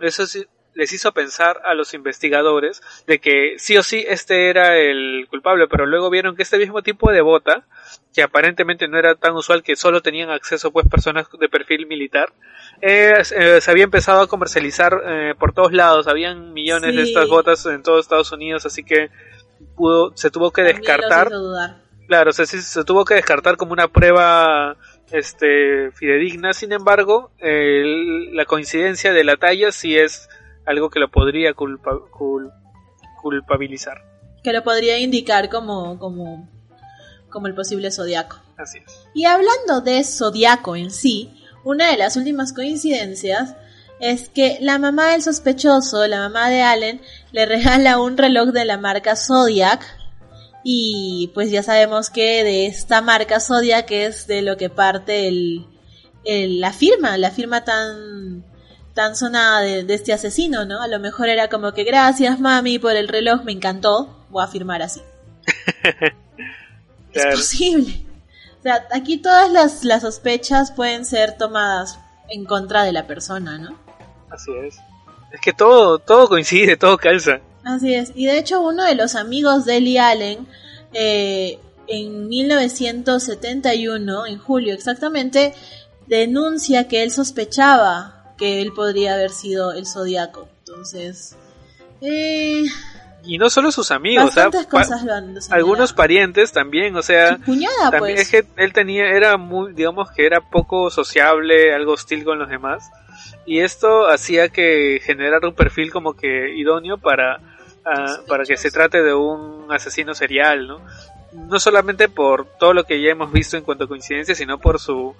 eso 0.00 0.26
sí, 0.26 0.46
les 0.78 0.92
hizo 0.92 1.10
pensar 1.10 1.60
a 1.64 1.74
los 1.74 1.92
investigadores 1.92 2.82
de 3.04 3.18
que 3.18 3.56
sí 3.58 3.76
o 3.76 3.82
sí 3.82 4.04
este 4.06 4.48
era 4.48 4.76
el 4.78 5.26
culpable, 5.28 5.66
pero 5.66 5.86
luego 5.86 6.08
vieron 6.08 6.36
que 6.36 6.44
este 6.44 6.56
mismo 6.56 6.82
tipo 6.82 7.10
de 7.10 7.20
bota, 7.20 7.66
que 8.14 8.22
aparentemente 8.22 8.86
no 8.86 8.96
era 8.96 9.16
tan 9.16 9.34
usual 9.34 9.64
que 9.64 9.74
solo 9.74 10.02
tenían 10.02 10.30
acceso 10.30 10.70
pues 10.70 10.86
personas 10.86 11.26
de 11.36 11.48
perfil 11.48 11.88
militar, 11.88 12.32
eh, 12.80 13.12
eh, 13.36 13.60
se 13.60 13.70
había 13.72 13.82
empezado 13.82 14.20
a 14.20 14.28
comercializar 14.28 15.02
eh, 15.04 15.34
por 15.36 15.52
todos 15.52 15.72
lados, 15.72 16.06
habían 16.06 16.52
millones 16.52 16.94
de 16.94 17.02
estas 17.02 17.28
botas 17.28 17.66
en 17.66 17.82
todos 17.82 18.04
Estados 18.04 18.30
Unidos, 18.30 18.64
así 18.64 18.84
que 18.84 19.10
pudo, 19.74 20.16
se 20.16 20.30
tuvo 20.30 20.52
que 20.52 20.62
descartar. 20.62 21.28
Claro, 22.06 22.30
se, 22.32 22.46
se 22.46 22.84
tuvo 22.84 23.04
que 23.04 23.14
descartar 23.14 23.56
como 23.56 23.72
una 23.72 23.88
prueba 23.88 24.76
este 25.10 25.90
fidedigna, 25.90 26.52
sin 26.52 26.70
embargo, 26.70 27.32
la 27.40 28.44
coincidencia 28.44 29.12
de 29.12 29.24
la 29.24 29.36
talla 29.36 29.72
sí 29.72 29.98
es 29.98 30.28
algo 30.68 30.90
que 30.90 31.00
lo 31.00 31.10
podría 31.10 31.54
culpabilizar. 33.22 34.04
Que 34.44 34.52
lo 34.52 34.62
podría 34.62 34.98
indicar 34.98 35.48
como, 35.48 35.98
como, 35.98 36.48
como 37.30 37.46
el 37.46 37.54
posible 37.54 37.90
zodiaco. 37.90 38.36
Así 38.56 38.78
es. 38.78 39.06
Y 39.14 39.24
hablando 39.24 39.80
de 39.80 40.04
zodiaco 40.04 40.76
en 40.76 40.90
sí, 40.90 41.34
una 41.64 41.90
de 41.90 41.96
las 41.96 42.16
últimas 42.16 42.52
coincidencias 42.52 43.56
es 44.00 44.28
que 44.28 44.58
la 44.60 44.78
mamá 44.78 45.12
del 45.12 45.22
sospechoso, 45.22 46.06
la 46.06 46.20
mamá 46.20 46.50
de 46.50 46.62
Allen, 46.62 47.00
le 47.32 47.46
regala 47.46 47.98
un 48.00 48.16
reloj 48.16 48.50
de 48.50 48.64
la 48.64 48.78
marca 48.78 49.16
Zodiac 49.16 49.84
Y 50.62 51.30
pues 51.34 51.50
ya 51.50 51.62
sabemos 51.62 52.10
que 52.10 52.44
de 52.44 52.66
esta 52.66 53.00
marca 53.00 53.40
Zodiac 53.40 53.90
es 53.90 54.26
de 54.26 54.42
lo 54.42 54.56
que 54.56 54.70
parte 54.70 55.28
el, 55.28 55.66
la 56.24 56.72
firma, 56.72 57.16
la 57.16 57.30
firma 57.30 57.64
tan 57.64 58.44
tan 58.98 59.14
sonada 59.14 59.60
de, 59.60 59.94
este 59.94 60.12
asesino, 60.12 60.64
¿no? 60.64 60.82
A 60.82 60.88
lo 60.88 60.98
mejor 60.98 61.28
era 61.28 61.46
como 61.48 61.72
que 61.72 61.84
gracias 61.84 62.40
mami 62.40 62.80
por 62.80 62.96
el 62.96 63.06
reloj, 63.06 63.44
me 63.44 63.52
encantó, 63.52 64.26
voy 64.28 64.42
a 64.42 64.48
firmar 64.48 64.82
así. 64.82 65.00
Es 67.12 67.24
posible. 67.26 68.04
O 68.58 68.62
sea, 68.62 68.88
aquí 68.92 69.18
todas 69.18 69.52
las, 69.52 69.84
las 69.84 70.02
sospechas 70.02 70.72
pueden 70.72 71.04
ser 71.04 71.38
tomadas 71.38 72.00
en 72.28 72.44
contra 72.44 72.82
de 72.82 72.90
la 72.90 73.06
persona, 73.06 73.56
¿no? 73.56 73.78
Así 74.30 74.50
es. 74.66 74.78
Es 75.32 75.40
que 75.40 75.52
todo, 75.52 76.00
todo 76.00 76.28
coincide, 76.28 76.76
todo 76.76 76.98
calza. 76.98 77.38
Así 77.62 77.94
es. 77.94 78.10
Y 78.16 78.26
de 78.26 78.36
hecho 78.36 78.60
uno 78.60 78.82
de 78.82 78.96
los 78.96 79.14
amigos 79.14 79.64
de 79.64 79.80
Lee 79.80 79.98
Allen, 79.98 80.48
eh, 80.92 81.60
en 81.86 82.28
1971, 82.28 84.26
en 84.26 84.38
julio 84.38 84.74
exactamente, 84.74 85.54
denuncia 86.08 86.88
que 86.88 87.04
él 87.04 87.12
sospechaba 87.12 88.17
que 88.38 88.62
él 88.62 88.72
podría 88.72 89.14
haber 89.14 89.30
sido 89.30 89.72
el 89.72 89.86
zodiaco. 89.86 90.48
Entonces... 90.60 91.36
Eh, 92.00 92.64
y 93.24 93.38
no 93.38 93.50
solo 93.50 93.72
sus 93.72 93.90
amigos, 93.90 94.34
cosas 94.70 95.04
algunos 95.50 95.92
parientes 95.92 96.52
también, 96.52 96.94
o 96.96 97.02
sea, 97.02 97.38
cuñada, 97.44 97.90
también 97.90 98.16
pues. 98.16 98.20
es 98.20 98.30
que 98.30 98.46
él 98.56 98.72
tenía, 98.72 99.06
era 99.10 99.36
muy, 99.36 99.72
digamos 99.74 100.10
que 100.12 100.24
era 100.24 100.40
poco 100.40 100.90
sociable, 100.90 101.74
algo 101.74 101.92
hostil 101.92 102.24
con 102.24 102.38
los 102.38 102.48
demás, 102.48 102.90
y 103.44 103.60
esto 103.60 104.08
hacía 104.08 104.48
que 104.48 105.00
generara 105.02 105.48
un 105.48 105.54
perfil 105.54 105.90
como 105.90 106.14
que 106.14 106.54
idóneo 106.56 106.96
para, 106.98 107.40
ah, 107.84 108.18
para 108.28 108.44
que 108.44 108.56
se 108.56 108.70
trate 108.70 109.02
de 109.02 109.14
un 109.14 109.66
asesino 109.70 110.14
serial, 110.14 110.66
¿no? 110.66 110.80
No 111.32 111.58
solamente 111.58 112.08
por 112.08 112.46
todo 112.58 112.72
lo 112.72 112.84
que 112.84 113.02
ya 113.02 113.10
hemos 113.10 113.32
visto 113.32 113.56
en 113.56 113.64
cuanto 113.64 113.84
a 113.84 113.88
coincidencias, 113.88 114.38
sino 114.38 114.58
por 114.58 114.78
su 114.78 115.14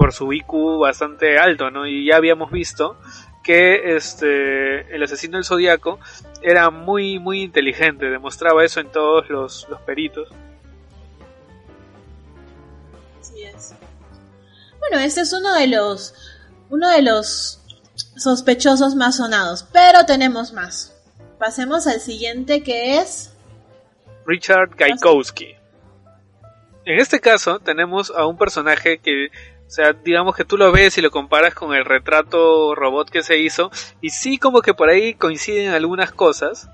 por 0.00 0.14
su 0.14 0.32
IQ 0.32 0.78
bastante 0.80 1.38
alto, 1.38 1.70
¿no? 1.70 1.86
Y 1.86 2.06
ya 2.06 2.16
habíamos 2.16 2.50
visto 2.50 2.96
que 3.44 3.96
este 3.96 4.94
el 4.94 5.02
asesino 5.02 5.36
del 5.36 5.44
zodiaco 5.44 6.00
era 6.40 6.70
muy 6.70 7.18
muy 7.18 7.42
inteligente, 7.42 8.06
demostraba 8.06 8.64
eso 8.64 8.80
en 8.80 8.90
todos 8.90 9.28
los, 9.28 9.66
los 9.68 9.78
peritos. 9.82 10.30
Así 13.20 13.42
es. 13.42 13.74
Bueno, 14.78 15.04
este 15.04 15.20
es 15.20 15.34
uno 15.34 15.52
de 15.52 15.66
los 15.66 16.14
uno 16.70 16.88
de 16.88 17.02
los 17.02 17.60
sospechosos 18.16 18.94
más 18.94 19.18
sonados, 19.18 19.66
pero 19.70 20.06
tenemos 20.06 20.54
más. 20.54 20.96
Pasemos 21.38 21.86
al 21.86 22.00
siguiente 22.00 22.62
que 22.62 22.96
es 23.00 23.34
Richard 24.24 24.70
Gaikowski. 24.76 25.56
En 26.86 26.98
este 26.98 27.20
caso 27.20 27.60
tenemos 27.60 28.10
a 28.16 28.24
un 28.24 28.38
personaje 28.38 28.98
que, 28.98 29.28
o 29.70 29.72
sea, 29.72 29.92
digamos 29.92 30.34
que 30.34 30.44
tú 30.44 30.56
lo 30.56 30.72
ves 30.72 30.98
y 30.98 31.00
lo 31.00 31.12
comparas 31.12 31.54
con 31.54 31.74
el 31.74 31.84
retrato 31.84 32.74
robot 32.74 33.08
que 33.08 33.22
se 33.22 33.38
hizo 33.38 33.70
y 34.00 34.10
sí 34.10 34.36
como 34.36 34.62
que 34.62 34.74
por 34.74 34.88
ahí 34.88 35.14
coinciden 35.14 35.70
algunas 35.72 36.10
cosas, 36.10 36.68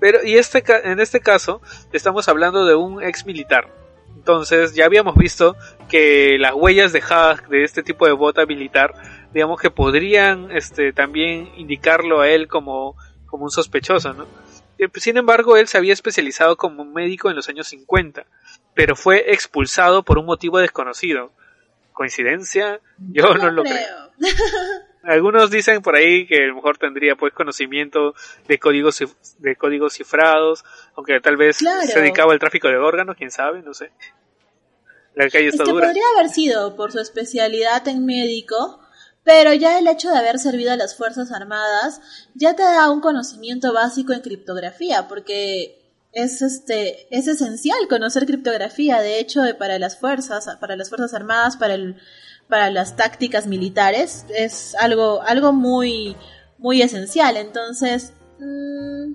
pero 0.00 0.24
y 0.24 0.34
este 0.38 0.64
en 0.82 0.98
este 0.98 1.20
caso 1.20 1.62
estamos 1.92 2.28
hablando 2.28 2.64
de 2.64 2.74
un 2.74 3.00
ex 3.00 3.24
militar. 3.26 3.68
Entonces 4.16 4.74
ya 4.74 4.86
habíamos 4.86 5.14
visto 5.14 5.56
que 5.88 6.36
las 6.40 6.52
huellas 6.54 6.92
dejadas 6.92 7.48
de 7.48 7.62
este 7.62 7.84
tipo 7.84 8.06
de 8.06 8.12
bota 8.12 8.44
militar 8.44 8.92
digamos 9.32 9.60
que 9.60 9.70
podrían 9.70 10.50
este, 10.50 10.92
también 10.92 11.50
indicarlo 11.56 12.22
a 12.22 12.28
él 12.28 12.48
como, 12.48 12.96
como 13.26 13.44
un 13.44 13.52
sospechoso, 13.52 14.12
¿no? 14.14 14.26
Eh, 14.78 14.88
sin 14.96 15.16
embargo, 15.16 15.56
él 15.56 15.68
se 15.68 15.78
había 15.78 15.92
especializado 15.92 16.56
como 16.56 16.84
médico 16.84 17.30
en 17.30 17.36
los 17.36 17.48
años 17.48 17.68
50, 17.68 18.26
pero 18.74 18.96
fue 18.96 19.32
expulsado 19.32 20.02
por 20.02 20.18
un 20.18 20.26
motivo 20.26 20.58
desconocido. 20.58 21.30
¿Coincidencia? 21.92 22.80
Yo 22.98 23.34
no, 23.34 23.50
lo 23.50 23.62
creo. 23.62 24.12
Algunos 25.02 25.50
dicen 25.50 25.82
por 25.82 25.96
ahí 25.96 26.26
que 26.26 26.44
a 26.44 26.46
lo 26.46 26.54
mejor 26.54 26.78
tendría 26.78 27.16
pues 27.16 27.32
conocimiento 27.32 28.14
de 28.46 28.58
códigos 28.58 29.02
de 29.38 29.56
códigos 29.56 29.94
cifrados, 29.94 30.64
aunque 30.94 31.20
tal 31.20 31.36
vez 31.36 31.56
se 31.56 32.00
dedicaba 32.00 32.32
al 32.32 32.38
tráfico 32.38 32.68
de 32.68 32.76
órganos, 32.76 33.16
quién 33.16 33.30
sabe, 33.30 33.62
no 33.62 33.74
sé. 33.74 33.90
La 35.14 35.28
calle 35.28 35.48
está 35.48 35.64
este 35.64 35.74
Podría 35.74 36.04
haber 36.16 36.30
sido 36.30 36.76
por 36.76 36.92
su 36.92 37.00
especialidad 37.00 37.86
en 37.88 38.06
médico, 38.06 38.80
pero 39.24 39.52
ya 39.52 39.78
el 39.78 39.88
hecho 39.88 40.10
de 40.10 40.18
haber 40.18 40.38
servido 40.38 40.72
a 40.72 40.76
las 40.76 40.96
Fuerzas 40.96 41.32
Armadas 41.32 42.00
ya 42.34 42.54
te 42.54 42.62
da 42.62 42.90
un 42.90 43.00
conocimiento 43.00 43.72
básico 43.72 44.12
en 44.12 44.20
criptografía, 44.20 45.08
porque 45.08 45.81
es 46.12 46.42
este 46.42 47.06
es 47.10 47.26
esencial 47.26 47.78
conocer 47.88 48.26
criptografía, 48.26 49.00
de 49.00 49.18
hecho, 49.18 49.42
para 49.58 49.78
las 49.78 49.98
fuerzas, 49.98 50.48
para 50.60 50.76
las 50.76 50.88
Fuerzas 50.88 51.14
Armadas, 51.14 51.56
para 51.56 51.74
el 51.74 51.96
para 52.48 52.70
las 52.70 52.96
tácticas 52.96 53.46
militares 53.46 54.26
es 54.36 54.74
algo 54.74 55.22
algo 55.22 55.52
muy 55.52 56.16
muy 56.58 56.82
esencial, 56.82 57.36
entonces 57.36 58.12
mmm, 58.38 59.14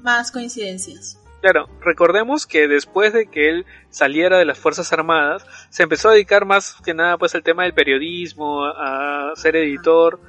más 0.00 0.30
coincidencias. 0.30 1.18
Claro, 1.40 1.68
recordemos 1.80 2.46
que 2.46 2.66
después 2.66 3.12
de 3.12 3.26
que 3.28 3.48
él 3.48 3.66
saliera 3.90 4.38
de 4.38 4.44
las 4.44 4.58
Fuerzas 4.58 4.92
Armadas, 4.92 5.46
se 5.70 5.84
empezó 5.84 6.08
a 6.08 6.12
dedicar 6.12 6.44
más 6.44 6.76
que 6.84 6.94
nada 6.94 7.16
pues 7.16 7.34
al 7.36 7.44
tema 7.44 7.62
del 7.62 7.74
periodismo, 7.74 8.64
a 8.64 9.32
ser 9.36 9.54
editor, 9.54 10.20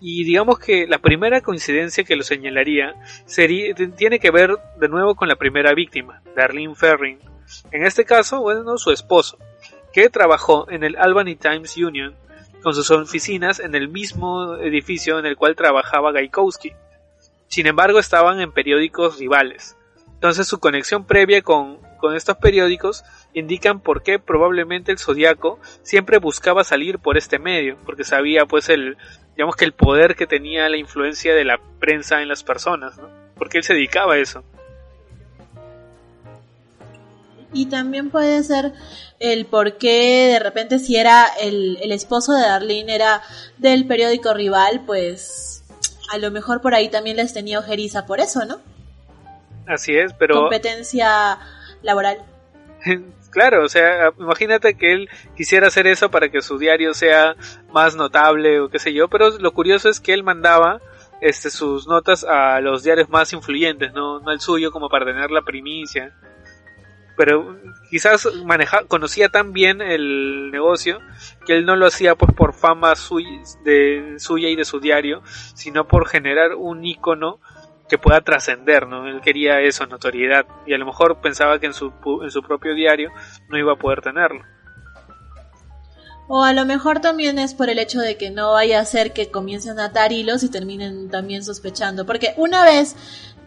y 0.00 0.24
digamos 0.24 0.58
que 0.58 0.86
la 0.86 0.98
primera 0.98 1.40
coincidencia 1.40 2.04
que 2.04 2.16
lo 2.16 2.22
señalaría 2.22 2.94
sería, 3.26 3.74
tiene 3.74 4.18
que 4.18 4.30
ver 4.30 4.56
de 4.78 4.88
nuevo 4.88 5.14
con 5.14 5.28
la 5.28 5.36
primera 5.36 5.74
víctima, 5.74 6.22
Darlene 6.36 6.74
Ferrin. 6.74 7.18
En 7.72 7.84
este 7.84 8.04
caso, 8.04 8.40
bueno, 8.40 8.78
su 8.78 8.90
esposo, 8.90 9.38
que 9.92 10.08
trabajó 10.10 10.70
en 10.70 10.84
el 10.84 10.96
Albany 10.96 11.36
Times 11.36 11.76
Union 11.76 12.14
con 12.62 12.74
sus 12.74 12.90
oficinas 12.90 13.60
en 13.60 13.74
el 13.74 13.88
mismo 13.88 14.56
edificio 14.56 15.18
en 15.18 15.26
el 15.26 15.36
cual 15.36 15.56
trabajaba 15.56 16.12
Gaikowski. 16.12 16.72
Sin 17.48 17.66
embargo, 17.66 17.98
estaban 17.98 18.40
en 18.40 18.52
periódicos 18.52 19.18
rivales. 19.18 19.76
Entonces 20.18 20.48
su 20.48 20.58
conexión 20.58 21.04
previa 21.04 21.42
con, 21.42 21.78
estos 22.16 22.36
periódicos 22.38 23.04
indican 23.34 23.80
por 23.80 24.02
qué 24.02 24.18
probablemente 24.18 24.90
el 24.90 24.98
zodiaco 24.98 25.60
siempre 25.82 26.18
buscaba 26.18 26.64
salir 26.64 26.98
por 26.98 27.16
este 27.16 27.38
medio, 27.38 27.78
porque 27.86 28.02
sabía 28.02 28.44
pues 28.44 28.68
el, 28.68 28.96
digamos 29.38 29.54
que 29.54 29.64
el 29.64 29.72
poder 29.72 30.16
que 30.16 30.26
tenía 30.26 30.68
la 30.68 30.78
influencia 30.78 31.32
de 31.32 31.44
la 31.44 31.60
prensa 31.78 32.20
en 32.22 32.26
las 32.26 32.42
personas, 32.42 32.98
¿no? 32.98 33.08
Porque 33.36 33.58
él 33.58 33.62
se 33.62 33.72
dedicaba 33.72 34.14
a 34.14 34.18
eso. 34.18 34.42
Y 37.52 37.66
también 37.66 38.10
puede 38.10 38.42
ser 38.42 38.72
el 39.20 39.46
por 39.46 39.78
qué 39.78 40.30
de 40.32 40.40
repente 40.40 40.80
si 40.80 40.96
era 40.96 41.28
el, 41.40 41.78
el 41.80 41.92
esposo 41.92 42.32
de 42.32 42.42
Darlene 42.42 42.92
era 42.92 43.22
del 43.58 43.86
periódico 43.86 44.34
rival, 44.34 44.82
pues 44.84 45.62
a 46.10 46.18
lo 46.18 46.32
mejor 46.32 46.60
por 46.60 46.74
ahí 46.74 46.88
también 46.88 47.16
les 47.16 47.32
tenía 47.32 47.60
ojeriza 47.60 48.06
por 48.06 48.18
eso, 48.18 48.44
¿no? 48.44 48.58
Así 49.68 49.96
es, 49.96 50.14
pero... 50.14 50.34
Competencia 50.34 51.38
laboral. 51.82 52.18
claro, 53.38 53.64
o 53.64 53.68
sea, 53.68 54.12
imagínate 54.18 54.76
que 54.76 54.92
él 54.92 55.08
quisiera 55.36 55.68
hacer 55.68 55.86
eso 55.86 56.10
para 56.10 56.28
que 56.28 56.42
su 56.42 56.58
diario 56.58 56.92
sea 56.92 57.36
más 57.72 57.94
notable 57.94 58.58
o 58.58 58.68
qué 58.68 58.80
sé 58.80 58.92
yo, 58.92 59.06
pero 59.06 59.30
lo 59.38 59.52
curioso 59.52 59.88
es 59.88 60.00
que 60.00 60.12
él 60.12 60.24
mandaba 60.24 60.80
este 61.20 61.48
sus 61.48 61.86
notas 61.86 62.24
a 62.24 62.60
los 62.60 62.82
diarios 62.82 63.08
más 63.08 63.32
influyentes, 63.32 63.92
no, 63.92 64.18
no 64.18 64.32
el 64.32 64.40
suyo 64.40 64.72
como 64.72 64.88
para 64.88 65.04
tener 65.04 65.30
la 65.30 65.42
primicia. 65.42 66.16
Pero 67.16 67.56
quizás 67.90 68.28
maneja, 68.44 68.84
conocía 68.88 69.28
tan 69.28 69.52
bien 69.52 69.82
el 69.82 70.50
negocio 70.50 70.98
que 71.46 71.52
él 71.52 71.64
no 71.64 71.76
lo 71.76 71.86
hacía 71.86 72.16
pues 72.16 72.32
por 72.32 72.54
fama 72.54 72.96
suya, 72.96 73.40
de, 73.62 74.16
suya 74.18 74.48
y 74.48 74.56
de 74.56 74.64
su 74.64 74.80
diario, 74.80 75.22
sino 75.54 75.86
por 75.86 76.08
generar 76.08 76.56
un 76.56 76.84
icono 76.84 77.38
que 77.88 77.98
pueda 77.98 78.20
trascender, 78.20 78.86
¿no? 78.86 79.06
Él 79.06 79.20
quería 79.20 79.60
eso, 79.60 79.86
notoriedad, 79.86 80.46
y 80.66 80.74
a 80.74 80.78
lo 80.78 80.86
mejor 80.86 81.20
pensaba 81.20 81.58
que 81.58 81.66
en 81.66 81.74
su, 81.74 81.92
en 82.22 82.30
su 82.30 82.42
propio 82.42 82.74
diario 82.74 83.10
no 83.48 83.58
iba 83.58 83.72
a 83.72 83.76
poder 83.76 84.02
tenerlo. 84.02 84.42
O 86.28 86.44
a 86.44 86.52
lo 86.52 86.66
mejor 86.66 87.00
también 87.00 87.38
es 87.38 87.54
por 87.54 87.70
el 87.70 87.78
hecho 87.78 88.00
de 88.00 88.18
que 88.18 88.30
no 88.30 88.52
vaya 88.52 88.80
a 88.80 88.84
ser 88.84 89.14
que 89.14 89.30
comiencen 89.30 89.80
a 89.80 89.86
atar 89.86 90.12
hilos 90.12 90.42
y 90.42 90.50
terminen 90.50 91.08
también 91.08 91.42
sospechando. 91.42 92.04
Porque 92.04 92.34
una 92.36 92.64
vez 92.64 92.96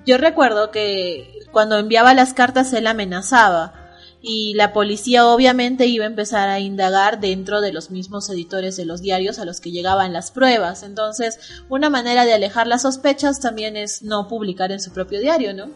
yo 0.04 0.18
recuerdo 0.18 0.72
que 0.72 1.42
cuando 1.52 1.78
enviaba 1.78 2.16
las 2.16 2.34
cartas 2.34 2.74
él 2.74 2.88
amenazaba 2.88 3.81
y 4.22 4.54
la 4.54 4.72
policía 4.72 5.26
obviamente 5.26 5.88
iba 5.88 6.06
a 6.06 6.08
empezar 6.08 6.48
a 6.48 6.60
indagar 6.60 7.20
dentro 7.20 7.60
de 7.60 7.74
los 7.74 7.90
mismos 7.90 8.30
editores 8.30 8.78
de 8.78 8.86
los 8.86 9.02
diarios 9.02 9.40
a 9.40 9.46
los 9.46 9.60
que 9.60 9.72
llegaban 9.72 10.14
las 10.14 10.32
pruebas. 10.32 10.84
Entonces, 10.84 11.64
una 11.70 11.90
manera 11.90 12.26
de 12.26 12.34
alejar 12.34 12.68
las 12.68 12.84
sospechas 12.84 13.40
también 13.40 13.76
es 13.76 14.04
no 14.04 14.28
publicar 14.28 14.72
en 14.72 14.80
su 14.80 14.94
propio 14.94 15.20
diario, 15.20 15.54
¿no? 15.54 15.72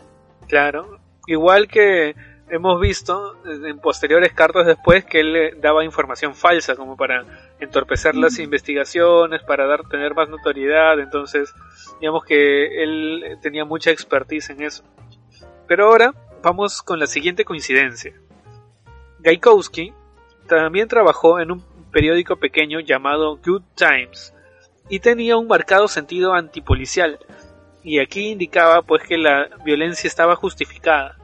Claro, 0.47 0.99
igual 1.27 1.67
que 1.67 2.15
hemos 2.49 2.79
visto 2.79 3.41
en 3.45 3.79
posteriores 3.79 4.31
cartas 4.33 4.67
después 4.67 5.03
que 5.05 5.21
él 5.21 5.57
daba 5.59 5.83
información 5.83 6.35
falsa 6.35 6.75
como 6.75 6.95
para 6.95 7.25
entorpecer 7.59 8.13
las 8.15 8.37
investigaciones, 8.37 9.41
para 9.41 9.65
dar 9.65 9.87
tener 9.89 10.13
más 10.13 10.29
notoriedad, 10.29 10.99
entonces 10.99 11.51
digamos 11.99 12.23
que 12.25 12.83
él 12.83 13.39
tenía 13.41 13.65
mucha 13.65 13.89
expertise 13.89 14.51
en 14.51 14.61
eso. 14.61 14.83
Pero 15.67 15.87
ahora 15.87 16.13
vamos 16.43 16.83
con 16.83 16.99
la 16.99 17.07
siguiente 17.07 17.43
coincidencia. 17.43 18.13
Gaikowski 19.25 19.91
también 20.47 20.87
trabajó 20.87 21.39
en 21.39 21.49
un 21.49 21.63
periódico 21.91 22.35
pequeño 22.35 22.79
llamado 22.79 23.37
Good 23.43 23.63
Times 23.73 24.35
y 24.87 24.99
tenía 24.99 25.35
un 25.35 25.47
marcado 25.47 25.87
sentido 25.87 26.35
antipolicial 26.35 27.17
y 27.83 27.97
aquí 27.97 28.27
indicaba 28.27 28.83
pues 28.83 29.01
que 29.01 29.17
la 29.17 29.49
violencia 29.65 30.07
estaba 30.07 30.35
justificada. 30.35 31.17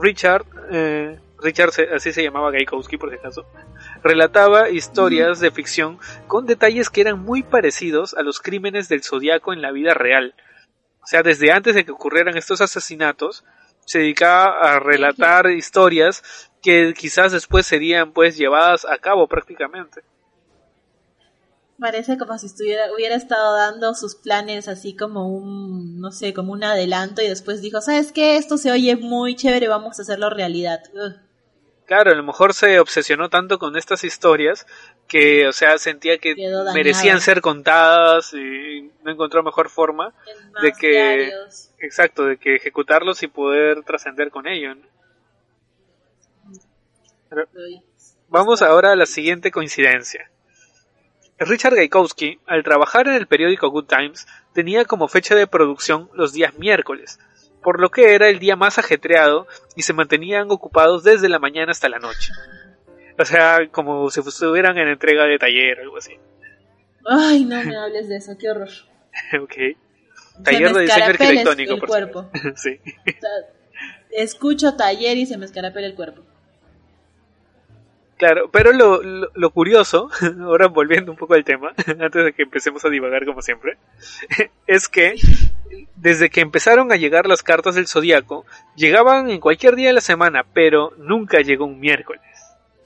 Richard, 0.00 0.46
eh, 0.70 1.18
Richard 1.42 1.72
así 1.94 2.10
se 2.10 2.22
llamaba 2.22 2.50
Gaikowski 2.52 2.96
por 2.96 3.10
si 3.10 3.16
acaso, 3.16 3.44
relataba 4.02 4.70
historias 4.70 5.38
de 5.38 5.50
ficción 5.50 5.98
con 6.26 6.46
detalles 6.46 6.88
que 6.88 7.02
eran 7.02 7.18
muy 7.18 7.42
parecidos 7.42 8.14
a 8.14 8.22
los 8.22 8.40
crímenes 8.40 8.88
del 8.88 9.02
zodiaco 9.02 9.52
en 9.52 9.60
la 9.60 9.72
vida 9.72 9.92
real. 9.92 10.34
O 11.02 11.06
sea, 11.06 11.22
desde 11.22 11.52
antes 11.52 11.74
de 11.74 11.84
que 11.84 11.92
ocurrieran 11.92 12.38
estos 12.38 12.62
asesinatos, 12.62 13.44
se 13.86 14.00
dedicaba 14.00 14.74
a 14.74 14.80
relatar 14.80 15.50
historias 15.50 16.45
que 16.66 16.94
quizás 16.94 17.30
después 17.30 17.64
serían 17.64 18.10
pues 18.10 18.36
llevadas 18.36 18.84
a 18.84 18.98
cabo 18.98 19.28
prácticamente. 19.28 20.02
Parece 21.78 22.18
como 22.18 22.36
si 22.38 22.46
estuviera, 22.46 22.92
hubiera 22.92 23.14
estado 23.14 23.54
dando 23.54 23.94
sus 23.94 24.16
planes 24.16 24.66
así 24.66 24.96
como 24.96 25.28
un, 25.28 26.00
no 26.00 26.10
sé, 26.10 26.34
como 26.34 26.52
un 26.52 26.64
adelanto 26.64 27.22
y 27.22 27.28
después 27.28 27.62
dijo, 27.62 27.80
¿sabes 27.80 28.10
qué? 28.10 28.36
Esto 28.36 28.58
se 28.58 28.72
oye 28.72 28.96
muy 28.96 29.36
chévere, 29.36 29.68
vamos 29.68 30.00
a 30.00 30.02
hacerlo 30.02 30.28
realidad. 30.28 30.80
Claro, 31.84 32.10
a 32.10 32.16
lo 32.16 32.24
mejor 32.24 32.52
se 32.52 32.80
obsesionó 32.80 33.30
tanto 33.30 33.60
con 33.60 33.76
estas 33.76 34.02
historias 34.02 34.66
que, 35.06 35.46
o 35.46 35.52
sea, 35.52 35.78
sentía 35.78 36.18
que 36.18 36.34
merecían 36.74 37.20
ser 37.20 37.42
contadas 37.42 38.34
y 38.34 38.90
no 39.04 39.12
encontró 39.12 39.44
mejor 39.44 39.68
forma 39.70 40.12
de 40.62 40.72
que, 40.72 41.30
exacto, 41.78 42.24
de 42.24 42.38
que 42.38 42.56
ejecutarlos 42.56 43.22
y 43.22 43.28
poder 43.28 43.84
trascender 43.84 44.32
con 44.32 44.48
ello. 44.48 44.74
Vamos 48.28 48.62
ahora 48.62 48.92
a 48.92 48.96
la 48.96 49.06
siguiente 49.06 49.50
coincidencia. 49.50 50.30
Richard 51.38 51.74
Gaikowski, 51.74 52.40
al 52.46 52.62
trabajar 52.62 53.08
en 53.08 53.14
el 53.14 53.26
periódico 53.26 53.70
Good 53.70 53.86
Times, 53.86 54.26
tenía 54.54 54.84
como 54.84 55.08
fecha 55.08 55.34
de 55.34 55.46
producción 55.46 56.08
los 56.14 56.32
días 56.32 56.56
miércoles, 56.58 57.18
por 57.62 57.80
lo 57.80 57.90
que 57.90 58.14
era 58.14 58.28
el 58.28 58.38
día 58.38 58.56
más 58.56 58.78
ajetreado 58.78 59.46
y 59.74 59.82
se 59.82 59.92
mantenían 59.92 60.50
ocupados 60.50 61.04
desde 61.04 61.28
la 61.28 61.38
mañana 61.38 61.72
hasta 61.72 61.88
la 61.88 61.98
noche. 61.98 62.32
O 63.18 63.24
sea, 63.24 63.68
como 63.70 64.08
si 64.10 64.20
estuvieran 64.20 64.78
en 64.78 64.88
entrega 64.88 65.24
de 65.24 65.38
taller 65.38 65.78
o 65.80 65.82
algo 65.82 65.98
así. 65.98 66.12
Ay, 67.06 67.44
no 67.44 67.62
me 67.62 67.76
hables 67.76 68.08
de 68.08 68.16
eso, 68.16 68.36
qué 68.38 68.50
horror. 68.50 68.68
ok. 69.42 69.54
Taller 70.42 70.72
de 70.72 70.82
diseño 70.82 71.04
arquitectónico. 71.06 71.74
El 71.74 71.80
cuerpo. 71.80 72.30
sí. 72.56 72.80
escucho 74.10 74.76
taller 74.76 75.16
y 75.16 75.26
se 75.26 75.38
me 75.38 75.46
escarapela 75.46 75.86
el 75.86 75.94
cuerpo. 75.94 76.22
Claro, 78.16 78.48
pero 78.50 78.72
lo, 78.72 79.02
lo, 79.02 79.50
curioso, 79.50 80.08
ahora 80.40 80.68
volviendo 80.68 81.12
un 81.12 81.18
poco 81.18 81.34
al 81.34 81.44
tema, 81.44 81.74
antes 81.86 82.24
de 82.24 82.32
que 82.32 82.44
empecemos 82.44 82.84
a 82.84 82.88
divagar 82.88 83.26
como 83.26 83.42
siempre, 83.42 83.76
es 84.66 84.88
que 84.88 85.16
desde 85.96 86.30
que 86.30 86.40
empezaron 86.40 86.92
a 86.92 86.96
llegar 86.96 87.26
las 87.26 87.42
cartas 87.42 87.74
del 87.74 87.88
zodiaco, 87.88 88.46
llegaban 88.74 89.28
en 89.30 89.40
cualquier 89.40 89.76
día 89.76 89.88
de 89.88 89.94
la 89.94 90.00
semana, 90.00 90.44
pero 90.54 90.92
nunca 90.96 91.40
llegó 91.40 91.66
un 91.66 91.78
miércoles. 91.78 92.22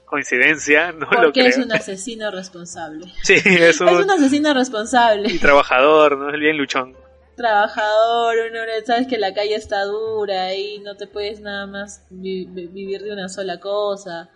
Coincidencia, 0.05 0.91
no 0.91 1.09
lo 1.09 1.31
creo. 1.31 1.47
es 1.47 1.57
un 1.57 1.71
asesino 1.71 2.29
responsable. 2.31 3.05
Sí, 3.23 3.35
es 3.45 3.79
un, 3.79 3.87
es 3.87 3.99
un 4.03 4.11
asesino 4.11 4.53
responsable. 4.53 5.29
Y 5.31 5.39
trabajador, 5.39 6.17
¿no? 6.17 6.29
Es 6.31 6.37
bien 6.37 6.57
luchón. 6.57 6.97
Trabajador, 7.37 8.35
uno 8.51 8.59
sabes 8.85 9.07
que 9.07 9.17
la 9.17 9.33
calle 9.33 9.55
está 9.55 9.85
dura 9.85 10.53
y 10.53 10.79
no 10.79 10.97
te 10.97 11.07
puedes 11.07 11.39
nada 11.39 11.65
más 11.65 12.05
vivir 12.09 13.03
de 13.03 13.13
una 13.13 13.29
sola 13.29 13.61
cosa 13.61 14.29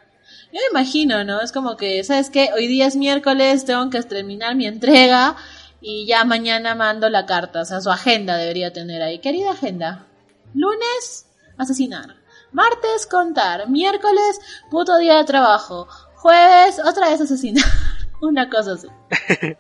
yo 0.51 0.59
me 0.59 0.79
imagino, 0.79 1.23
¿no? 1.23 1.41
Es 1.41 1.51
como 1.51 1.75
que, 1.77 2.03
¿sabes 2.03 2.29
qué? 2.29 2.49
Hoy 2.53 2.67
día 2.67 2.87
es 2.87 2.95
miércoles, 2.95 3.65
tengo 3.65 3.89
que 3.89 4.01
terminar 4.03 4.55
mi 4.55 4.67
entrega 4.67 5.35
y 5.81 6.05
ya 6.07 6.23
mañana 6.25 6.75
mando 6.75 7.09
la 7.09 7.25
carta. 7.25 7.61
O 7.61 7.65
sea, 7.65 7.81
su 7.81 7.91
agenda 7.91 8.37
debería 8.37 8.73
tener 8.73 9.01
ahí. 9.01 9.19
Querida 9.19 9.51
agenda. 9.51 10.07
Lunes, 10.53 11.27
asesinar. 11.57 12.15
Martes, 12.51 13.05
contar. 13.05 13.69
Miércoles, 13.69 14.39
puto 14.71 14.97
día 14.97 15.17
de 15.17 15.25
trabajo. 15.25 15.87
Jueves, 16.15 16.79
otra 16.79 17.09
vez 17.09 17.21
asesinar. 17.21 17.65
Una 18.21 18.49
cosa 18.49 18.73
así. 18.73 18.87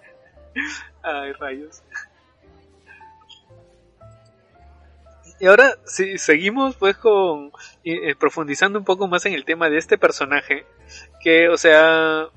Ay, 1.03 1.33
rayos. 1.33 1.83
Y 5.39 5.47
ahora 5.47 5.77
si 5.85 6.17
seguimos 6.17 6.77
pues 6.77 6.95
con 6.95 7.51
eh, 7.83 8.15
profundizando 8.15 8.79
un 8.79 8.85
poco 8.85 9.07
más 9.07 9.25
en 9.25 9.33
el 9.33 9.43
tema 9.43 9.69
de 9.69 9.77
este 9.77 9.97
personaje, 9.97 10.65
que 11.21 11.49
o 11.49 11.57
sea, 11.57 12.27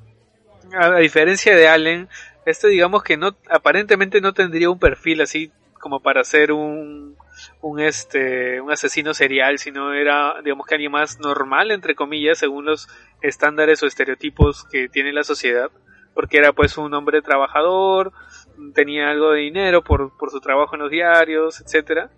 a, 0.73 0.97
diferencia 0.99 1.55
de 1.57 1.69
Allen, 1.69 2.09
este 2.47 2.69
digamos 2.69 3.03
que 3.03 3.17
no 3.17 3.37
aparentemente 3.51 4.21
no 4.21 4.33
tendría 4.33 4.71
un 4.71 4.79
perfil 4.79 5.21
así 5.21 5.53
como 5.81 6.01
para 6.01 6.25
ser 6.25 6.53
un 6.53 7.17
un 7.61 7.81
este 7.81 8.61
un 8.61 8.73
asesino 8.73 9.15
serial, 9.15 9.59
sino 9.59 9.93
era 9.93 10.41
digamos 10.43 10.67
que 10.67 10.75
alguien 10.75 10.93
más 10.93 11.21
normal 11.21 11.71
entre 11.71 11.95
comillas 11.95 12.39
según 12.39 12.65
los 12.65 12.89
estándares 13.23 13.83
o 13.83 13.87
estereotipos 13.87 14.65
que 14.65 14.89
tiene 14.89 15.13
la 15.13 15.25
sociedad, 15.25 15.71
porque 16.15 16.39
era 16.39 16.53
pues 16.53 16.79
un 16.79 16.95
hombre 16.95 17.23
trabajador, 17.23 18.13
tenía 18.75 19.11
algo 19.11 19.33
de 19.33 19.41
dinero 19.41 19.83
por, 19.83 20.17
por 20.17 20.31
su 20.31 20.41
trabajo 20.41 20.75
en 20.75 20.83
los 20.83 20.91
diarios, 20.91 21.61
etcétera. 21.61 22.11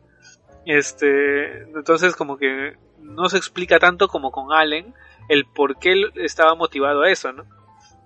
Este, 0.66 1.62
entonces 1.62 2.14
como 2.14 2.36
que 2.36 2.76
no 3.00 3.28
se 3.28 3.38
explica 3.38 3.78
tanto 3.78 4.08
como 4.08 4.30
con 4.30 4.52
Allen 4.52 4.94
el 5.30 5.46
por 5.46 5.78
qué 5.78 6.10
estaba 6.16 6.56
motivado 6.56 7.02
a 7.02 7.10
eso, 7.10 7.32
¿no? 7.32 7.44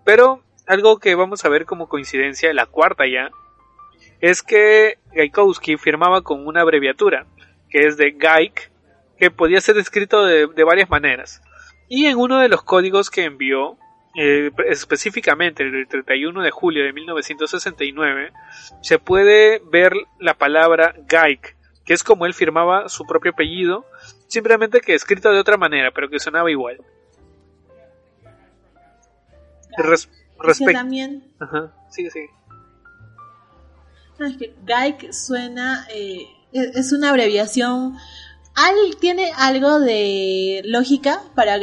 Pero 0.04 0.44
algo 0.66 0.98
que 0.98 1.14
vamos 1.14 1.42
a 1.44 1.48
ver 1.48 1.64
como 1.64 1.88
coincidencia, 1.88 2.52
la 2.52 2.66
cuarta 2.66 3.06
ya, 3.06 3.30
es 4.20 4.42
que 4.42 4.98
Gaikowski 5.14 5.78
firmaba 5.78 6.20
con 6.20 6.46
una 6.46 6.60
abreviatura, 6.60 7.26
que 7.70 7.86
es 7.86 7.96
de 7.96 8.10
Gaik, 8.10 8.70
que 9.18 9.30
podía 9.30 9.62
ser 9.62 9.78
escrito 9.78 10.22
de, 10.26 10.64
varias 10.64 10.90
maneras. 10.90 11.42
Y 11.88 12.06
en 12.06 12.18
uno 12.18 12.40
de 12.40 12.50
los 12.50 12.62
códigos 12.62 13.08
que 13.08 13.24
envió, 13.24 13.78
eh, 14.16 14.50
específicamente 14.68 15.62
el 15.62 15.88
31 15.88 16.42
de 16.42 16.50
julio 16.50 16.84
de 16.84 16.92
1969, 16.92 18.32
se 18.82 18.98
puede 18.98 19.62
ver 19.64 19.94
la 20.20 20.34
palabra 20.34 20.94
Gaik, 21.08 21.56
que 21.86 21.94
es 21.94 22.04
como 22.04 22.26
él 22.26 22.34
firmaba 22.34 22.90
su 22.90 23.06
propio 23.06 23.32
apellido, 23.32 23.86
simplemente 24.26 24.82
que 24.82 24.92
escrito 24.92 25.32
de 25.32 25.40
otra 25.40 25.56
manera, 25.56 25.90
pero 25.90 26.10
que 26.10 26.20
sonaba 26.20 26.50
igual. 26.50 26.84
Respecto. 29.76 30.72
también. 30.72 31.32
Ajá, 31.38 31.74
sí, 31.90 32.08
sí. 32.10 32.20
es 34.20 34.36
que 34.36 34.54
Gaik 34.64 35.12
suena. 35.12 35.86
Eh, 35.90 36.26
es 36.52 36.92
una 36.92 37.10
abreviación. 37.10 37.96
Al, 38.54 38.96
tiene 39.00 39.32
algo 39.36 39.80
de 39.80 40.62
lógica 40.64 41.20
para 41.34 41.58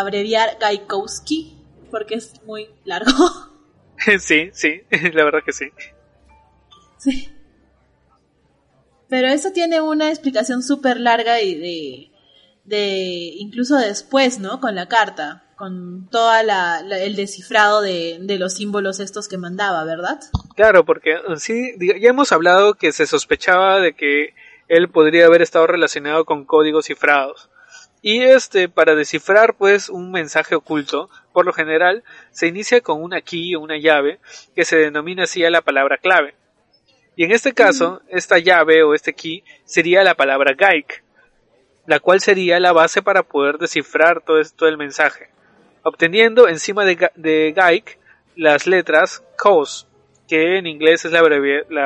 abreviar 0.00 0.58
Gaikowski, 0.60 1.56
porque 1.90 2.14
es 2.16 2.40
muy 2.44 2.68
largo. 2.84 3.10
sí, 4.20 4.50
sí, 4.52 4.82
la 5.12 5.24
verdad 5.24 5.40
que 5.44 5.52
sí. 5.52 5.66
Sí. 6.98 7.32
Pero 9.08 9.28
eso 9.28 9.52
tiene 9.52 9.80
una 9.80 10.08
explicación 10.08 10.62
súper 10.62 10.98
larga 10.98 11.40
y 11.40 11.54
de, 11.54 12.10
de, 12.64 13.32
incluso 13.38 13.76
después, 13.76 14.38
¿no? 14.38 14.60
Con 14.60 14.74
la 14.74 14.88
carta, 14.88 15.45
con 15.56 16.08
todo 16.10 16.30
el 16.34 17.16
descifrado 17.16 17.80
de, 17.80 18.18
de, 18.20 18.38
los 18.38 18.54
símbolos 18.54 19.00
estos 19.00 19.26
que 19.26 19.38
mandaba, 19.38 19.84
¿verdad? 19.84 20.20
Claro, 20.54 20.84
porque 20.84 21.16
sí, 21.36 21.74
ya 21.78 22.10
hemos 22.10 22.30
hablado 22.32 22.74
que 22.74 22.92
se 22.92 23.06
sospechaba 23.06 23.80
de 23.80 23.94
que 23.94 24.34
él 24.68 24.88
podría 24.88 25.26
haber 25.26 25.42
estado 25.42 25.66
relacionado 25.66 26.24
con 26.24 26.44
códigos 26.44 26.86
cifrados. 26.86 27.48
Y 28.02 28.22
este, 28.22 28.68
para 28.68 28.94
descifrar 28.94 29.54
pues 29.56 29.88
un 29.88 30.12
mensaje 30.12 30.54
oculto, 30.54 31.10
por 31.32 31.44
lo 31.44 31.52
general, 31.52 32.04
se 32.30 32.46
inicia 32.46 32.80
con 32.80 33.02
una 33.02 33.20
key 33.20 33.54
o 33.54 33.60
una 33.60 33.78
llave 33.78 34.20
que 34.54 34.64
se 34.64 34.76
denomina 34.76 35.24
así 35.24 35.44
a 35.44 35.50
la 35.50 35.62
palabra 35.62 35.98
clave. 35.98 36.34
Y 37.16 37.24
en 37.24 37.32
este 37.32 37.54
caso, 37.54 38.02
esta 38.08 38.38
llave 38.38 38.82
o 38.82 38.94
este 38.94 39.14
key 39.14 39.42
sería 39.64 40.04
la 40.04 40.14
palabra 40.14 40.52
Gaik, 40.54 41.02
la 41.86 41.98
cual 41.98 42.20
sería 42.20 42.60
la 42.60 42.72
base 42.72 43.00
para 43.00 43.22
poder 43.22 43.58
descifrar 43.58 44.22
todo 44.22 44.38
esto 44.38 44.66
del 44.66 44.76
mensaje, 44.76 45.30
obteniendo 45.86 46.48
encima 46.48 46.84
de, 46.84 47.10
de 47.14 47.52
Gaik 47.54 47.98
las 48.34 48.66
letras 48.66 49.22
cause, 49.38 49.86
que 50.26 50.58
en 50.58 50.66
inglés 50.66 51.04
es 51.04 51.12
la, 51.12 51.20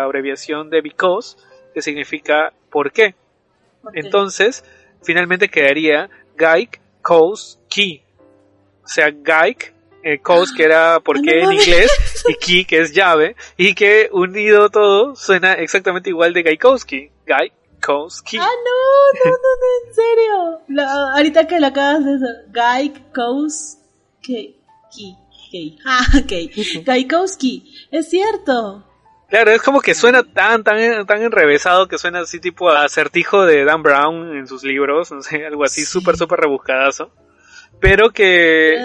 abreviación 0.03 0.71
de 0.71 0.81
because, 0.81 1.37
que 1.75 1.83
significa 1.83 2.53
por 2.71 2.93
qué. 2.93 3.15
Entonces, 3.93 4.65
finalmente 5.03 5.49
quedaría 5.49 6.09
Gaik 6.35 6.81
cause 7.03 7.59
key. 7.69 8.03
O 8.83 8.89
sea, 8.89 9.11
Gaik 9.11 9.75
eh, 10.03 10.19
que 10.57 10.65
era 10.65 10.99
porque 11.05 11.41
en 11.41 11.53
inglés, 11.53 12.25
y 12.29 12.35
key, 12.37 12.65
que 12.65 12.81
es 12.81 12.95
llave, 12.95 13.37
y 13.59 13.75
que 13.75 14.09
unido 14.13 14.71
todo 14.71 15.15
suena 15.15 15.53
exactamente 15.53 16.09
igual 16.09 16.33
de 16.33 16.43
Gaikowski. 16.43 17.11
Guy, 17.27 17.53
Gaikowski. 17.81 18.39
Ah, 18.39 18.47
no, 18.47 19.25
no, 19.25 19.31
no, 19.31 19.37
no, 19.37 19.89
en 19.89 19.95
serio. 19.95 20.61
La- 20.69 21.13
ahorita 21.17 21.47
que 21.47 21.61
lo 21.61 21.67
acabas 21.67 22.03
de 22.03 22.13
decir. 22.13 23.80
Gaikowski. 26.85 27.75
Es 27.91 28.09
cierto. 28.11 28.87
Claro, 29.29 29.53
es 29.53 29.63
como 29.63 29.81
que 29.81 29.95
suena 29.95 30.25
tan, 30.25 30.65
tan, 30.65 31.07
tan 31.07 31.23
enrevesado 31.23 31.87
que 31.87 31.99
suena 31.99 32.21
así 32.21 32.41
tipo 32.41 32.69
acertijo 32.71 33.47
de 33.47 33.65
Dan 33.65 33.83
Brown 33.83 34.37
en 34.37 34.47
sus 34.49 34.65
libros, 34.65 35.13
no 35.13 35.23
sé, 35.23 35.47
algo 35.47 35.63
así 35.65 35.83
Sí. 35.83 35.87
súper, 35.87 36.17
súper 36.17 36.41
rebuscadazo. 36.41 37.13
Pero 37.79 38.11
que, 38.11 38.77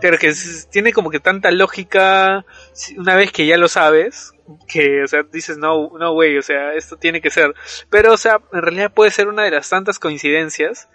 pero 0.00 0.18
que 0.18 0.34
tiene 0.70 0.92
como 0.92 1.10
que 1.10 1.20
tanta 1.20 1.50
lógica 1.50 2.44
una 2.98 3.14
vez 3.14 3.32
que 3.32 3.46
ya 3.46 3.56
lo 3.56 3.68
sabes, 3.68 4.32
que, 4.68 5.02
o 5.02 5.06
sea, 5.06 5.22
dices, 5.22 5.56
no, 5.56 5.92
no, 5.98 6.12
güey, 6.12 6.36
o 6.36 6.42
sea, 6.42 6.74
esto 6.74 6.96
tiene 6.96 7.22
que 7.22 7.30
ser. 7.30 7.54
Pero, 7.88 8.12
o 8.12 8.16
sea, 8.16 8.40
en 8.52 8.60
realidad 8.62 8.92
puede 8.92 9.12
ser 9.12 9.28
una 9.28 9.44
de 9.44 9.52
las 9.52 9.70
tantas 9.70 9.98
coincidencias 9.98 10.88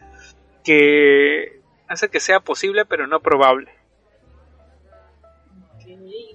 que 0.63 1.61
hace 1.87 2.09
que 2.09 2.19
sea 2.19 2.41
posible, 2.41 2.85
pero 2.85 3.07
no 3.07 3.21
probable. 3.21 3.71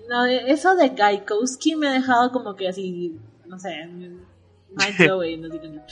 No, 0.09 0.26
eso 0.26 0.74
de 0.76 0.90
Gaikowski 0.90 1.76
me 1.76 1.88
ha 1.88 1.92
dejado 1.92 2.30
como 2.32 2.55
que 2.57 2.68
así, 2.68 3.16
no 3.46 3.59
sé, 3.59 3.86
mind 3.86 4.18
blowing, 4.98 5.44
así 5.46 5.59
como- 5.59 5.82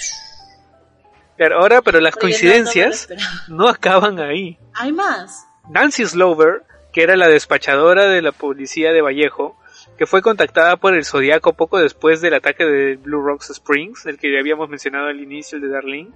Pero 1.36 1.58
ahora, 1.60 1.82
pero 1.82 2.00
las 2.00 2.14
Porque 2.14 2.26
no- 2.26 2.32
no 2.32 2.38
coincidencias 2.40 3.08
no 3.48 3.68
acaban 3.68 4.18
ahí. 4.20 4.58
Hay 4.74 4.92
más. 4.92 5.46
Nancy 5.70 6.04
Slover, 6.06 6.62
que 6.92 7.02
era 7.02 7.16
la 7.16 7.28
despachadora 7.28 8.06
de 8.08 8.20
la 8.22 8.32
policía 8.32 8.92
de 8.92 9.00
Vallejo, 9.00 9.56
que 9.96 10.06
fue 10.06 10.20
contactada 10.22 10.76
por 10.76 10.94
el 10.94 11.04
Zodiaco 11.04 11.54
poco 11.54 11.78
después 11.78 12.20
del 12.20 12.34
ataque 12.34 12.64
de 12.64 12.96
Blue 12.96 13.22
Rocks 13.22 13.50
Springs, 13.50 14.04
el 14.06 14.18
que 14.18 14.38
habíamos 14.38 14.68
mencionado 14.68 15.06
al 15.08 15.20
inicio, 15.20 15.56
el 15.56 15.62
de 15.62 15.68
Darlene, 15.68 16.10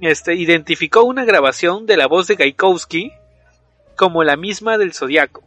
este, 0.00 0.34
identificó 0.34 1.04
una 1.04 1.24
grabación 1.24 1.86
de 1.86 1.96
la 1.96 2.06
voz 2.08 2.26
de 2.26 2.34
Gaikowski 2.34 3.12
como 3.96 4.24
la 4.24 4.36
misma 4.36 4.78
del 4.78 4.92
Zodiaco. 4.94 5.44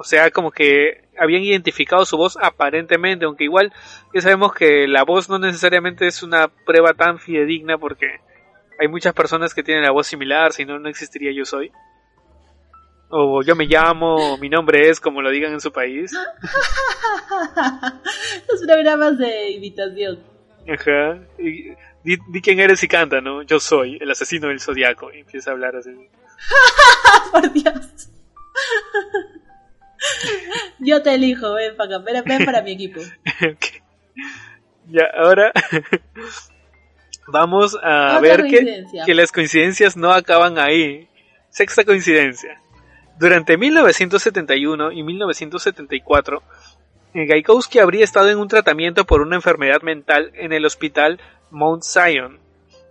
O 0.00 0.04
sea, 0.04 0.30
como 0.30 0.52
que 0.52 1.08
habían 1.18 1.42
identificado 1.42 2.06
su 2.06 2.16
voz 2.16 2.38
aparentemente, 2.40 3.24
aunque 3.24 3.42
igual 3.42 3.72
ya 4.14 4.20
sabemos 4.20 4.54
que 4.54 4.86
la 4.86 5.02
voz 5.02 5.28
no 5.28 5.40
necesariamente 5.40 6.06
es 6.06 6.22
una 6.22 6.46
prueba 6.46 6.94
tan 6.94 7.18
fidedigna 7.18 7.78
porque 7.78 8.20
hay 8.78 8.86
muchas 8.86 9.12
personas 9.12 9.54
que 9.54 9.64
tienen 9.64 9.82
la 9.82 9.90
voz 9.90 10.06
similar, 10.06 10.52
si 10.52 10.64
no, 10.64 10.78
no 10.78 10.88
existiría 10.88 11.32
yo 11.32 11.44
soy. 11.44 11.72
O 13.08 13.42
yo 13.42 13.56
me 13.56 13.66
llamo, 13.66 14.34
o 14.34 14.38
mi 14.38 14.48
nombre 14.48 14.88
es, 14.88 15.00
como 15.00 15.20
lo 15.20 15.30
digan 15.30 15.52
en 15.52 15.60
su 15.60 15.72
país. 15.72 16.12
Los 18.48 18.62
programas 18.64 19.18
de 19.18 19.50
imitación. 19.50 20.20
Ajá. 20.68 21.18
Y, 21.38 21.70
di, 22.04 22.18
di 22.28 22.40
quién 22.40 22.60
eres 22.60 22.84
y 22.84 22.88
canta, 22.88 23.20
¿no? 23.20 23.42
Yo 23.42 23.58
soy 23.58 23.98
el 24.00 24.12
asesino 24.12 24.46
del 24.46 24.60
zodiaco. 24.60 25.12
Y 25.12 25.20
empieza 25.20 25.50
a 25.50 25.54
hablar 25.54 25.74
así. 25.74 25.90
Por 27.32 27.52
Dios. 27.52 28.10
Yo 30.78 31.02
te 31.02 31.14
elijo, 31.14 31.54
ven 31.54 31.76
para 31.76 31.96
acá, 31.96 32.04
ven, 32.04 32.24
ven 32.24 32.44
para 32.44 32.62
mi 32.62 32.72
equipo. 32.72 33.00
Ya, 34.90 35.02
ahora 35.18 35.52
vamos 37.26 37.76
a 37.82 38.16
Otra 38.16 38.20
ver 38.20 38.44
que, 39.04 39.14
las 39.14 39.32
coincidencias 39.32 39.96
no 39.96 40.12
acaban 40.12 40.58
ahí. 40.58 41.08
Sexta 41.50 41.84
coincidencia. 41.84 42.60
Durante 43.18 43.58
1971 43.58 44.92
y 44.92 45.02
1974, 45.02 46.42
eh, 47.14 47.26
Gaikowski 47.26 47.78
habría 47.80 48.04
estado 48.04 48.30
en 48.30 48.38
un 48.38 48.48
tratamiento 48.48 49.04
por 49.04 49.20
una 49.20 49.36
enfermedad 49.36 49.82
mental 49.82 50.30
en 50.34 50.52
el 50.52 50.64
hospital 50.64 51.20
Mount 51.50 51.82
Zion. 51.82 52.38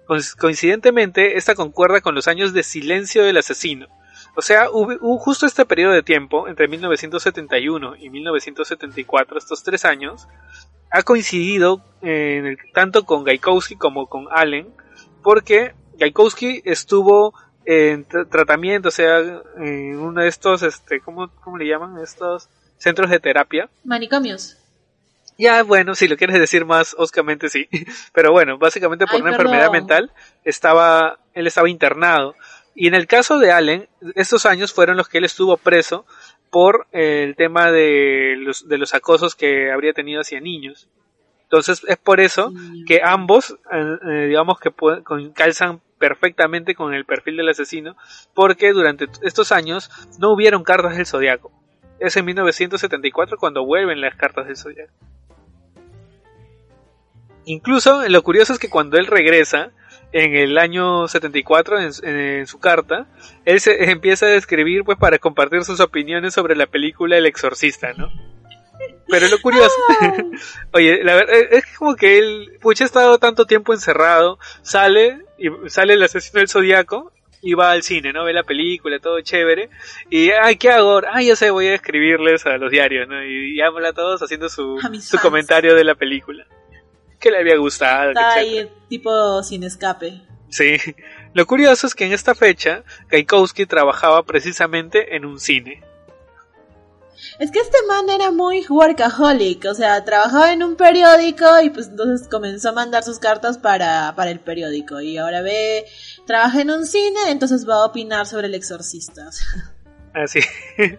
Coinc- 0.07 0.35
Coincidentemente, 0.37 1.37
esta 1.37 1.55
concuerda 1.55 2.01
con 2.01 2.13
los 2.13 2.27
años 2.27 2.53
de 2.53 2.63
silencio 2.63 3.23
del 3.23 3.37
asesino. 3.37 3.87
O 4.37 4.41
sea, 4.43 4.69
hubo, 4.69 4.93
hubo 5.01 5.17
justo 5.17 5.45
este 5.47 5.65
periodo 5.65 5.93
de 5.93 6.03
tiempo, 6.03 6.47
entre 6.47 6.67
1971 6.67 7.95
y 7.97 8.09
1974, 8.11 9.37
estos 9.37 9.63
tres 9.63 9.83
años, 9.83 10.27
ha 10.91 11.01
coincidido 11.03 11.81
eh, 12.03 12.37
en 12.37 12.45
el- 12.45 12.57
tanto 12.73 13.03
con 13.03 13.23
Gaikowski 13.23 13.75
como 13.75 14.05
con 14.07 14.27
Allen, 14.31 14.67
porque 15.23 15.73
Gaikowski 15.97 16.61
estuvo 16.65 17.33
en 17.65 18.07
tr- 18.07 18.29
tratamiento, 18.29 18.89
o 18.89 18.91
sea, 18.91 19.17
en 19.57 19.97
uno 19.99 20.21
de 20.21 20.27
estos, 20.27 20.61
este, 20.63 21.01
¿cómo, 21.01 21.29
cómo 21.43 21.57
le 21.57 21.67
llaman? 21.67 21.97
Estos 22.01 22.47
centros 22.77 23.09
de 23.09 23.19
terapia. 23.19 23.69
Manicomios. 23.83 24.55
Ya, 25.39 25.61
bueno, 25.63 25.93
si 25.95 26.07
lo 26.07 26.15
quieres 26.17 26.39
decir 26.39 26.63
más 26.65 26.95
oscamente, 26.97 27.49
sí. 27.49 27.67
Pero 28.13 28.31
bueno, 28.31 28.57
básicamente 28.57 29.05
por 29.05 29.15
Ay, 29.15 29.21
una 29.21 29.31
perdón. 29.31 29.47
enfermedad 29.47 29.71
mental, 29.71 30.11
estaba, 30.43 31.17
él 31.33 31.47
estaba 31.47 31.69
internado. 31.69 32.35
Y 32.79 32.87
en 32.87 32.93
el 32.93 33.07
caso 33.07 33.39
de 33.39 33.51
Allen, 33.51 33.89
estos 34.13 34.45
años 34.45 34.71
fueron 34.71 34.97
los 34.97 35.09
que 35.09 35.17
él 35.17 35.25
estuvo 35.25 35.57
preso 35.57 36.05
por 36.51 36.85
eh, 36.91 37.23
el 37.23 37.35
tema 37.35 37.71
de 37.71 38.35
los, 38.37 38.69
de 38.69 38.77
los 38.77 38.93
acosos 38.93 39.33
que 39.33 39.71
habría 39.71 39.93
tenido 39.93 40.21
hacia 40.21 40.39
niños. 40.39 40.87
Entonces 41.41 41.83
es 41.87 41.97
por 41.97 42.19
eso 42.19 42.51
Sí. 42.51 42.85
que 42.85 43.01
ambos, 43.03 43.57
eh, 43.71 43.97
eh, 44.07 44.25
digamos 44.27 44.59
que 44.59 44.71
calzan 45.33 45.81
perfectamente 45.97 46.75
con 46.75 46.93
el 46.93 47.03
perfil 47.05 47.37
del 47.37 47.49
asesino, 47.49 47.97
porque 48.35 48.71
durante 48.73 49.07
estos 49.23 49.51
años 49.51 49.89
no 50.19 50.31
hubieron 50.31 50.63
cartas 50.63 50.97
del 50.97 51.07
zodiaco. 51.07 51.51
Es 51.99 52.15
en 52.15 52.25
1974 52.25 53.37
cuando 53.39 53.65
vuelven 53.65 54.01
las 54.01 54.15
cartas 54.15 54.45
del 54.45 54.55
zodiaco. 54.55 54.93
Incluso 57.45 58.07
lo 58.07 58.21
curioso 58.21 58.53
es 58.53 58.59
que 58.59 58.69
cuando 58.69 58.97
él 58.97 59.07
regresa 59.07 59.71
en 60.11 60.35
el 60.35 60.57
año 60.57 61.07
74 61.07 61.79
en, 61.79 61.93
su- 61.93 62.05
en 62.05 62.47
su 62.47 62.59
carta, 62.59 63.07
él 63.45 63.59
se 63.59 63.89
empieza 63.91 64.27
a 64.27 64.35
escribir 64.35 64.83
pues 64.83 64.97
para 64.97 65.19
compartir 65.19 65.63
sus 65.63 65.79
opiniones 65.79 66.33
sobre 66.33 66.55
la 66.55 66.65
película 66.67 67.17
El 67.17 67.25
Exorcista, 67.25 67.93
¿no? 67.93 68.09
Pero 69.09 69.27
lo 69.27 69.39
curioso, 69.39 69.75
oye, 70.73 71.03
la 71.03 71.15
verdad 71.15 71.35
es 71.51 71.65
como 71.77 71.95
que 71.95 72.17
él, 72.17 72.57
pucha, 72.61 72.83
ha 72.83 72.87
estado 72.87 73.17
tanto 73.17 73.45
tiempo 73.45 73.73
encerrado, 73.73 74.37
sale 74.61 75.19
y 75.37 75.49
sale 75.69 75.93
el 75.93 76.03
asesino 76.03 76.39
del 76.39 76.49
zodiaco 76.49 77.11
y 77.41 77.53
va 77.53 77.71
al 77.71 77.83
cine, 77.83 78.11
¿no? 78.11 78.25
Ve 78.25 78.33
la 78.33 78.43
película, 78.43 78.99
todo 78.99 79.21
chévere. 79.21 79.69
Y, 80.09 80.31
ay, 80.31 80.57
¿qué 80.57 80.71
hago? 80.71 81.01
Ay, 81.09 81.27
ya 81.27 81.35
sé, 81.35 81.51
voy 81.51 81.67
a 81.67 81.75
escribirles 81.75 82.45
a 82.45 82.57
los 82.57 82.71
diarios, 82.71 83.07
¿no? 83.07 83.23
Y, 83.23 83.61
habla 83.61 83.89
a 83.89 83.93
todos 83.93 84.21
haciendo 84.21 84.49
su, 84.49 84.77
su 84.99 85.17
comentario 85.19 85.75
de 85.75 85.83
la 85.83 85.95
película. 85.95 86.45
Que 87.27 87.31
le 87.31 87.39
había 87.39 87.57
gustado, 87.57 88.11
Está 88.11 88.35
ahí 88.35 88.71
tipo 88.87 89.43
sin 89.43 89.63
escape. 89.63 90.21
Sí. 90.49 90.77
Lo 91.33 91.45
curioso 91.45 91.85
es 91.85 91.93
que 91.93 92.05
en 92.05 92.13
esta 92.13 92.35
fecha, 92.35 92.83
Gaikowski 93.09 93.65
trabajaba 93.65 94.23
precisamente 94.23 95.17
en 95.17 95.25
un 95.25 95.37
cine. 95.37 95.83
Es 97.37 97.51
que 97.51 97.59
este 97.59 97.79
man 97.85 98.09
era 98.09 98.31
muy 98.31 98.65
workaholic, 98.69 99.65
o 99.65 99.73
sea, 99.73 100.05
trabajaba 100.05 100.53
en 100.53 100.63
un 100.63 100.77
periódico 100.77 101.45
y 101.61 101.69
pues 101.69 101.87
entonces 101.87 102.29
comenzó 102.29 102.69
a 102.69 102.71
mandar 102.71 103.03
sus 103.03 103.19
cartas 103.19 103.57
para, 103.57 104.13
para 104.15 104.31
el 104.31 104.39
periódico. 104.39 105.01
Y 105.01 105.17
ahora 105.17 105.41
ve, 105.41 105.85
trabaja 106.25 106.61
en 106.61 106.71
un 106.71 106.85
cine, 106.85 107.19
entonces 107.27 107.67
va 107.67 107.81
a 107.81 107.85
opinar 107.87 108.25
sobre 108.25 108.47
el 108.47 108.55
exorcista. 108.55 109.29
Así. 110.13 110.39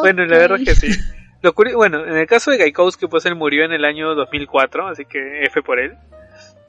Bueno, 0.00 0.24
la 0.24 0.38
verdad 0.38 0.58
es 0.58 0.64
que 0.64 0.74
sí. 0.74 1.00
Lo 1.42 1.52
bueno, 1.52 2.04
en 2.04 2.16
el 2.16 2.26
caso 2.26 2.50
de 2.50 2.56
Gaikowski, 2.58 3.06
pues 3.06 3.26
él 3.26 3.34
murió 3.34 3.64
en 3.64 3.72
el 3.72 3.84
año 3.84 4.14
2004, 4.14 4.88
así 4.88 5.04
que 5.04 5.44
F 5.44 5.62
por 5.62 5.78
él. 5.78 5.96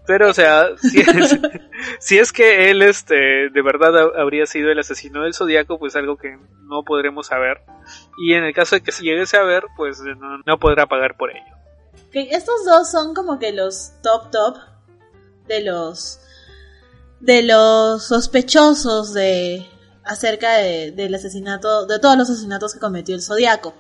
Pero, 0.05 0.29
o 0.29 0.33
sea, 0.33 0.69
si 1.99 2.17
es, 2.17 2.31
que 2.31 2.71
él, 2.71 2.81
este, 2.81 3.49
de 3.49 3.61
verdad 3.61 3.97
ha- 3.97 4.21
habría 4.21 4.45
sido 4.45 4.71
el 4.71 4.79
asesino 4.79 5.23
del 5.23 5.33
Zodíaco, 5.33 5.77
pues 5.77 5.95
algo 5.97 6.15
que 6.17 6.37
no 6.63 6.83
podremos 6.83 7.27
saber. 7.27 7.61
Y 8.17 8.33
en 8.33 8.45
el 8.45 8.53
caso 8.53 8.75
de 8.75 8.81
que 8.81 8.93
se 8.93 9.03
llegue 9.03 9.23
a 9.23 9.25
saber, 9.25 9.65
pues 9.75 10.01
no, 10.45 10.57
podrá 10.59 10.85
pagar 10.85 11.17
por 11.17 11.31
ello. 11.31 11.43
Estos 12.13 12.65
dos 12.65 12.89
son 12.89 13.13
como 13.13 13.37
que 13.37 13.51
los 13.51 13.93
top 14.01 14.31
top 14.31 14.57
de 15.47 15.61
los 15.63 16.21
de 17.19 17.43
los 17.43 18.07
sospechosos 18.07 19.13
de 19.13 19.65
acerca 20.07 20.55
de- 20.57 20.91
del 20.91 21.13
asesinato 21.15 21.85
de 21.85 21.99
todos 21.99 22.17
los 22.17 22.29
asesinatos 22.29 22.73
que 22.73 22.79
cometió 22.79 23.15
el 23.15 23.21
Zodiaco. 23.21 23.73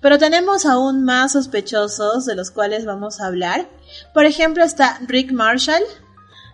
Pero 0.00 0.18
tenemos 0.18 0.66
aún 0.66 1.04
más 1.04 1.32
sospechosos 1.32 2.26
de 2.26 2.34
los 2.34 2.50
cuales 2.50 2.84
vamos 2.84 3.20
a 3.20 3.26
hablar. 3.26 3.68
Por 4.12 4.24
ejemplo 4.26 4.64
está 4.64 4.98
Rick 5.06 5.32
Marshall. 5.32 5.82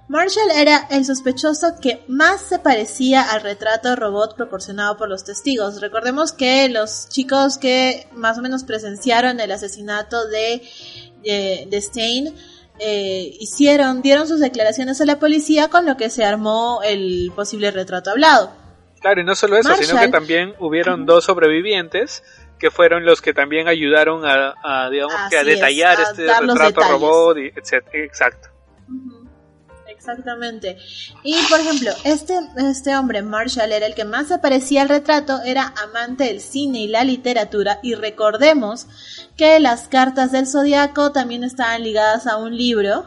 Marshall 0.08 0.50
era 0.56 0.88
el 0.90 1.04
sospechoso 1.04 1.76
que 1.80 2.04
más 2.08 2.40
se 2.40 2.58
parecía 2.58 3.22
al 3.22 3.42
retrato 3.42 3.94
robot 3.94 4.34
proporcionado 4.34 4.96
por 4.96 5.08
los 5.08 5.22
testigos. 5.22 5.80
Recordemos 5.80 6.32
que 6.32 6.68
los 6.68 7.08
chicos 7.08 7.58
que 7.58 8.08
más 8.12 8.36
o 8.36 8.42
menos 8.42 8.64
presenciaron 8.64 9.38
el 9.38 9.52
asesinato 9.52 10.26
de, 10.26 10.62
de, 11.22 11.68
de 11.70 11.80
Stein 11.80 12.34
eh, 12.80 13.36
hicieron, 13.38 14.02
dieron 14.02 14.26
sus 14.26 14.40
declaraciones 14.40 15.00
a 15.00 15.04
la 15.04 15.18
policía 15.20 15.68
con 15.68 15.86
lo 15.86 15.96
que 15.96 16.10
se 16.10 16.24
armó 16.24 16.80
el 16.82 17.30
posible 17.36 17.70
retrato 17.70 18.10
hablado. 18.10 18.50
Claro, 19.00 19.20
y 19.20 19.24
no 19.24 19.34
solo 19.34 19.56
eso, 19.56 19.74
sino 19.76 19.98
que 19.98 20.08
también 20.08 20.54
hubieron 20.58 21.06
dos 21.06 21.24
sobrevivientes 21.24 22.22
que 22.58 22.70
fueron 22.70 23.06
los 23.06 23.22
que 23.22 23.32
también 23.32 23.68
ayudaron 23.68 24.26
a, 24.26 24.54
a, 24.62 24.90
digamos 24.90 25.16
que 25.30 25.38
a 25.38 25.40
es, 25.40 25.46
detallar 25.46 25.98
a 25.98 26.02
este 26.02 26.26
retrato 26.26 26.82
robot, 26.82 27.38
y 27.38 27.46
etcétera. 27.56 28.04
Exacto. 28.04 28.48
Exactamente. 29.88 30.78
Y 31.22 31.36
por 31.50 31.60
ejemplo, 31.60 31.90
este, 32.04 32.34
este 32.56 32.96
hombre, 32.96 33.22
Marshall, 33.22 33.72
era 33.72 33.86
el 33.86 33.94
que 33.94 34.04
más 34.04 34.30
aparecía 34.32 34.82
al 34.82 34.88
retrato, 34.88 35.40
era 35.42 35.74
amante 35.82 36.24
del 36.24 36.40
cine 36.40 36.80
y 36.80 36.88
la 36.88 37.04
literatura. 37.04 37.80
Y 37.82 37.94
recordemos 37.94 38.86
que 39.36 39.60
las 39.60 39.88
cartas 39.88 40.32
del 40.32 40.46
zodiaco 40.46 41.12
también 41.12 41.44
estaban 41.44 41.82
ligadas 41.82 42.26
a 42.26 42.36
un 42.36 42.56
libro 42.56 43.04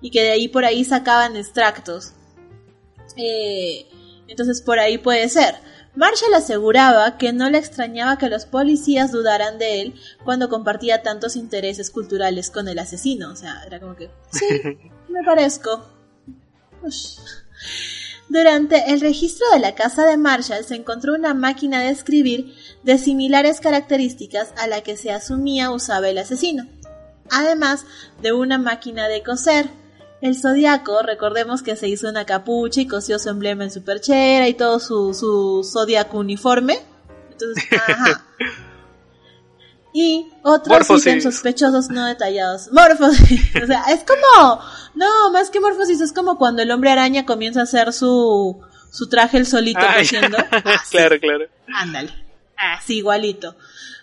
y 0.00 0.10
que 0.10 0.22
de 0.22 0.32
ahí 0.32 0.48
por 0.48 0.64
ahí 0.64 0.84
sacaban 0.84 1.36
extractos. 1.36 2.14
Eh, 3.16 3.86
entonces 4.28 4.60
por 4.60 4.78
ahí 4.78 4.98
puede 4.98 5.28
ser. 5.28 5.56
Marshall 5.96 6.34
aseguraba 6.34 7.18
que 7.18 7.32
no 7.32 7.48
le 7.50 7.58
extrañaba 7.58 8.18
que 8.18 8.28
los 8.28 8.46
policías 8.46 9.12
dudaran 9.12 9.58
de 9.58 9.80
él 9.80 9.94
cuando 10.24 10.48
compartía 10.48 11.02
tantos 11.02 11.36
intereses 11.36 11.90
culturales 11.90 12.50
con 12.50 12.66
el 12.66 12.78
asesino. 12.80 13.30
O 13.30 13.36
sea, 13.36 13.62
era 13.64 13.78
como 13.78 13.94
que, 13.94 14.10
sí, 14.32 14.46
me 15.08 15.22
parezco. 15.24 15.88
Durante 18.28 18.92
el 18.92 19.00
registro 19.00 19.46
de 19.52 19.60
la 19.60 19.74
casa 19.74 20.04
de 20.04 20.16
Marshall 20.16 20.64
se 20.64 20.74
encontró 20.74 21.14
una 21.14 21.34
máquina 21.34 21.80
de 21.82 21.90
escribir 21.90 22.54
de 22.82 22.98
similares 22.98 23.60
características 23.60 24.52
a 24.56 24.66
la 24.66 24.80
que 24.80 24.96
se 24.96 25.12
asumía 25.12 25.70
usaba 25.70 26.08
el 26.08 26.18
asesino, 26.18 26.66
además 27.30 27.84
de 28.20 28.32
una 28.32 28.58
máquina 28.58 29.08
de 29.08 29.22
coser. 29.22 29.68
El 30.24 30.40
zodiaco, 30.40 31.02
recordemos 31.02 31.62
que 31.62 31.76
se 31.76 31.86
hizo 31.86 32.08
una 32.08 32.24
capucha 32.24 32.80
y 32.80 32.86
cosió 32.86 33.18
su 33.18 33.28
emblema 33.28 33.64
en 33.64 33.70
su 33.70 33.84
perchera 33.84 34.48
y 34.48 34.54
todo 34.54 34.80
su, 34.80 35.12
su 35.12 35.62
zodiaco 35.70 36.16
uniforme. 36.16 36.78
Entonces, 37.30 37.62
ajá. 37.88 38.24
y 39.92 40.30
otros 40.42 40.88
ítems 40.88 41.24
sospechosos 41.24 41.90
no 41.90 42.06
detallados. 42.06 42.72
Morfosis. 42.72 43.54
o 43.62 43.66
sea, 43.66 43.82
es 43.90 44.02
como, 44.04 44.64
no, 44.94 45.30
más 45.30 45.50
que 45.50 45.60
morfosis, 45.60 46.00
es 46.00 46.14
como 46.14 46.38
cuando 46.38 46.62
el 46.62 46.70
hombre 46.70 46.88
araña 46.88 47.26
comienza 47.26 47.60
a 47.60 47.64
hacer 47.64 47.92
su, 47.92 48.58
su 48.90 49.10
traje 49.10 49.36
el 49.36 49.44
solito 49.44 49.82
haciendo. 49.82 50.38
claro, 50.90 51.20
claro. 51.20 51.48
Ándale. 51.70 52.14
Así, 52.56 52.96
igualito. 52.96 53.56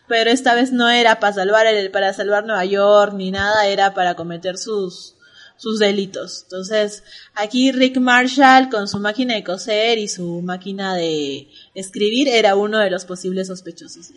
Pero 0.07 0.29
esta 0.29 0.53
vez 0.53 0.71
no 0.71 0.87
era 0.87 1.19
para 1.19 1.33
salvar 1.33 1.65
el, 1.65 1.89
para 1.89 2.13
salvar 2.13 2.45
Nueva 2.45 2.65
York 2.65 3.13
ni 3.15 3.31
nada, 3.31 3.65
era 3.65 3.95
para 3.95 4.13
cometer 4.13 4.59
sus, 4.59 5.15
sus 5.61 5.77
delitos. 5.77 6.41
Entonces, 6.45 7.03
aquí 7.35 7.71
Rick 7.71 7.97
Marshall 7.97 8.69
con 8.71 8.87
su 8.87 8.97
máquina 8.97 9.35
de 9.35 9.43
coser 9.43 9.99
y 9.99 10.07
su 10.07 10.41
máquina 10.41 10.95
de 10.95 11.49
escribir 11.75 12.29
era 12.29 12.55
uno 12.55 12.79
de 12.79 12.89
los 12.89 13.05
posibles 13.05 13.45
sospechosos 13.45 14.11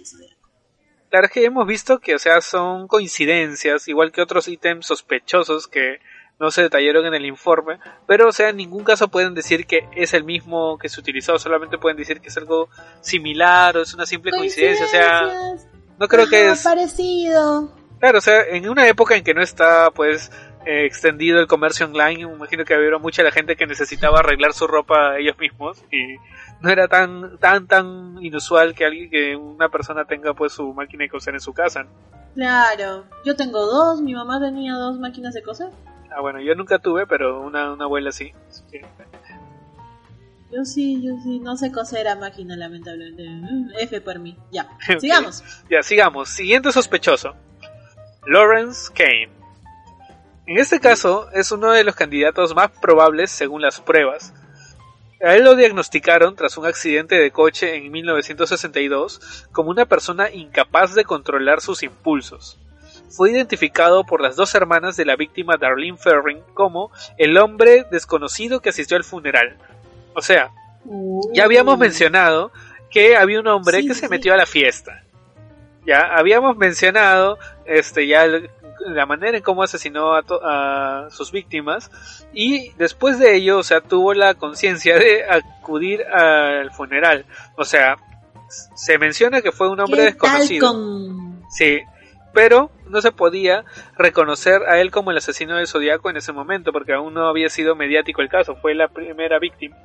Claro 1.11 1.29
que 1.29 1.45
hemos 1.45 1.67
visto 1.67 1.99
que, 1.99 2.15
o 2.15 2.19
sea, 2.19 2.41
son 2.41 2.89
coincidencias, 2.89 3.89
igual 3.89 4.11
que 4.11 4.23
otros 4.23 4.49
ítems 4.49 4.87
sospechosos 4.87 5.69
que 5.69 5.99
no 6.41 6.51
se 6.51 6.63
detallaron 6.63 7.05
en 7.05 7.13
el 7.13 7.27
informe, 7.27 7.79
pero, 8.07 8.29
o 8.29 8.33
sea, 8.33 8.49
en 8.49 8.57
ningún 8.57 8.83
caso 8.83 9.09
pueden 9.09 9.35
decir 9.35 9.67
que 9.67 9.87
es 9.95 10.15
el 10.15 10.25
mismo 10.25 10.79
que 10.79 10.89
se 10.89 10.99
utilizó, 10.99 11.39
solamente 11.39 11.77
pueden 11.77 11.99
decir 11.99 12.23
que 12.23 12.29
es 12.29 12.37
algo 12.39 12.71
similar 13.03 13.77
o 13.77 13.83
es 13.83 13.93
una 13.93 14.07
simple 14.07 14.33
coincidencia, 14.33 14.87
o 14.87 14.89
sea, 14.89 15.21
no 15.99 16.09
creo 16.09 16.27
que 16.27 16.53
es 16.53 16.63
parecido. 16.63 17.71
Claro, 18.01 18.19
o 18.19 18.23
sea, 18.23 18.43
en 18.43 18.69
una 18.69 18.89
época 18.89 19.15
en 19.15 19.25
que 19.25 19.35
no 19.35 19.43
está, 19.43 19.91
pues, 19.91 20.31
eh, 20.67 20.87
extendido 20.87 21.41
el 21.41 21.47
comercio 21.47 21.87
online, 21.87 22.27
me 22.27 22.35
imagino 22.35 22.65
que 22.65 22.75
había 22.75 22.99
mucha 22.99 23.23
la 23.23 23.31
gente 23.31 23.57
que 23.57 23.67
necesitaba 23.67 24.21
arreglar 24.21 24.53
su 24.53 24.67
ropa 24.67 25.19
ellos 25.19 25.39
mismos 25.39 25.85
y 25.91 26.17
no 26.61 26.71
era 26.71 26.89
tan 26.89 27.39
tan 27.39 27.67
tan 27.67 28.17
inusual 28.23 28.75
que 28.75 28.85
alguien 28.85 29.11
que 29.11 29.37
una 29.37 29.69
persona 29.69 30.05
tenga 30.05 30.35
pues 30.35 30.53
su 30.53 30.73
máquina 30.73 31.05
de 31.05 31.11
coser 31.11 31.35
en 31.35 31.41
su 31.41 31.53
casa. 31.53 31.87
Claro, 32.35 33.05
yo 33.25 33.37
tengo 33.37 33.65
dos, 33.67 34.01
mi 34.01 34.15
mamá 34.15 34.41
tenía 34.41 34.75
dos 34.75 34.99
máquinas 34.99 35.35
de 35.35 35.43
coser. 35.43 35.69
Ah, 36.15 36.21
bueno, 36.21 36.41
yo 36.41 36.55
nunca 36.55 36.79
tuve, 36.79 37.07
pero 37.07 37.41
una, 37.41 37.73
una 37.73 37.85
abuela 37.85 38.13
sí. 38.13 38.33
Yo 40.53 40.65
sí, 40.65 41.03
yo 41.03 41.15
sí, 41.23 41.41
no 41.41 41.57
sé 41.57 41.73
coser 41.73 42.07
a 42.07 42.15
máquina, 42.15 42.57
lamentablemente. 42.57 43.25
Mm, 43.29 43.71
F 43.81 44.01
por 44.01 44.21
mí. 44.21 44.37
Ya, 44.53 44.69
sigamos. 45.01 45.43
Ya, 45.69 45.83
sigamos. 45.83 46.29
Siguiente 46.29 46.71
sospechoso. 46.71 47.35
Lawrence 48.27 48.93
Kane. 48.95 49.44
En 50.47 50.59
este 50.59 50.79
caso, 50.79 51.31
es 51.33 51.53
uno 51.53 51.71
de 51.71 51.85
los 51.85 51.95
candidatos 51.95 52.55
más 52.55 52.71
probables 52.71 53.31
según 53.31 53.63
las 53.63 53.81
pruebas. 53.81 54.35
A 55.23 55.35
él 55.37 55.45
lo 55.45 55.57
diagnosticaron 55.57 56.37
tras 56.37 56.59
un 56.59 56.67
accidente 56.67 57.15
de 57.15 57.31
coche 57.31 57.77
en 57.77 57.91
1962 57.91 59.47
como 59.53 59.71
una 59.71 59.87
persona 59.87 60.31
incapaz 60.31 60.95
de 60.95 61.05
controlar 61.05 61.63
sus 61.63 61.83
impulsos. 61.83 62.59
Fue 63.09 63.31
identificado 63.31 64.05
por 64.05 64.21
las 64.21 64.37
dos 64.37 64.55
hermanas 64.55 64.97
de 64.97 65.07
la 65.07 65.17
víctima 65.17 65.57
Darlene 65.57 65.97
Ferring 65.97 66.43
como 66.53 66.91
el 67.17 67.39
hombre 67.39 67.87
desconocido 67.91 68.61
que 68.61 68.69
asistió 68.69 68.99
al 68.99 69.05
funeral. 69.05 69.57
O 70.15 70.21
sea, 70.21 70.51
ya 71.33 71.45
habíamos 71.45 71.79
mencionado 71.79 72.53
que 72.91 73.17
había 73.17 73.41
un 73.41 73.47
hombre 73.49 73.87
que 73.87 73.95
se 73.95 74.11
metió 74.11 74.35
a 74.35 74.37
la 74.37 74.47
fiesta. 74.47 75.05
Ya 75.87 76.01
habíamos 76.17 76.57
mencionado 76.59 77.39
este 77.65 78.07
ya 78.07 78.27
la 78.85 79.07
manera 79.07 79.37
en 79.37 79.43
cómo 79.43 79.63
asesinó 79.63 80.15
a, 80.15 81.09
sus 81.11 81.33
víctimas 81.33 81.91
y 82.33 82.71
después 82.73 83.19
de 83.19 83.35
ello, 83.35 83.59
o 83.59 83.63
sea, 83.63 83.81
tuvo 83.81 84.15
la 84.15 84.35
conciencia 84.35 84.99
de 84.99 85.25
acudir 85.29 86.05
al 86.07 86.71
funeral. 86.73 87.25
O 87.57 87.65
sea, 87.65 87.97
se 88.75 88.99
menciona 88.99 89.43
que 89.43 89.53
fue 89.53 89.69
un 89.69 89.81
hombre 89.81 90.03
desconocido. 90.03 90.75
Sí, 91.51 91.81
pero 92.33 92.71
no 92.89 93.01
se 93.01 93.13
podía 93.13 93.65
reconocer 93.97 94.63
a 94.69 94.81
él 94.81 94.91
como 94.91 95.11
el 95.11 95.19
asesino 95.19 95.57
del 95.57 95.67
zodiaco 95.67 96.11
en 96.11 96.17
ese 96.17 96.33
momento 96.33 96.73
porque 96.73 96.93
aún 96.93 97.15
no 97.15 97.27
había 97.27 97.49
sido 97.49 97.77
mediático 97.77 98.23
el 98.23 98.29
caso, 98.29 98.57
fue 98.57 98.75
la 98.75 98.89
primera 98.89 99.39
víctima. 99.39 99.77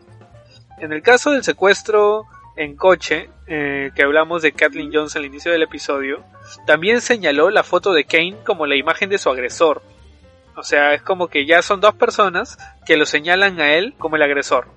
En 0.80 0.93
el 0.93 1.02
caso 1.02 1.32
del 1.32 1.43
secuestro 1.43 2.26
en 2.60 2.76
coche, 2.76 3.30
eh, 3.47 3.91
que 3.95 4.03
hablamos 4.03 4.41
de 4.41 4.51
Kathleen 4.51 4.91
Jones 4.93 5.16
al 5.16 5.24
inicio 5.24 5.49
del 5.49 5.64
episodio, 5.64 6.26
también 6.68 6.99
señaló 6.99 7.49
la 7.49 7.64
foto 7.64 7.93
de 7.93 8.03
Kane 8.03 8.36
como 8.45 8.66
la 8.66 8.76
imagen 8.76 9.10
de 9.10 9.18
su 9.18 9.30
agresor. 9.30 9.82
O 10.57 10.64
sea, 10.64 10.93
es 10.93 11.01
como 11.01 11.30
que 11.30 11.45
ya 11.45 11.62
son 11.62 11.80
dos 11.80 11.95
personas 11.95 12.57
que 12.86 12.97
lo 12.97 13.05
señalan 13.05 13.62
a 13.62 13.76
él 13.76 13.93
como 13.97 14.18
el 14.18 14.24
agresor. 14.24 14.68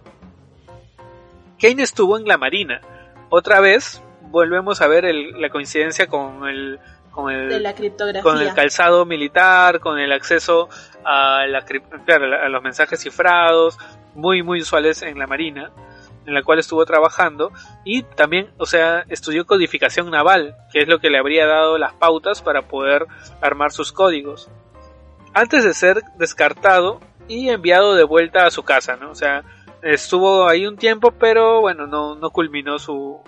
Kane 1.61 1.83
estuvo 1.83 2.17
en 2.17 2.25
la 2.29 2.39
Marina. 2.39 2.83
Otra 3.31 3.59
vez 3.59 4.01
volvemos 4.31 4.81
a 4.81 4.87
ver 4.87 5.13
la 5.13 5.51
coincidencia 5.51 6.07
con 6.07 6.49
el, 6.49 6.79
con 7.11 7.33
el, 7.33 7.65
con 8.23 8.41
el 8.41 8.55
calzado 8.55 9.07
militar, 9.07 9.81
con 9.81 9.99
el 9.99 10.13
acceso 10.13 10.69
a, 11.05 11.49
la, 11.49 11.65
a 12.45 12.49
los 12.49 12.63
mensajes 12.63 13.01
cifrados, 13.01 13.77
muy 14.15 14.45
muy 14.45 14.61
usuales 14.61 15.03
en 15.03 15.19
la 15.19 15.27
Marina 15.27 15.73
en 16.27 16.35
la 16.35 16.43
cual 16.43 16.59
estuvo 16.59 16.85
trabajando 16.85 17.53
y 17.85 18.03
también, 18.03 18.51
o 18.59 18.67
sea, 18.67 19.05
estudió 19.09 19.47
codificación 19.47 20.11
naval, 20.11 20.57
que 20.73 20.81
es 20.81 20.89
lo 20.89 20.99
que 21.01 21.11
le 21.11 21.19
habría 21.19 21.47
dado 21.47 21.79
las 21.79 21.95
pautas 21.95 22.43
para 22.43 22.63
poder 22.63 23.07
armar 23.41 23.73
sus 23.73 23.93
códigos. 23.93 24.51
Antes 25.35 25.65
de 25.65 25.75
ser 25.75 26.03
descartado 26.19 27.01
y 27.29 27.49
enviado 27.49 27.95
de 27.95 28.05
vuelta 28.05 28.47
a 28.47 28.51
su 28.51 28.63
casa, 28.63 28.97
¿no? 28.97 29.11
O 29.11 29.15
sea, 29.15 29.45
estuvo 29.83 30.49
ahí 30.49 30.67
un 30.67 30.77
tiempo, 30.77 31.13
pero 31.13 31.61
bueno, 31.61 31.87
no, 31.87 32.15
no 32.15 32.31
culminó 32.31 32.79
su, 32.79 33.21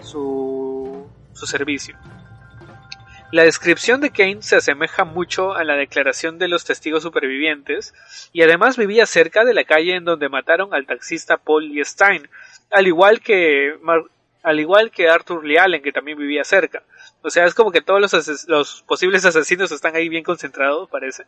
su, 0.00 1.06
su 1.32 1.46
servicio. 1.46 1.96
La 3.30 3.42
descripción 3.42 4.00
de 4.00 4.10
Kane 4.10 4.40
se 4.40 4.56
asemeja 4.56 5.04
mucho 5.04 5.54
a 5.54 5.62
la 5.62 5.76
declaración 5.76 6.38
de 6.38 6.48
los 6.48 6.64
testigos 6.64 7.02
supervivientes 7.02 7.92
y 8.32 8.42
además 8.42 8.78
vivía 8.78 9.04
cerca 9.04 9.44
de 9.44 9.52
la 9.52 9.64
calle 9.64 9.96
en 9.96 10.04
donde 10.06 10.30
mataron 10.30 10.72
al 10.72 10.86
taxista 10.86 11.36
Paul 11.36 11.70
Stein, 11.84 12.26
al 12.70 12.86
igual 12.86 13.20
que 13.20 13.74
al 14.42 14.60
igual 14.60 14.90
que 14.90 15.10
Arthur 15.10 15.44
Lee 15.44 15.58
Allen 15.58 15.82
que 15.82 15.92
también 15.92 16.16
vivía 16.16 16.42
cerca. 16.42 16.84
O 17.20 17.28
sea, 17.28 17.44
es 17.44 17.54
como 17.54 17.70
que 17.70 17.82
todos 17.82 18.00
los, 18.00 18.48
los 18.48 18.82
posibles 18.84 19.26
asesinos 19.26 19.72
están 19.72 19.94
ahí 19.94 20.08
bien 20.08 20.24
concentrados, 20.24 20.88
parece. 20.88 21.24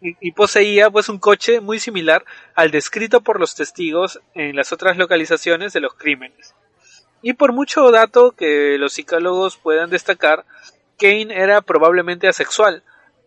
Y, 0.00 0.16
y, 0.20 0.32
poseía 0.32 0.90
pues 0.90 1.08
un 1.08 1.18
coche 1.18 1.60
muy 1.60 1.78
similar 1.78 2.24
al 2.54 2.70
descrito 2.70 3.22
por 3.22 3.40
los 3.40 3.54
testigos 3.54 4.20
en 4.34 4.54
las 4.56 4.72
otras 4.72 4.96
localizaciones 4.96 5.72
de 5.74 5.80
los 5.80 5.94
crímenes. 5.94 6.54
Y 7.22 7.32
por 7.32 7.52
mucho 7.52 7.90
dato 7.90 8.32
que 8.32 8.76
los 8.78 8.92
psicólogos 8.92 9.56
puedan 9.56 9.90
destacar, 9.90 10.44
Kane 10.98 11.28
era 11.30 11.62
probablemente 11.62 12.28
asexual, 12.28 12.82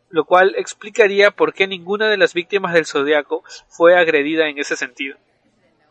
lo 0.09 0.25
cual 0.25 0.53
explicaría 0.57 1.31
por 1.31 1.53
qué 1.53 1.67
ninguna 1.67 2.09
de 2.09 2.17
las 2.17 2.33
víctimas 2.33 2.73
del 2.73 2.85
zodiaco 2.85 3.43
fue 3.67 3.95
agredida 3.97 4.47
en 4.47 4.57
ese 4.57 4.75
sentido. 4.75 5.17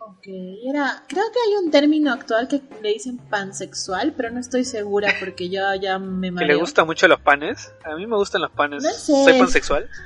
Ok, 0.00 0.26
era, 0.66 1.04
creo 1.06 1.24
que 1.32 1.38
hay 1.46 1.64
un 1.64 1.70
término 1.70 2.12
actual 2.12 2.48
que 2.48 2.62
le 2.82 2.94
dicen 2.94 3.18
pansexual, 3.18 4.14
pero 4.16 4.30
no 4.30 4.40
estoy 4.40 4.64
segura 4.64 5.14
porque 5.20 5.50
yo 5.50 5.62
ya 5.74 5.98
me 5.98 6.30
mareo. 6.30 6.46
¿Que 6.46 6.54
le 6.54 6.58
gustan 6.58 6.86
mucho 6.86 7.06
los 7.08 7.20
panes? 7.20 7.74
A 7.84 7.94
mí 7.94 8.06
me 8.06 8.16
gustan 8.16 8.40
los 8.40 8.50
panes. 8.50 8.82
¿Soy 9.04 9.38
pansexual? 9.38 9.88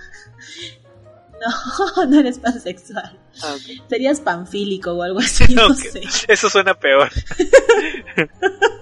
No, 1.43 2.07
no 2.07 2.21
eres 2.21 2.39
pansexual. 2.39 3.19
Ah, 3.43 3.57
Serías 3.89 4.21
panfílico 4.21 4.93
o 4.93 5.03
algo 5.03 5.19
así, 5.19 5.53
no 5.57 5.75
sé. 5.75 6.03
Eso 6.29 6.49
suena 6.49 6.75
peor. 6.75 7.11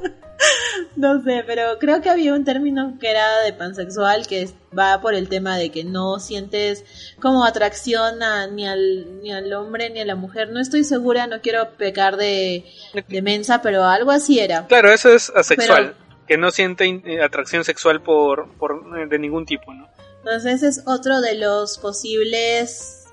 no 1.14 1.22
sé, 1.22 1.42
pero 1.46 1.78
creo 1.78 2.02
que 2.02 2.10
había 2.10 2.34
un 2.34 2.44
término 2.44 2.96
que 3.00 3.10
era 3.10 3.40
de 3.40 3.52
pansexual 3.52 4.26
que 4.26 4.50
va 4.76 5.00
por 5.00 5.14
el 5.14 5.28
tema 5.28 5.56
de 5.56 5.70
que 5.70 5.82
no 5.82 6.20
sientes 6.20 6.84
como 7.20 7.44
atracción 7.44 8.22
a, 8.22 8.46
ni, 8.46 8.66
al, 8.66 9.22
ni 9.22 9.32
al 9.32 9.52
hombre 9.54 9.90
ni 9.90 10.00
a 10.00 10.04
la 10.04 10.14
mujer. 10.14 10.50
No 10.50 10.60
estoy 10.60 10.84
segura, 10.84 11.26
no 11.26 11.40
quiero 11.40 11.70
pecar 11.72 12.16
de, 12.16 12.64
de 13.08 13.22
mensa, 13.22 13.62
pero 13.62 13.84
algo 13.84 14.10
así 14.10 14.38
era. 14.38 14.66
Claro, 14.66 14.92
eso 14.92 15.12
es 15.12 15.30
asexual, 15.34 15.96
que 16.26 16.36
no 16.36 16.50
siente 16.50 16.84
eh, 16.86 17.22
atracción 17.22 17.64
sexual 17.64 18.02
por, 18.02 18.50
por 18.58 18.84
eh, 18.98 19.06
de 19.06 19.18
ningún 19.18 19.46
tipo, 19.46 19.72
¿no? 19.72 19.88
Entonces 20.18 20.56
ese 20.56 20.68
es 20.68 20.82
otro 20.86 21.22
de 21.22 21.34
los 21.34 21.78
posibles 21.78 23.06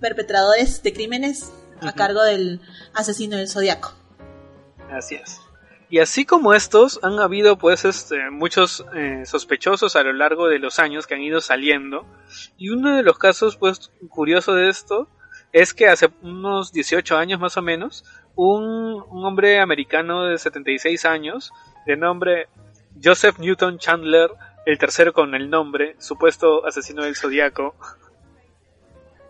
perpetradores 0.00 0.82
de 0.82 0.92
crímenes 0.94 1.52
a 1.82 1.92
cargo 1.92 2.22
del 2.22 2.60
asesino 2.94 3.36
del 3.36 3.48
zodiaco. 3.48 3.92
Así 4.90 5.16
es. 5.16 5.40
Y 5.92 5.98
así 5.98 6.24
como 6.24 6.54
estos, 6.54 6.98
han 7.02 7.18
habido 7.18 7.58
pues 7.58 7.84
este, 7.84 8.30
muchos 8.30 8.82
eh, 8.94 9.26
sospechosos 9.26 9.94
a 9.94 10.02
lo 10.02 10.14
largo 10.14 10.48
de 10.48 10.58
los 10.58 10.78
años 10.78 11.06
que 11.06 11.14
han 11.14 11.20
ido 11.20 11.42
saliendo. 11.42 12.06
Y 12.56 12.70
uno 12.70 12.96
de 12.96 13.02
los 13.02 13.18
casos 13.18 13.58
pues 13.58 13.90
curioso 14.08 14.54
de 14.54 14.70
esto 14.70 15.06
es 15.52 15.74
que 15.74 15.88
hace 15.88 16.08
unos 16.22 16.72
18 16.72 17.18
años 17.18 17.40
más 17.40 17.58
o 17.58 17.62
menos, 17.62 18.06
un, 18.36 19.04
un 19.06 19.26
hombre 19.26 19.60
americano 19.60 20.24
de 20.24 20.38
76 20.38 21.04
años, 21.04 21.52
de 21.84 21.98
nombre 21.98 22.48
Joseph 23.04 23.38
Newton 23.38 23.76
Chandler, 23.76 24.30
el 24.64 24.78
tercero 24.78 25.12
con 25.12 25.34
el 25.34 25.50
nombre, 25.50 25.96
supuesto 25.98 26.64
asesino 26.64 27.04
del 27.04 27.16
zodiaco, 27.16 27.76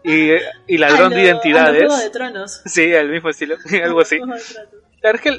y, 0.05 0.31
y 0.69 0.79
ladrón 0.79 1.11
de 1.11 1.23
identidades. 1.23 2.05
de 2.05 2.11
tronos. 2.11 2.63
Sí, 2.67 2.95
al 2.95 3.09
mismo 3.09 3.31
estilo, 3.31 3.57
algo 3.85 4.01
así. 4.01 4.21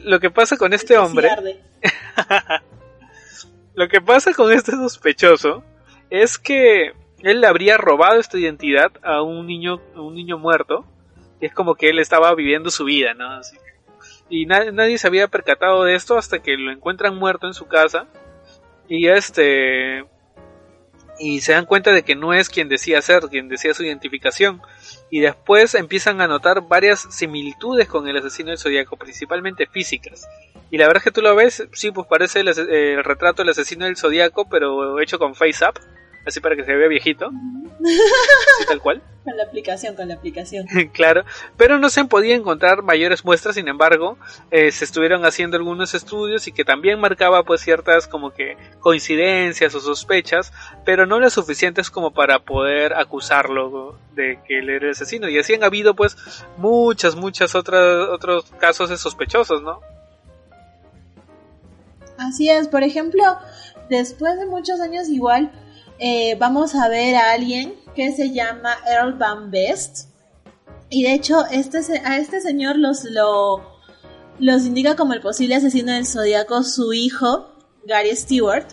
Lo 0.03 0.20
que 0.20 0.30
pasa 0.30 0.57
con 0.57 0.74
este 0.74 0.97
hombre. 0.97 1.30
lo 3.76 3.88
que 3.88 4.01
pasa 4.01 4.34
con 4.34 4.51
este 4.51 4.72
sospechoso 4.72 5.64
es 6.09 6.38
que 6.38 6.93
él 7.20 7.41
le 7.41 7.47
habría 7.47 7.78
robado 7.78 8.20
esta 8.20 8.38
identidad 8.38 8.91
a 9.01 9.22
un 9.22 9.47
niño, 9.47 9.82
a 9.95 10.01
un 10.01 10.16
niño 10.16 10.38
muerto. 10.38 10.86
Y 11.39 11.45
es 11.47 11.53
como 11.53 11.76
que 11.76 11.89
él 11.89 11.99
estaba 11.99 12.34
viviendo 12.36 12.70
su 12.70 12.86
vida, 12.86 13.14
¿no? 13.14 13.41
y 14.30 14.45
nadie 14.45 14.97
se 14.97 15.07
había 15.07 15.28
percatado 15.28 15.84
de 15.84 15.95
esto 15.95 16.18
hasta 16.18 16.41
que 16.41 16.57
lo 16.57 16.72
encuentran 16.72 17.16
muerto 17.16 17.47
en 17.47 17.53
su 17.53 17.68
casa. 17.68 18.07
Y 18.88 19.07
este 19.07 20.05
y 21.20 21.41
se 21.41 21.53
dan 21.53 21.66
cuenta 21.66 21.91
de 21.91 22.03
que 22.03 22.16
no 22.16 22.34
es 22.34 22.49
quien 22.49 22.70
decía 22.70 23.01
ser, 23.01 23.24
quien 23.30 23.47
decía 23.47 23.74
su 23.74 23.84
identificación. 23.84 24.61
Y 25.14 25.20
después 25.20 25.76
empiezan 25.76 26.22
a 26.22 26.28
notar 26.28 26.68
varias 26.68 27.01
similitudes 27.11 27.88
con 27.88 28.07
el 28.07 28.18
asesino 28.18 28.49
del 28.49 28.57
zodiaco, 28.57 28.97
principalmente 28.97 29.68
físicas. 29.68 30.28
Y 30.72 30.80
la 30.80 30.88
verdad 30.88 31.01
es 31.01 31.03
que 31.03 31.11
tú 31.11 31.22
lo 31.22 31.36
ves, 31.36 31.68
sí, 31.72 31.91
pues 31.91 32.07
parece 32.07 32.39
el, 32.39 32.47
el 32.47 33.03
retrato 33.03 33.43
del 33.43 33.51
asesino 33.51 33.86
del 33.86 33.95
zodiaco, 33.95 34.49
pero 34.49 34.99
hecho 34.99 35.20
con 35.20 35.36
face 35.36 35.64
up 35.64 35.80
así 36.26 36.39
para 36.39 36.55
que 36.55 36.63
se 36.63 36.74
vea 36.74 36.88
viejito. 36.88 37.32
tal 38.67 38.80
cual. 38.82 39.01
Con 39.24 39.38
la 39.38 39.43
aplicación, 39.43 39.95
con 39.95 40.09
la 40.09 40.15
aplicación. 40.15 40.67
claro, 40.91 41.24
pero 41.55 41.80
no 41.80 41.89
se 41.89 42.01
han 42.01 42.09
podido 42.09 42.36
encontrar 42.36 42.84
mayores 42.84 43.24
muestras, 43.24 43.55
sin 43.55 43.69
embargo, 43.69 44.17
eh, 44.51 44.69
se 44.69 44.84
estuvieron 44.84 45.26
haciendo 45.26 45.55
algunos 45.55 45.93
estudios 45.93 46.45
y 46.47 46.51
que 46.51 46.65
también 46.65 46.99
marcaba 46.99 47.43
pues 47.43 47.61
ciertas 47.61 48.05
como 48.05 48.32
que 48.32 48.57
coincidencias 48.82 49.74
o 49.76 49.80
sospechas, 49.80 50.51
pero 50.84 51.05
no 51.05 51.21
las 51.21 51.32
suficientes 51.32 51.89
como 51.89 52.11
para 52.11 52.39
poder 52.39 52.95
acusarlo 52.95 53.97
de 54.13 54.39
que 54.45 54.59
él 54.59 54.69
era 54.69 54.88
el 54.88 54.91
asesino. 54.91 55.30
Y 55.30 55.39
así 55.39 55.53
han 55.53 55.63
habido 55.63 55.95
pues 55.95 56.17
muchas, 56.57 57.15
muchas 57.15 57.55
otras 57.55 58.09
otros 58.09 58.51
casos 58.59 58.89
de 58.89 58.97
sospechosos, 58.97 59.61
¿no? 59.63 59.80
Así 62.17 62.49
es, 62.49 62.67
por 62.67 62.84
ejemplo, 62.84 63.24
después 63.89 64.38
de 64.38 64.45
muchos 64.45 64.80
años 64.82 65.07
igual, 65.07 65.51
eh, 66.06 66.36
vamos 66.38 66.76
a 66.76 66.89
ver 66.89 67.16
a 67.16 67.32
alguien 67.32 67.76
que 67.95 68.12
se 68.12 68.34
llama 68.34 68.76
Earl 68.86 69.14
Van 69.14 69.49
Best. 69.51 70.10
Y 70.89 71.04
de 71.04 71.14
hecho, 71.14 71.45
este, 71.49 71.80
a 72.04 72.18
este 72.18 72.41
señor 72.41 72.76
los, 72.78 73.06
lo, 73.06 73.64
los 74.38 74.66
indica 74.66 74.97
como 74.97 75.14
el 75.14 75.22
posible 75.22 75.56
asesino 75.56 75.93
del 75.93 76.06
zodiaco 76.06 76.64
su 76.64 76.91
hijo, 76.91 77.56
Gary 77.86 78.14
Stewart. 78.18 78.68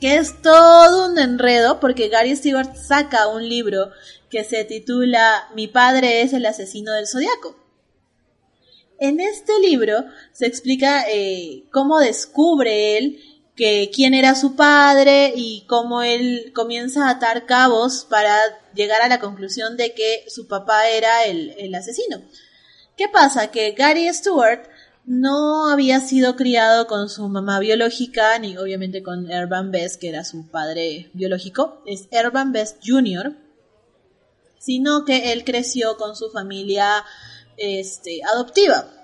Que 0.00 0.16
es 0.16 0.42
todo 0.42 1.08
un 1.08 1.20
enredo 1.20 1.78
porque 1.78 2.08
Gary 2.08 2.34
Stewart 2.34 2.74
saca 2.74 3.28
un 3.28 3.48
libro 3.48 3.92
que 4.28 4.42
se 4.42 4.64
titula 4.64 5.50
Mi 5.54 5.68
padre 5.68 6.22
es 6.22 6.32
el 6.32 6.44
asesino 6.46 6.90
del 6.94 7.06
zodiaco. 7.06 7.54
En 8.98 9.20
este 9.20 9.52
libro 9.60 10.04
se 10.32 10.46
explica 10.46 11.04
eh, 11.08 11.62
cómo 11.70 12.00
descubre 12.00 12.98
él 12.98 13.20
que 13.56 13.90
quién 13.94 14.14
era 14.14 14.34
su 14.34 14.56
padre 14.56 15.32
y 15.36 15.64
cómo 15.66 16.02
él 16.02 16.52
comienza 16.54 17.06
a 17.06 17.10
atar 17.10 17.44
cabos 17.46 18.06
para 18.08 18.34
llegar 18.74 19.02
a 19.02 19.08
la 19.08 19.20
conclusión 19.20 19.76
de 19.76 19.92
que 19.92 20.24
su 20.28 20.46
papá 20.48 20.88
era 20.88 21.24
el, 21.24 21.74
asesino. 21.74 22.22
¿Qué 22.96 23.08
pasa? 23.08 23.50
Que 23.50 23.72
Gary 23.72 24.12
Stewart 24.12 24.68
no 25.04 25.68
había 25.68 26.00
sido 26.00 26.36
criado 26.36 26.86
con 26.86 27.08
su 27.08 27.28
mamá 27.28 27.58
biológica, 27.58 28.38
ni 28.38 28.56
obviamente 28.56 29.02
con 29.02 29.30
Erban 29.30 29.70
Best, 29.70 30.00
que 30.00 30.08
era 30.08 30.24
su 30.24 30.48
padre 30.48 31.10
biológico, 31.12 31.82
es 31.86 32.08
Erban 32.10 32.52
Best 32.52 32.78
Jr., 32.84 33.36
sino 34.58 35.04
que 35.04 35.32
él 35.32 35.44
creció 35.44 35.96
con 35.96 36.14
su 36.14 36.30
familia 36.30 37.04
este, 37.56 38.20
adoptiva. 38.32 39.01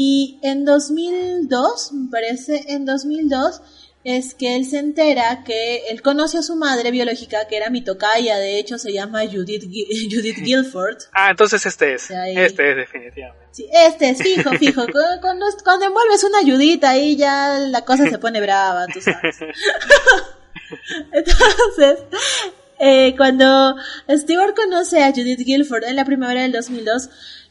Y 0.00 0.38
en 0.42 0.64
2002, 0.64 1.92
me 1.92 2.08
parece, 2.08 2.66
en 2.68 2.84
2002 2.84 3.60
es 4.04 4.32
que 4.32 4.54
él 4.54 4.64
se 4.64 4.78
entera 4.78 5.42
que 5.42 5.88
él 5.88 6.02
conoce 6.02 6.38
a 6.38 6.42
su 6.42 6.54
madre 6.54 6.92
biológica, 6.92 7.48
que 7.48 7.56
era 7.56 7.68
mi 7.68 7.82
tocaya, 7.82 8.36
de 8.36 8.60
hecho 8.60 8.78
se 8.78 8.92
llama 8.92 9.26
Judith, 9.26 9.64
Judith 10.08 10.38
Guilford. 10.38 10.98
Ah, 11.12 11.32
entonces 11.32 11.66
este 11.66 11.94
es. 11.94 12.08
Este 12.12 12.70
es 12.70 12.76
definitivamente. 12.76 13.46
Sí, 13.50 13.68
este 13.72 14.10
es, 14.10 14.22
fijo, 14.22 14.52
fijo. 14.52 14.86
Cuando, 15.20 15.46
cuando, 15.64 15.86
envuelves 15.86 16.22
una 16.22 16.38
ayudita 16.38 16.90
ahí 16.90 17.16
ya 17.16 17.58
la 17.58 17.84
cosa 17.84 18.08
se 18.08 18.20
pone 18.20 18.40
brava, 18.40 18.86
tú 18.86 19.00
sabes. 19.00 19.36
entonces, 21.12 22.04
eh, 22.78 23.16
cuando 23.16 23.74
Stewart 24.08 24.54
conoce 24.54 25.02
a 25.02 25.10
Judith 25.10 25.40
Guilford 25.40 25.82
en 25.82 25.96
la 25.96 26.04
primavera 26.04 26.42
del 26.42 26.52
2002, 26.52 27.10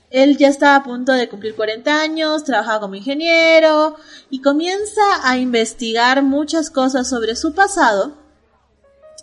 él 0.09 0.37
ya 0.37 0.47
está 0.47 0.75
a 0.75 0.83
punto 0.83 1.11
de 1.11 1.27
cumplir 1.27 1.55
40 1.55 2.01
años, 2.01 2.43
trabaja 2.43 2.79
como 2.79 2.95
ingeniero 2.95 3.95
y 4.29 4.41
comienza 4.41 5.01
a 5.23 5.37
investigar 5.37 6.23
muchas 6.23 6.69
cosas 6.69 7.09
sobre 7.09 7.35
su 7.35 7.53
pasado. 7.53 8.13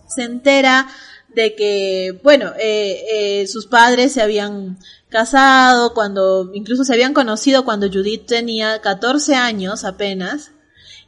Se 0.07 0.23
entera 0.23 0.89
de 1.35 1.55
que, 1.55 2.21
bueno, 2.23 2.53
eh, 2.59 3.43
eh, 3.43 3.47
sus 3.47 3.67
padres 3.67 4.13
se 4.13 4.23
habían 4.23 4.79
casado 5.09 5.95
cuando, 5.95 6.51
incluso 6.55 6.85
se 6.85 6.93
habían 6.93 7.15
conocido 7.15 7.65
cuando 7.65 7.89
Judith 7.89 8.27
tenía 8.27 8.81
14 8.81 9.35
años 9.35 9.85
apenas, 9.85 10.51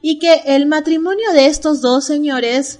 y 0.00 0.18
que 0.18 0.42
el 0.46 0.66
matrimonio 0.66 1.32
de 1.32 1.46
estos 1.46 1.80
dos 1.80 2.04
señores 2.04 2.78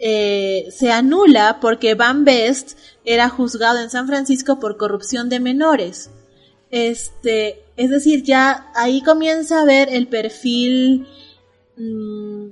eh, 0.00 0.68
se 0.70 0.90
anula 0.92 1.58
porque 1.60 1.94
Van 1.94 2.24
Best 2.24 2.78
era 3.04 3.28
juzgado 3.28 3.78
en 3.78 3.90
San 3.90 4.06
Francisco 4.06 4.58
por 4.58 4.76
corrupción 4.76 5.28
de 5.28 5.40
menores. 5.40 6.10
Este, 6.74 7.62
es 7.76 7.88
decir, 7.90 8.24
ya 8.24 8.66
ahí 8.74 9.00
comienza 9.00 9.60
a 9.60 9.64
ver 9.64 9.88
el 9.92 10.08
perfil, 10.08 11.06
mm, 11.76 12.46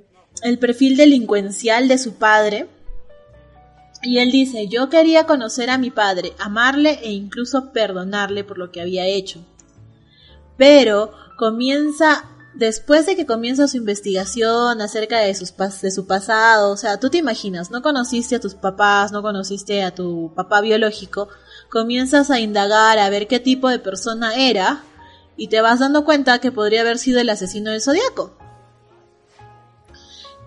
el 0.45 0.59
perfil 0.61 0.97
delincuencial 0.97 1.89
de 1.89 1.99
su 1.99 2.15
padre. 2.15 2.69
Y 4.01 4.19
él 4.19 4.31
dice, 4.31 4.69
yo 4.69 4.89
quería 4.89 5.27
conocer 5.27 5.71
a 5.71 5.79
mi 5.79 5.91
padre, 5.91 6.35
amarle 6.39 7.01
e 7.03 7.11
incluso 7.11 7.73
perdonarle 7.73 8.45
por 8.45 8.59
lo 8.59 8.71
que 8.71 8.81
había 8.81 9.07
hecho. 9.07 9.45
Pero 10.57 11.11
comienza 11.37 12.31
después 12.55 13.07
de 13.07 13.17
que 13.17 13.27
comienza 13.27 13.67
su 13.67 13.77
investigación 13.77 14.81
acerca 14.83 15.19
de, 15.19 15.35
sus 15.35 15.53
de 15.81 15.91
su 15.91 16.07
pasado, 16.07 16.71
o 16.71 16.77
sea, 16.77 17.01
tú 17.01 17.11
te 17.11 17.19
imaginas, 17.19 17.73
no 17.73 17.83
conociste 17.83 18.37
a 18.37 18.41
tus 18.41 18.55
papás, 18.55 19.11
no 19.11 19.21
conociste 19.21 19.83
a 19.83 19.93
tu 19.93 20.33
papá 20.37 20.61
biológico, 20.61 21.29
comienzas 21.73 22.31
a 22.31 22.39
indagar 22.39 22.99
a 22.99 23.09
ver 23.09 23.27
qué 23.27 23.41
tipo 23.41 23.71
de 23.71 23.79
persona 23.79 24.35
era 24.35 24.85
y 25.39 25.49
te 25.49 25.63
vas 25.63 25.81
dando 25.81 26.05
cuenta 26.05 26.39
que 26.39 26.53
podría 26.53 26.83
haber 26.83 26.99
sido 26.99 27.19
el 27.19 27.31
asesino 27.31 27.71
del 27.71 27.81
zodiaco. 27.81 28.37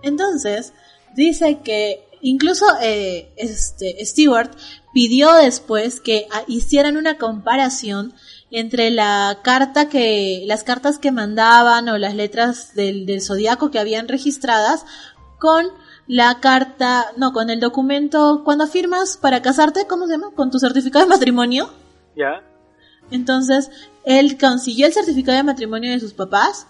Entonces, 0.04 0.74
dice 1.16 1.62
que 1.64 2.08
incluso 2.22 2.68
eh, 2.80 3.34
este, 3.38 4.06
Stewart 4.06 4.52
pidió 4.94 5.34
después 5.34 6.00
que 6.00 6.28
ah, 6.32 6.44
hicieran 6.48 6.96
una 6.96 7.18
comparación 7.18 8.14
entre 8.52 8.92
la 8.92 9.40
carta 9.42 9.90
que, 9.90 10.44
las 10.46 10.64
cartas 10.64 11.00
que 11.00 11.12
mandaban 11.12 11.90
o 11.90 11.98
las 11.98 12.14
letras 12.14 12.76
del, 12.76 13.08
del 13.08 13.24
zodiaco 13.24 13.72
que 13.72 13.80
habían 13.80 14.08
registradas 14.08 14.86
con 15.40 15.66
la 16.08 16.40
carta, 16.40 17.08
no, 17.18 17.34
con 17.34 17.50
el 17.50 17.60
documento, 17.60 18.44
cuando 18.44 18.68
firmas 18.68 19.18
para 19.18 19.42
casarte, 19.42 19.88
¿cómo 19.88 20.06
se 20.06 20.14
llama? 20.14 20.32
Con 20.36 20.52
tu 20.52 20.60
certificado 20.60 21.06
de 21.06 21.10
matrimonio. 21.10 21.72
Ya. 22.16 22.44
Entonces, 23.12 23.72
él 24.04 24.38
consiguió 24.38 24.88
el 24.88 24.94
certificado 24.94 25.38
de 25.38 25.44
matrimonio 25.44 25.92
de 25.92 26.00
sus 26.00 26.14
papás 26.14 26.68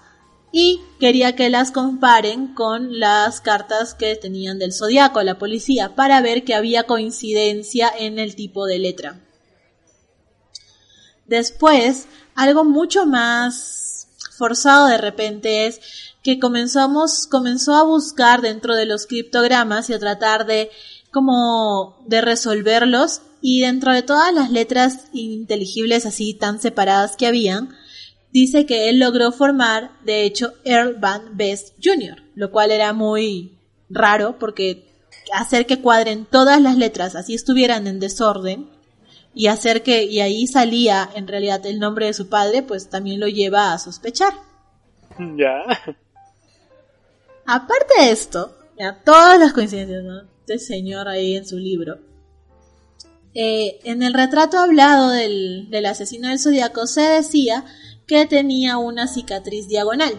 y 0.51 0.81
quería 0.99 1.35
que 1.35 1.49
las 1.49 1.71
comparen 1.71 2.53
con 2.53 2.99
las 2.99 3.41
cartas 3.41 3.93
que 3.93 4.15
tenían 4.15 4.57
del 4.57 4.73
zodiaco 4.73 5.21
la 5.21 5.37
policía 5.37 5.95
para 5.95 6.21
ver 6.21 6.45
que 6.45 6.55
había 6.55 6.83
coincidencia 6.83 7.91
en 7.97 8.19
el 8.19 8.35
tipo 8.35 8.65
de 8.65 8.79
letra. 8.79 9.19
Después, 11.25 12.07
algo 12.35 12.63
mucho 12.63 13.05
más 13.05 13.94
forzado 14.35 14.87
de 14.87 14.97
repente 14.97 15.67
es 15.67 15.79
que 16.23 16.39
comenzamos, 16.39 17.27
comenzó 17.27 17.75
a 17.75 17.83
buscar 17.83 18.41
dentro 18.41 18.75
de 18.75 18.85
los 18.85 19.05
criptogramas 19.05 19.89
y 19.89 19.93
a 19.93 19.99
tratar 19.99 20.45
de 20.45 20.69
como 21.11 22.03
de 22.07 22.21
resolverlos 22.21 23.21
y 23.41 23.61
dentro 23.61 23.93
de 23.93 24.01
todas 24.01 24.33
las 24.33 24.51
letras 24.51 25.05
inteligibles 25.13 26.05
así 26.05 26.33
tan 26.33 26.59
separadas 26.59 27.15
que 27.15 27.27
habían, 27.27 27.69
dice 28.31 28.65
que 28.65 28.89
él 28.89 28.99
logró 28.99 29.31
formar, 29.31 29.91
de 30.03 30.23
hecho, 30.23 30.53
Earl 30.65 30.95
Van 30.99 31.37
Best 31.37 31.75
Jr., 31.81 32.23
lo 32.33 32.51
cual 32.51 32.71
era 32.71 32.91
muy 32.91 33.57
raro 33.89 34.37
porque 34.39 34.91
hacer 35.31 35.65
que 35.65 35.79
cuadren 35.79 36.25
todas 36.25 36.61
las 36.61 36.75
letras 36.75 37.15
así 37.15 37.33
estuvieran 37.33 37.87
en 37.87 37.99
desorden 37.99 38.74
y 39.35 39.47
hacer 39.47 39.83
que 39.83 40.03
y 40.05 40.21
ahí 40.21 40.47
salía 40.47 41.09
en 41.13 41.27
realidad 41.27 41.63
el 41.65 41.77
nombre 41.77 42.07
de 42.07 42.13
su 42.13 42.29
padre, 42.29 42.63
pues 42.63 42.89
también 42.89 43.19
lo 43.19 43.27
lleva 43.27 43.73
a 43.73 43.77
sospechar. 43.77 44.33
Ya. 45.35 45.61
Aparte 47.45 47.93
de 47.99 48.11
esto, 48.11 48.57
ya 48.79 49.03
todas 49.03 49.37
las 49.39 49.53
coincidencias, 49.53 50.03
¿no? 50.03 50.21
Este 50.39 50.57
señor 50.57 51.07
ahí 51.07 51.35
en 51.35 51.45
su 51.45 51.57
libro. 51.57 51.99
Eh, 53.33 53.79
en 53.83 54.01
el 54.01 54.13
retrato 54.13 54.57
hablado 54.57 55.09
del, 55.09 55.69
del 55.69 55.85
asesino 55.85 56.29
del 56.29 56.39
zodiaco 56.39 56.87
se 56.87 57.01
decía 57.01 57.65
que 58.07 58.25
tenía 58.25 58.77
una 58.77 59.07
cicatriz 59.07 59.67
diagonal. 59.67 60.13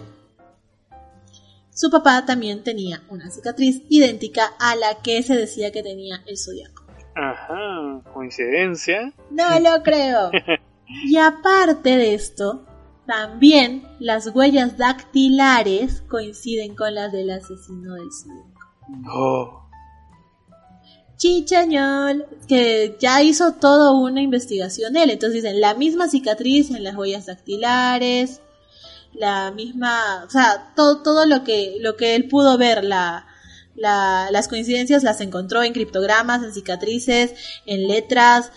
Su 1.74 1.90
papá 1.90 2.26
también 2.26 2.62
tenía 2.62 3.02
una 3.08 3.30
cicatriz 3.30 3.82
idéntica 3.88 4.54
a 4.58 4.76
la 4.76 5.02
que 5.02 5.22
se 5.22 5.34
decía 5.34 5.72
que 5.72 5.82
tenía 5.82 6.22
el 6.26 6.36
zodiaco. 6.36 6.75
Ajá, 7.16 8.02
coincidencia. 8.12 9.12
No 9.30 9.58
lo 9.58 9.82
creo. 9.82 10.30
y 10.86 11.16
aparte 11.16 11.96
de 11.96 12.14
esto, 12.14 12.66
también 13.06 13.88
las 13.98 14.28
huellas 14.34 14.76
dactilares 14.76 16.02
coinciden 16.02 16.76
con 16.76 16.94
las 16.94 17.12
del 17.12 17.30
asesino 17.30 17.94
del 17.94 18.08
zodiaco. 18.12 18.60
No. 18.88 19.66
Chichañol, 21.16 22.26
que 22.46 22.96
ya 23.00 23.22
hizo 23.22 23.54
toda 23.54 23.92
una 23.92 24.20
investigación 24.20 24.94
él. 24.96 25.10
Entonces 25.10 25.42
dicen, 25.42 25.60
la 25.60 25.72
misma 25.72 26.08
cicatriz 26.08 26.70
en 26.70 26.84
las 26.84 26.96
huellas 26.96 27.24
dactilares, 27.24 28.42
la 29.14 29.50
misma, 29.52 30.24
o 30.26 30.30
sea, 30.30 30.74
todo, 30.76 31.02
todo 31.02 31.24
lo 31.24 31.44
que, 31.44 31.78
lo 31.80 31.96
que 31.96 32.14
él 32.14 32.28
pudo 32.28 32.58
ver, 32.58 32.84
la, 32.84 33.26
la, 33.76 34.28
las 34.30 34.48
coincidencias 34.48 35.02
las 35.02 35.20
encontró 35.20 35.62
en 35.62 35.72
criptogramas, 35.72 36.42
en 36.42 36.52
cicatrices, 36.52 37.34
en 37.66 37.86
letras, 37.88 38.50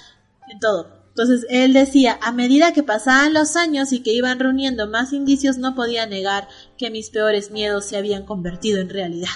en 0.50 0.60
todo. 0.60 1.00
Entonces 1.10 1.46
él 1.50 1.74
decía, 1.74 2.18
a 2.22 2.32
medida 2.32 2.72
que 2.72 2.82
pasaban 2.82 3.34
los 3.34 3.56
años 3.56 3.92
y 3.92 4.00
que 4.00 4.14
iban 4.14 4.40
reuniendo 4.40 4.88
más 4.88 5.12
indicios, 5.12 5.58
no 5.58 5.76
podía 5.76 6.06
negar 6.06 6.48
que 6.78 6.92
mis 6.92 7.10
peores 7.10 7.52
miedos 7.52 7.86
se 7.86 7.98
habían 7.98 8.26
convertido 8.26 8.80
en 8.80 8.90
realidad. 8.90 9.28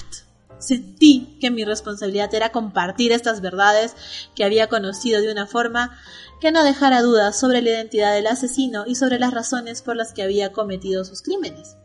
Sentí 0.60 1.38
que 1.42 1.52
mi 1.52 1.66
responsabilidad 1.66 2.34
era 2.34 2.54
compartir 2.54 3.12
estas 3.12 3.42
verdades 3.42 3.96
que 4.34 4.46
había 4.46 4.68
conocido 4.68 5.22
de 5.22 5.30
una 5.30 5.46
forma 5.46 6.00
que 6.40 6.52
no 6.52 6.64
dejara 6.64 7.02
dudas 7.02 7.38
sobre 7.38 7.62
la 7.62 7.72
identidad 7.72 8.14
del 8.14 8.28
asesino 8.28 8.86
y 8.88 8.96
sobre 8.96 9.20
las 9.20 9.34
razones 9.34 9.82
por 9.82 9.98
las 9.98 10.14
que 10.14 10.24
había 10.24 10.54
cometido 10.54 11.04
sus 11.04 11.22
crímenes. 11.22 11.76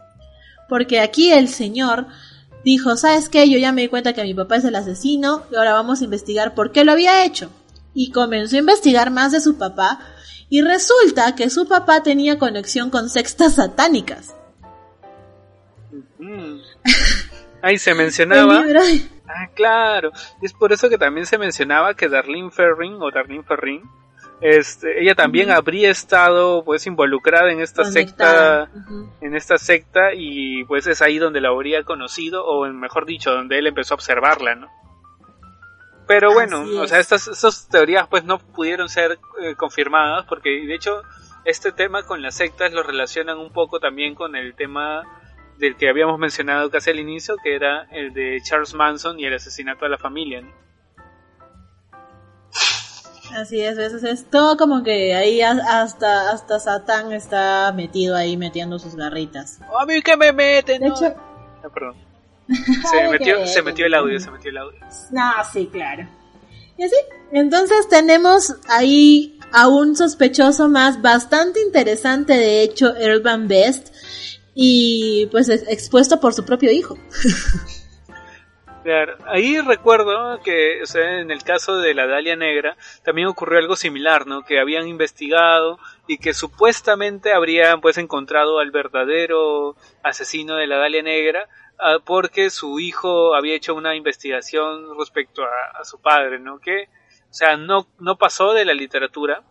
Porque 0.68 1.00
aquí 1.00 1.32
el 1.32 1.48
señor 1.48 2.06
dijo, 2.64 2.96
¿sabes 2.96 3.28
qué? 3.28 3.48
Yo 3.48 3.58
ya 3.58 3.72
me 3.72 3.82
di 3.82 3.88
cuenta 3.88 4.12
que 4.12 4.22
mi 4.22 4.34
papá 4.34 4.56
es 4.56 4.64
el 4.64 4.76
asesino 4.76 5.44
y 5.50 5.56
ahora 5.56 5.72
vamos 5.72 6.00
a 6.00 6.04
investigar 6.04 6.54
por 6.54 6.72
qué 6.72 6.84
lo 6.84 6.92
había 6.92 7.24
hecho. 7.24 7.50
Y 7.94 8.12
comenzó 8.12 8.56
a 8.56 8.60
investigar 8.60 9.10
más 9.10 9.32
de 9.32 9.40
su 9.40 9.58
papá 9.58 10.00
y 10.48 10.62
resulta 10.62 11.34
que 11.34 11.50
su 11.50 11.68
papá 11.68 12.02
tenía 12.02 12.38
conexión 12.38 12.90
con 12.90 13.10
sextas 13.10 13.54
satánicas. 13.56 14.34
Ahí 17.62 17.78
se 17.78 17.94
mencionaba. 17.94 18.64
Ah, 19.26 19.48
claro. 19.54 20.10
Y 20.40 20.46
es 20.46 20.52
por 20.52 20.72
eso 20.72 20.88
que 20.88 20.96
también 20.96 21.26
se 21.26 21.38
mencionaba 21.38 21.94
que 21.94 22.08
Darlene 22.08 22.50
Ferrin 22.50 22.96
o 23.00 23.10
Darlene 23.10 23.44
Ferrin, 23.44 23.82
este, 24.40 25.02
ella 25.02 25.14
también 25.14 25.50
habría 25.50 25.90
estado 25.90 26.64
pues 26.64 26.86
involucrada 26.86 27.50
en 27.50 27.60
esta 27.60 27.84
secta, 27.84 28.70
en 29.20 29.34
esta 29.34 29.58
secta 29.58 30.14
y 30.14 30.64
pues 30.64 30.86
es 30.86 31.02
ahí 31.02 31.18
donde 31.18 31.40
la 31.40 31.48
habría 31.48 31.82
conocido 31.82 32.44
o 32.44 32.66
mejor 32.68 33.04
dicho 33.04 33.32
donde 33.32 33.58
él 33.58 33.66
empezó 33.66 33.94
a 33.94 33.96
observarla, 33.96 34.54
¿no? 34.54 34.68
Pero 36.06 36.32
bueno, 36.32 36.62
o 36.80 36.86
sea, 36.86 37.00
estas, 37.00 37.28
estas, 37.28 37.68
teorías 37.68 38.06
pues 38.08 38.24
no 38.24 38.38
pudieron 38.38 38.88
ser 38.88 39.18
eh, 39.42 39.54
confirmadas 39.56 40.24
porque 40.26 40.48
de 40.48 40.74
hecho 40.74 41.02
este 41.44 41.72
tema 41.72 42.04
con 42.04 42.22
las 42.22 42.36
sectas 42.36 42.72
lo 42.72 42.82
relacionan 42.82 43.38
un 43.38 43.52
poco 43.52 43.80
también 43.80 44.14
con 44.14 44.36
el 44.36 44.54
tema 44.54 45.02
del 45.58 45.76
que 45.76 45.88
habíamos 45.88 46.18
mencionado 46.18 46.70
casi 46.70 46.90
al 46.90 47.00
inicio, 47.00 47.36
que 47.42 47.54
era 47.54 47.88
el 47.90 48.14
de 48.14 48.40
Charles 48.42 48.74
Manson 48.74 49.18
y 49.18 49.26
el 49.26 49.34
asesinato 49.34 49.84
de 49.84 49.90
la 49.90 49.98
familia. 49.98 50.42
Así 53.34 53.60
es, 53.60 53.78
eso 53.78 54.06
es 54.06 54.24
todo 54.30 54.56
como 54.56 54.82
que 54.82 55.14
ahí 55.14 55.40
hasta 55.42 56.30
hasta 56.30 56.58
Satán 56.58 57.12
está 57.12 57.72
metido 57.72 58.16
ahí 58.16 58.36
metiendo 58.36 58.78
sus 58.78 58.94
garritas. 58.94 59.60
A 59.78 59.84
mí 59.86 60.02
que 60.02 60.16
me 60.16 60.32
meten. 60.32 60.80
De 60.80 60.88
hecho, 60.88 61.14
ah, 61.62 61.68
perdón. 61.72 61.94
Se 62.90 63.08
metió, 63.10 63.46
se 63.46 63.60
metió 63.60 63.84
el 63.84 63.92
audio, 63.92 64.18
se 64.18 64.30
metió 64.30 64.50
el 64.50 64.56
audio. 64.56 64.80
No, 65.10 65.32
sí, 65.52 65.68
claro. 65.70 66.08
Y 66.78 66.84
así, 66.84 66.96
entonces 67.30 67.88
tenemos 67.90 68.54
ahí 68.68 69.38
a 69.52 69.68
un 69.68 69.96
sospechoso 69.96 70.68
más 70.68 71.02
bastante 71.02 71.60
interesante, 71.60 72.32
de 72.34 72.62
hecho, 72.62 72.92
Urban 72.92 73.48
Best, 73.48 73.88
y 74.54 75.26
pues 75.30 75.48
expuesto 75.48 76.20
por 76.20 76.32
su 76.32 76.44
propio 76.44 76.70
hijo. 76.70 76.96
Ahí 79.26 79.60
recuerdo 79.60 80.40
que 80.42 80.82
en 80.94 81.30
el 81.30 81.42
caso 81.42 81.76
de 81.76 81.94
la 81.94 82.06
Dalia 82.06 82.36
Negra 82.36 82.76
también 83.02 83.28
ocurrió 83.28 83.58
algo 83.58 83.76
similar, 83.76 84.26
¿no? 84.26 84.44
Que 84.44 84.60
habían 84.60 84.88
investigado 84.88 85.78
y 86.06 86.18
que 86.18 86.34
supuestamente 86.34 87.32
habrían 87.32 87.80
pues 87.80 87.98
encontrado 87.98 88.58
al 88.58 88.70
verdadero 88.70 89.76
asesino 90.02 90.56
de 90.56 90.66
la 90.66 90.78
Dalia 90.78 91.02
Negra 91.02 91.48
ah, 91.78 91.98
porque 92.04 92.50
su 92.50 92.80
hijo 92.80 93.34
había 93.34 93.56
hecho 93.56 93.74
una 93.74 93.94
investigación 93.94 94.96
respecto 94.98 95.42
a, 95.42 95.80
a 95.80 95.84
su 95.84 96.00
padre, 96.00 96.38
¿no? 96.38 96.58
Que, 96.58 96.88
o 97.30 97.34
sea, 97.34 97.56
no, 97.56 97.88
no 97.98 98.16
pasó 98.16 98.54
de 98.54 98.64
la 98.64 98.74
literatura, 98.74 99.42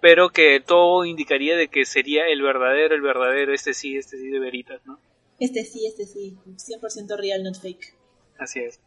pero 0.00 0.30
que 0.30 0.60
todo 0.60 1.04
indicaría 1.04 1.56
de 1.56 1.68
que 1.68 1.84
sería 1.84 2.26
el 2.28 2.42
verdadero, 2.42 2.94
el 2.94 3.02
verdadero, 3.02 3.52
este 3.52 3.74
sí, 3.74 3.96
este 3.96 4.16
sí 4.16 4.28
de 4.28 4.38
veritas, 4.38 4.80
¿no? 4.86 4.98
Este 5.38 5.64
sí, 5.64 5.86
este 5.86 6.06
sí, 6.06 6.36
100% 6.46 7.18
real, 7.18 7.42
not 7.42 7.56
fake. 7.60 7.99
Así 8.40 8.60
es. 8.60 8.80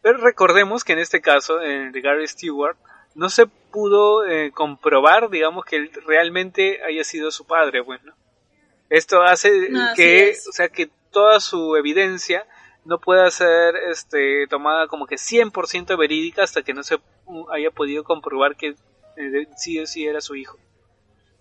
Pero 0.00 0.18
recordemos 0.18 0.84
que 0.84 0.92
en 0.92 1.00
este 1.00 1.20
caso, 1.20 1.60
en 1.60 1.92
de 1.92 2.00
Gary 2.00 2.26
Stewart, 2.26 2.76
no 3.14 3.28
se 3.28 3.46
pudo 3.46 4.24
eh, 4.26 4.52
comprobar, 4.52 5.30
digamos, 5.30 5.64
que 5.64 5.76
él 5.76 5.90
realmente 6.06 6.82
haya 6.84 7.02
sido 7.02 7.30
su 7.30 7.44
padre, 7.44 7.80
bueno. 7.80 8.14
Esto 8.88 9.22
hace 9.22 9.50
que, 9.96 10.36
o 10.48 10.52
sea, 10.52 10.68
que 10.68 10.90
toda 11.10 11.40
su 11.40 11.74
evidencia 11.76 12.46
no 12.84 13.00
pueda 13.00 13.28
ser 13.30 13.74
este, 13.90 14.46
tomada 14.48 14.86
como 14.86 15.06
que 15.06 15.16
100% 15.16 15.98
verídica 15.98 16.44
hasta 16.44 16.62
que 16.62 16.72
no 16.72 16.84
se 16.84 17.00
haya 17.52 17.70
podido 17.72 18.04
comprobar 18.04 18.54
que 18.54 18.76
eh, 19.16 19.48
sí 19.56 19.84
sí 19.86 20.06
era 20.06 20.20
su 20.20 20.36
hijo. 20.36 20.56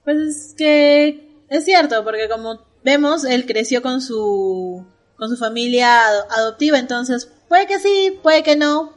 Pues 0.04 0.18
es 0.18 0.56
que 0.58 1.30
es 1.50 1.66
cierto, 1.66 2.04
porque 2.04 2.28
como 2.28 2.66
vemos, 2.84 3.26
él 3.26 3.46
creció 3.46 3.82
con 3.82 4.02
su 4.02 4.88
con 5.18 5.30
su 5.30 5.38
familia 5.38 6.02
adoptiva, 6.32 6.80
entonces 6.80 7.32
puede 7.48 7.68
que 7.68 7.80
sí, 7.80 8.20
puede 8.22 8.43
que 8.43 8.56
no, 8.56 8.93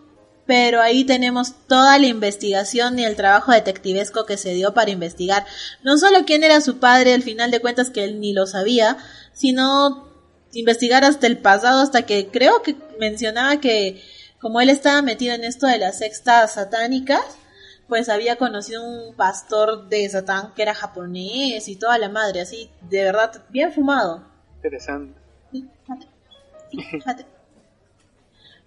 pero 0.47 0.81
ahí 0.81 1.05
tenemos 1.05 1.55
toda 1.67 1.99
la 1.99 2.07
investigación 2.07 2.99
y 2.99 3.05
el 3.05 3.17
trabajo 3.17 3.53
detectivesco 3.53 4.25
que 4.25 4.39
se 4.39 4.55
dio 4.55 4.73
para 4.73 4.91
investigar 4.91 5.45
no 5.83 5.99
solo 5.99 6.25
quién 6.25 6.43
era 6.43 6.61
su 6.63 6.79
padre, 6.79 7.13
al 7.13 7.23
final 7.23 7.51
de 7.51 7.61
cuentas 7.61 7.91
que 7.91 8.05
él 8.05 8.19
ni 8.19 8.33
lo 8.33 8.47
sabía, 8.47 8.97
sino 9.33 10.09
investigar 10.53 11.05
hasta 11.05 11.27
el 11.27 11.39
pasado, 11.39 11.83
hasta 11.83 12.07
que 12.07 12.29
creo 12.29 12.63
que 12.63 12.77
mencionaba 12.99 13.61
que 13.61 14.03
como 14.41 14.61
él 14.61 14.71
estaba 14.71 15.03
metido 15.03 15.35
en 15.35 15.45
esto 15.45 15.67
de 15.67 15.79
las 15.79 15.99
sextas 15.99 16.55
satánicas, 16.55 17.21
pues 17.89 18.09
había 18.09 18.37
conocido 18.37 18.83
un 18.83 19.15
pastor 19.17 19.89
de 19.89 20.09
Satán 20.09 20.53
que 20.55 20.63
era 20.63 20.75
japonés 20.75 21.69
y 21.69 21.77
toda 21.77 21.99
la 21.99 22.09
madre, 22.09 22.41
así, 22.43 22.71
de 22.89 23.05
verdad, 23.05 23.43
bien 23.51 23.73
fumado. 23.73 24.25
Interesante. 24.57 25.19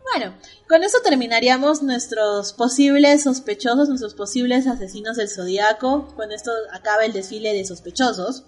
Bueno, 0.03 0.35
con 0.67 0.83
eso 0.83 0.97
terminaríamos 1.03 1.83
nuestros 1.83 2.53
posibles 2.53 3.23
sospechosos, 3.23 3.87
nuestros 3.87 4.13
posibles 4.13 4.67
asesinos 4.67 5.17
del 5.17 5.29
zodiaco. 5.29 6.07
Con 6.15 6.31
esto 6.31 6.51
acaba 6.71 7.05
el 7.05 7.13
desfile 7.13 7.53
de 7.53 7.65
sospechosos. 7.65 8.45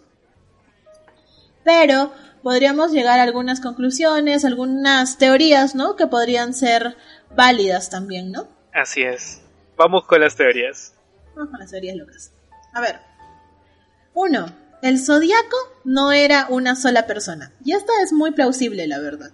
Pero 1.64 2.12
podríamos 2.41 2.91
llegar 2.91 3.20
a 3.20 3.24
algunas 3.24 3.62
conclusiones, 3.62 4.43
algunas 4.43 5.18
teorías, 5.18 5.76
¿no? 5.76 5.95
Que 5.95 6.08
podrían 6.08 6.54
ser 6.54 6.97
válidas 7.36 7.89
también, 7.89 8.32
¿no? 8.32 8.47
Así 8.74 9.04
es. 9.04 9.41
Vamos 9.78 10.06
con 10.06 10.22
las 10.22 10.36
teorías. 10.36 10.93
Vamos 11.36 11.51
con 11.51 11.60
las 11.60 11.72
teorías 11.72 11.95
locas. 11.95 12.32
A 12.74 12.82
ver. 12.82 12.99
Uno, 14.14 14.54
el 14.82 14.99
zodiaco 14.99 15.58
no 15.86 16.12
era 16.12 16.47
una 16.49 16.76
sola 16.76 17.08
persona. 17.08 17.54
Y 17.64 17.72
esta 17.72 17.93
es 18.04 18.12
muy 18.12 18.32
plausible, 18.32 18.86
la 18.88 18.99
verdad. 18.99 19.32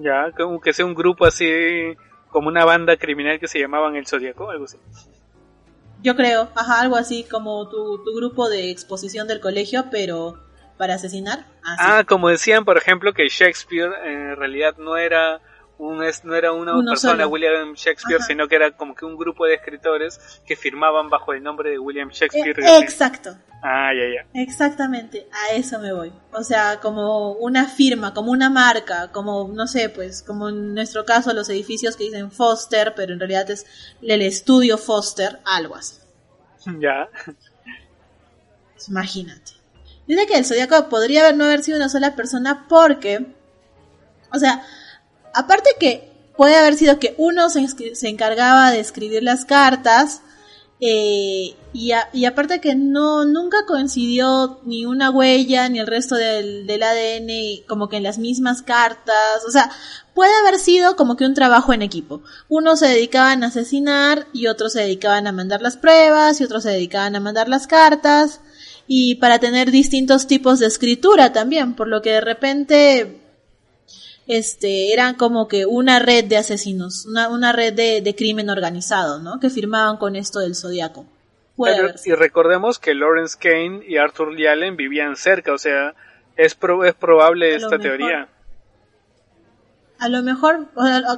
Ya, 0.00 0.32
como 0.36 0.60
que 0.60 0.72
sea 0.72 0.86
un 0.86 0.94
grupo 0.94 1.26
así, 1.26 1.96
como 2.30 2.48
una 2.48 2.64
banda 2.64 2.96
criminal 2.96 3.38
que 3.38 3.48
se 3.48 3.60
llamaban 3.60 3.96
el 3.96 4.06
zodiaco, 4.06 4.50
algo 4.50 4.64
así. 4.64 4.78
Yo 6.02 6.16
creo, 6.16 6.48
ajá, 6.54 6.80
algo 6.80 6.96
así 6.96 7.24
como 7.30 7.68
tu, 7.68 8.02
tu 8.02 8.14
grupo 8.16 8.48
de 8.48 8.70
exposición 8.70 9.28
del 9.28 9.40
colegio, 9.40 9.86
pero 9.90 10.38
para 10.78 10.94
asesinar. 10.94 11.44
Ah, 11.62 12.04
como 12.08 12.30
decían, 12.30 12.64
por 12.64 12.78
ejemplo, 12.78 13.12
que 13.12 13.28
Shakespeare 13.28 13.92
en 14.06 14.36
realidad 14.36 14.76
no 14.78 14.96
era 14.96 15.42
un, 15.80 15.98
no 16.24 16.34
era 16.34 16.52
una 16.52 16.74
persona, 16.84 17.26
William 17.26 17.72
Shakespeare, 17.74 18.20
sino 18.22 18.46
que 18.46 18.56
era 18.56 18.70
como 18.72 18.94
que 18.94 19.06
un 19.06 19.16
grupo 19.16 19.46
de 19.46 19.54
escritores 19.54 20.40
que 20.46 20.54
firmaban 20.54 21.08
bajo 21.08 21.32
el 21.32 21.42
nombre 21.42 21.70
de 21.70 21.78
William 21.78 22.10
Shakespeare. 22.10 22.60
Eh, 22.60 22.78
exacto. 22.78 23.34
Ah, 23.62 23.90
ya, 23.94 24.04
ya. 24.22 24.40
Exactamente, 24.42 25.26
a 25.32 25.54
eso 25.54 25.78
me 25.78 25.92
voy. 25.92 26.12
O 26.32 26.44
sea, 26.44 26.80
como 26.80 27.32
una 27.32 27.66
firma, 27.66 28.12
como 28.12 28.30
una 28.30 28.50
marca, 28.50 29.10
como, 29.10 29.48
no 29.48 29.66
sé, 29.66 29.88
pues, 29.88 30.22
como 30.22 30.50
en 30.50 30.74
nuestro 30.74 31.04
caso 31.04 31.32
los 31.32 31.48
edificios 31.48 31.96
que 31.96 32.04
dicen 32.04 32.30
Foster, 32.30 32.92
pero 32.94 33.12
en 33.14 33.18
realidad 33.18 33.50
es 33.50 33.66
el 34.02 34.22
estudio 34.22 34.76
Foster, 34.76 35.40
algo 35.44 35.76
así. 35.76 35.96
Ya. 36.78 37.08
Imagínate. 38.88 39.52
Dice 40.06 40.26
que 40.26 40.36
el 40.36 40.44
zodiaco 40.44 40.88
podría 40.88 41.20
haber, 41.20 41.36
no 41.36 41.44
haber 41.44 41.62
sido 41.62 41.78
una 41.78 41.88
sola 41.88 42.14
persona 42.16 42.66
porque, 42.68 43.26
o 44.32 44.38
sea, 44.38 44.62
aparte 45.34 45.70
que 45.78 46.10
puede 46.36 46.56
haber 46.56 46.74
sido 46.76 46.98
que 46.98 47.14
uno 47.18 47.50
se, 47.50 47.66
encargaba 48.08 48.70
de 48.70 48.80
escribir 48.80 49.22
las 49.22 49.44
cartas, 49.44 50.22
eh, 50.82 51.54
y, 51.74 51.92
aparte 52.24 52.60
que 52.60 52.74
no, 52.74 53.26
nunca 53.26 53.58
coincidió 53.66 54.60
ni 54.64 54.86
una 54.86 55.10
huella 55.10 55.68
ni 55.68 55.78
el 55.78 55.86
resto 55.86 56.14
del, 56.14 56.66
del 56.66 56.82
ADN 56.82 57.66
como 57.68 57.90
que 57.90 57.98
en 57.98 58.02
las 58.02 58.18
mismas 58.18 58.62
cartas. 58.62 59.44
O 59.46 59.50
sea, 59.50 59.70
puede 60.14 60.32
haber 60.40 60.58
sido 60.58 60.96
como 60.96 61.16
que 61.16 61.26
un 61.26 61.34
trabajo 61.34 61.74
en 61.74 61.82
equipo. 61.82 62.22
Unos 62.48 62.78
se 62.78 62.86
dedicaban 62.86 63.44
a 63.44 63.48
asesinar 63.48 64.26
y 64.32 64.46
otros 64.46 64.72
se 64.72 64.80
dedicaban 64.80 65.26
a 65.26 65.32
mandar 65.32 65.60
las 65.60 65.76
pruebas 65.76 66.40
y 66.40 66.44
otros 66.44 66.62
se 66.62 66.70
dedicaban 66.70 67.14
a 67.14 67.20
mandar 67.20 67.48
las 67.48 67.66
cartas 67.66 68.40
y 68.92 69.14
para 69.16 69.38
tener 69.38 69.70
distintos 69.70 70.26
tipos 70.26 70.58
de 70.58 70.66
escritura 70.66 71.32
también, 71.32 71.74
por 71.74 71.86
lo 71.86 72.02
que 72.02 72.10
de 72.10 72.20
repente 72.20 73.19
este, 74.30 74.92
eran 74.92 75.16
como 75.16 75.48
que 75.48 75.66
una 75.66 75.98
red 75.98 76.24
de 76.24 76.36
asesinos, 76.36 77.04
una, 77.06 77.28
una 77.28 77.52
red 77.52 77.72
de, 77.72 78.00
de, 78.00 78.14
crimen 78.14 78.48
organizado, 78.48 79.18
¿no? 79.18 79.40
Que 79.40 79.50
firmaban 79.50 79.96
con 79.96 80.14
esto 80.14 80.38
del 80.38 80.54
zodiaco. 80.54 81.04
y 82.04 82.12
recordemos 82.12 82.78
que 82.78 82.94
Lawrence 82.94 83.36
Kane 83.40 83.82
y 83.86 83.96
Arthur 83.96 84.32
Lee 84.32 84.46
Allen 84.46 84.76
vivían 84.76 85.16
cerca, 85.16 85.52
o 85.52 85.58
sea, 85.58 85.94
es, 86.36 86.56
es 86.84 86.94
probable 86.94 87.54
esta 87.56 87.78
teoría 87.78 88.28
a 90.00 90.08
lo 90.08 90.22
mejor, 90.22 90.68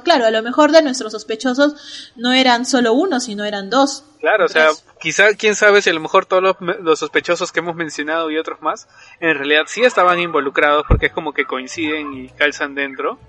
claro, 0.03 0.25
a 0.25 0.31
lo 0.31 0.43
mejor 0.43 0.71
de 0.71 0.81
nuestros 0.81 1.13
sospechosos 1.13 2.11
no 2.15 2.33
eran 2.33 2.65
solo 2.65 2.93
uno, 2.93 3.19
sino 3.19 3.45
eran 3.45 3.69
dos. 3.69 4.03
Claro, 4.19 4.45
o 4.45 4.47
sea, 4.47 4.69
quizá, 4.99 5.33
quién 5.35 5.55
sabe 5.55 5.81
si 5.81 5.89
a 5.89 5.93
lo 5.93 5.99
mejor 5.99 6.25
todos 6.25 6.55
los, 6.59 6.99
sospechosos 6.99 7.51
que 7.51 7.59
hemos 7.59 7.75
mencionado 7.75 8.29
y 8.29 8.37
otros 8.37 8.61
más, 8.61 8.87
en 9.19 9.35
realidad 9.37 9.63
sí 9.67 9.83
estaban 9.83 10.19
involucrados 10.19 10.83
porque 10.87 11.07
es 11.07 11.13
como 11.13 11.33
que 11.33 11.45
coinciden 11.45 12.13
y 12.13 12.29
calzan 12.29 12.75
dentro, 12.75 13.19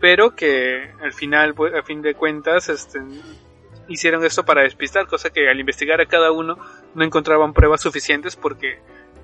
pero 0.00 0.34
que 0.34 0.92
al 1.02 1.12
final, 1.12 1.54
pues, 1.54 1.74
a 1.74 1.82
fin 1.82 2.00
de 2.02 2.14
cuentas, 2.14 2.68
este, 2.68 3.00
hicieron 3.88 4.24
esto 4.24 4.44
para 4.44 4.62
despistar, 4.62 5.06
cosa 5.06 5.30
que 5.30 5.48
al 5.48 5.58
investigar 5.58 6.00
a 6.00 6.06
cada 6.06 6.32
uno 6.32 6.58
no 6.94 7.04
encontraban 7.04 7.52
pruebas 7.52 7.80
suficientes 7.80 8.36
porque 8.36 8.80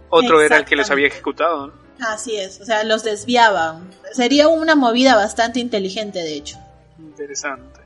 otro 0.09 0.41
era 0.41 0.57
el 0.57 0.65
que 0.65 0.77
los 0.77 0.91
había 0.91 1.07
ejecutado. 1.07 1.69
¿no? 1.69 1.88
Así 2.01 2.37
es, 2.37 2.61
o 2.61 2.65
sea, 2.65 2.85
los 2.85 3.03
desviaban. 3.03 3.91
Sería 4.13 4.49
una 4.49 4.75
movida 4.75 5.17
bastante 5.17 5.61
inteligente, 5.61 6.21
de 6.21 6.35
hecho. 6.35 6.59
Interesante. 6.99 7.81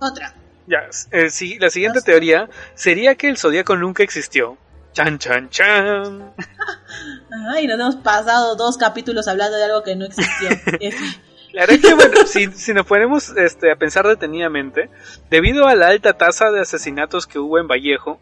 Otra. 0.00 0.34
Ya, 0.66 0.88
eh, 1.12 1.30
sí, 1.30 1.58
la 1.58 1.70
siguiente 1.70 2.02
teoría 2.02 2.48
sería 2.74 3.14
que 3.14 3.28
el 3.28 3.38
zodiaco 3.38 3.76
nunca 3.76 4.02
existió. 4.02 4.58
Chan, 4.92 5.18
chan, 5.18 5.48
chan. 5.50 6.34
Ay, 7.54 7.66
nos 7.66 7.78
hemos 7.78 7.96
pasado 7.96 8.56
dos 8.56 8.76
capítulos 8.76 9.28
hablando 9.28 9.56
de 9.56 9.64
algo 9.64 9.82
que 9.82 9.96
no 9.96 10.06
existió. 10.06 10.48
Que, 11.66 11.94
bueno, 11.94 12.24
si, 12.24 12.72
nos 12.72 12.86
ponemos 12.86 13.30
este, 13.36 13.72
a 13.72 13.76
pensar 13.76 14.06
detenidamente, 14.06 14.90
debido 15.28 15.66
a 15.66 15.74
la 15.74 15.88
alta 15.88 16.12
tasa 16.12 16.52
de 16.52 16.60
asesinatos 16.60 17.26
que 17.26 17.40
hubo 17.40 17.58
en 17.58 17.66
Vallejo, 17.66 18.20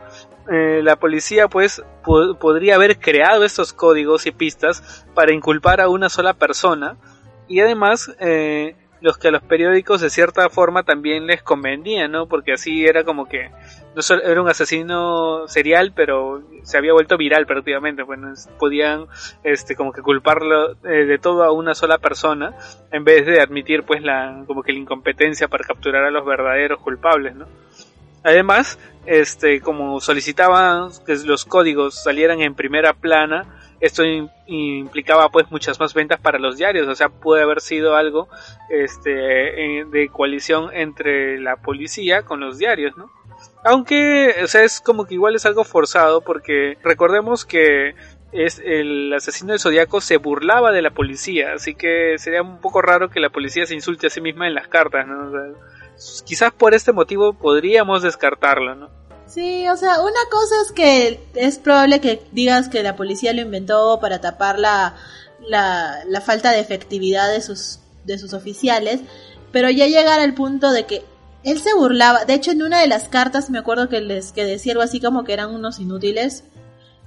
eh, 0.51 0.81
la 0.83 0.97
policía 0.97 1.47
pues 1.47 1.83
podría 2.03 2.77
haber 2.77 2.99
creado 2.99 3.45
estos 3.45 3.75
códigos 3.75 4.27
y 4.27 4.31
pistas 4.31 5.05
para 5.15 5.35
inculpar 5.35 5.83
a 5.83 5.91
una 5.91 6.09
sola 6.09 6.33
persona 6.33 6.97
y 7.47 7.61
además 7.61 8.11
eh, 8.21 8.75
los 9.01 9.19
que 9.19 9.29
a 9.29 9.31
los 9.31 9.43
periódicos 9.43 10.01
de 10.01 10.11
cierta 10.11 10.49
forma 10.49 10.83
también 10.83 11.27
les 11.27 11.43
convenía, 11.43 12.09
¿no? 12.09 12.27
Porque 12.27 12.53
así 12.53 12.87
era 12.87 13.05
como 13.05 13.27
que 13.27 13.51
no 13.95 14.03
solo 14.03 14.23
era 14.23 14.43
un 14.43 14.49
asesino 14.49 15.49
serial, 15.49 15.93
pero 15.95 16.43
se 16.63 16.77
había 16.77 16.93
vuelto 16.93 17.17
viral 17.17 17.47
prácticamente, 17.47 18.05
pues 18.05 18.49
podían 18.59 19.07
este 19.43 19.75
como 19.75 19.93
que 19.93 20.03
culparlo 20.03 20.73
eh, 20.85 21.05
de 21.07 21.19
todo 21.19 21.45
a 21.45 21.53
una 21.53 21.75
sola 21.75 21.99
persona 21.99 22.55
en 22.93 23.05
vez 23.05 23.27
de 23.27 23.41
admitir 23.41 23.85
pues 23.85 24.03
la 24.03 24.45
como 24.47 24.63
que 24.63 24.73
la 24.73 24.79
incompetencia 24.79 25.49
para 25.49 25.65
capturar 25.65 26.05
a 26.05 26.11
los 26.11 26.25
verdaderos 26.25 26.81
culpables, 26.81 27.35
¿no? 27.35 27.47
Además, 28.23 28.79
este 29.07 29.61
como 29.61 30.01
solicitaban 30.01 30.91
que 31.07 31.17
los 31.25 31.45
códigos 31.45 32.03
salieran 32.03 32.41
en 32.41 32.55
primera 32.55 32.93
plana, 32.93 33.56
esto 33.81 34.03
implicaba 34.47 35.29
pues 35.29 35.51
muchas 35.51 35.79
más 35.79 35.95
ventas 35.95 36.21
para 36.21 36.39
los 36.39 36.57
diarios, 36.57 36.89
o 36.89 36.95
sea, 36.95 37.09
puede 37.09 37.43
haber 37.43 37.61
sido 37.61 37.97
algo 37.97 38.29
este 38.71 39.11
de 39.11 40.09
coalición 40.13 40.71
entre 40.73 41.39
la 41.39 41.57
policía 41.57 42.23
con 42.23 42.41
los 42.41 42.59
diarios, 42.59 42.97
¿no? 42.97 43.11
Aunque, 43.65 44.35
o 44.43 44.47
sea, 44.47 44.63
es 44.63 44.81
como 44.81 45.07
que 45.07 45.15
igual 45.15 45.35
es 45.35 45.45
algo 45.45 45.65
forzado 45.65 46.21
porque 46.21 46.79
recordemos 46.83 47.45
que 47.45 47.95
es 48.33 48.61
el 48.65 49.13
asesino 49.13 49.53
del 49.53 49.61
zodiaco 49.61 50.01
se 50.01 50.17
burlaba 50.19 50.73
de 50.73 50.83
la 50.83 50.91
policía, 50.91 51.53
así 51.55 51.75
que 51.75 52.19
sería 52.19 52.43
un 52.43 52.61
poco 52.61 52.83
raro 52.83 53.11
que 53.11 53.21
la 53.21 53.31
policía 53.31 53.67
se 53.67 53.75
insulte 53.75 54.07
a 54.07 54.11
sí 54.11 54.21
misma 54.21 54.47
en 54.47 54.55
las 54.55 54.69
cartas, 54.69 55.07
¿no? 55.07 55.33
quizás 56.27 56.53
por 56.53 56.75
este 56.75 56.93
motivo 56.93 57.33
podríamos 57.33 58.03
descartarlo, 58.03 58.75
¿no? 58.75 58.91
Sí, 59.27 59.69
o 59.69 59.77
sea, 59.77 60.01
una 60.01 60.21
cosa 60.31 60.55
es 60.65 60.73
que 60.73 61.21
es 61.35 61.59
probable 61.59 62.01
que 62.01 62.23
digas 62.33 62.69
que 62.69 62.83
la 62.83 62.97
policía 62.97 63.33
lo 63.33 63.43
inventó 63.43 63.99
para 64.01 64.21
tapar 64.21 64.59
la, 64.59 64.95
la, 65.49 66.21
falta 66.25 66.53
de 66.53 66.61
efectividad 66.61 67.31
de 67.31 67.41
sus, 67.41 67.81
de 68.05 68.19
sus 68.19 68.33
oficiales, 68.33 69.01
pero 69.53 69.71
ya 69.71 69.87
llegar 69.87 70.21
al 70.21 70.35
punto 70.35 70.71
de 70.71 70.87
que 70.87 71.05
él 71.45 71.61
se 71.61 71.75
burlaba. 71.75 72.25
De 72.25 72.35
hecho, 72.35 72.51
en 72.51 72.63
una 72.63 72.81
de 72.81 72.89
las 72.89 73.09
cartas 73.09 73.51
me 73.51 73.59
acuerdo 73.59 73.89
que 73.89 74.01
les 74.01 74.33
que 74.33 74.45
decía 74.45 74.73
algo 74.73 74.83
así 74.83 75.01
como 75.01 75.25
que 75.25 75.33
eran 75.33 75.55
unos 75.55 75.79
inútiles. 75.79 76.45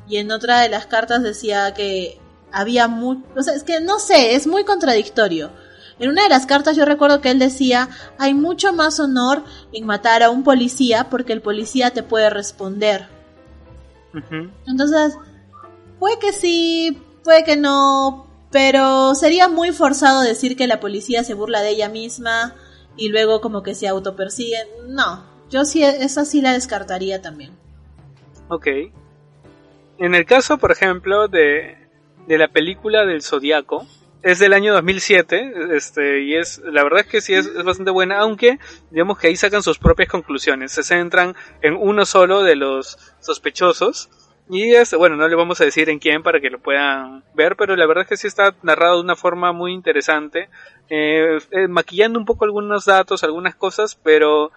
Y 0.07 0.17
en 0.17 0.31
otra 0.31 0.61
de 0.61 0.69
las 0.69 0.87
cartas 0.87 1.21
decía 1.21 1.73
que 1.73 2.19
había 2.51 2.87
mucho. 2.87 3.21
O 3.35 3.43
sea, 3.43 3.53
es 3.53 3.63
que 3.63 3.79
no 3.79 3.99
sé, 3.99 4.35
es 4.35 4.47
muy 4.47 4.63
contradictorio. 4.63 5.51
En 5.99 6.09
una 6.09 6.23
de 6.23 6.29
las 6.29 6.45
cartas 6.45 6.77
yo 6.77 6.85
recuerdo 6.85 7.19
que 7.19 7.29
él 7.29 7.39
decía, 7.39 7.89
hay 8.17 8.33
mucho 8.33 8.71
más 8.71 8.99
honor 8.99 9.43
en 9.73 9.85
matar 9.85 10.23
a 10.23 10.29
un 10.29 10.43
policía 10.43 11.09
porque 11.09 11.33
el 11.33 11.41
policía 11.41 11.91
te 11.91 12.03
puede 12.03 12.29
responder. 12.29 13.07
Entonces, 14.65 15.17
puede 15.99 16.17
que 16.19 16.31
sí, 16.31 17.01
puede 17.23 17.43
que 17.43 17.57
no, 17.57 18.27
pero 18.49 19.13
sería 19.13 19.49
muy 19.49 19.71
forzado 19.71 20.21
decir 20.21 20.55
que 20.55 20.67
la 20.67 20.79
policía 20.79 21.23
se 21.23 21.33
burla 21.33 21.61
de 21.61 21.71
ella 21.71 21.89
misma 21.89 22.55
y 22.95 23.09
luego 23.09 23.41
como 23.41 23.61
que 23.61 23.75
se 23.75 23.87
autopersiguen. 23.87 24.67
No, 24.87 25.23
yo 25.49 25.65
sí, 25.65 25.83
esa 25.83 26.25
sí 26.25 26.41
la 26.41 26.53
descartaría 26.53 27.21
también. 27.21 27.51
Ok. 28.47 28.67
En 29.97 30.15
el 30.15 30.25
caso, 30.25 30.57
por 30.57 30.71
ejemplo, 30.71 31.27
de, 31.27 31.77
de 32.25 32.37
la 32.37 32.47
película 32.47 33.05
del 33.05 33.21
Zodíaco, 33.21 33.85
es 34.21 34.39
del 34.39 34.53
año 34.53 34.73
2007, 34.73 35.75
este, 35.75 36.21
y 36.21 36.35
es, 36.35 36.59
la 36.59 36.83
verdad 36.83 37.01
es 37.01 37.07
que 37.07 37.21
sí 37.21 37.33
es, 37.33 37.63
bastante 37.63 37.91
buena, 37.91 38.19
aunque, 38.19 38.59
digamos 38.91 39.17
que 39.17 39.27
ahí 39.27 39.35
sacan 39.35 39.63
sus 39.63 39.79
propias 39.79 40.09
conclusiones, 40.09 40.71
se 40.71 40.83
centran 40.83 41.35
en 41.61 41.75
uno 41.75 42.05
solo 42.05 42.43
de 42.43 42.55
los 42.55 42.97
sospechosos, 43.19 44.09
y 44.49 44.73
es, 44.73 44.93
bueno, 44.95 45.15
no 45.15 45.27
le 45.27 45.35
vamos 45.35 45.61
a 45.61 45.65
decir 45.65 45.89
en 45.89 45.99
quién 45.99 46.23
para 46.23 46.39
que 46.39 46.49
lo 46.49 46.59
puedan 46.59 47.23
ver, 47.35 47.55
pero 47.55 47.75
la 47.75 47.85
verdad 47.85 48.03
es 48.03 48.09
que 48.09 48.17
sí 48.17 48.27
está 48.27 48.55
narrado 48.63 48.95
de 48.95 49.03
una 49.03 49.15
forma 49.15 49.53
muy 49.53 49.73
interesante, 49.73 50.49
eh, 50.89 51.37
eh, 51.51 51.67
maquillando 51.67 52.17
un 52.17 52.25
poco 52.25 52.45
algunos 52.45 52.85
datos, 52.85 53.23
algunas 53.23 53.55
cosas, 53.55 53.95
pero 54.03 54.51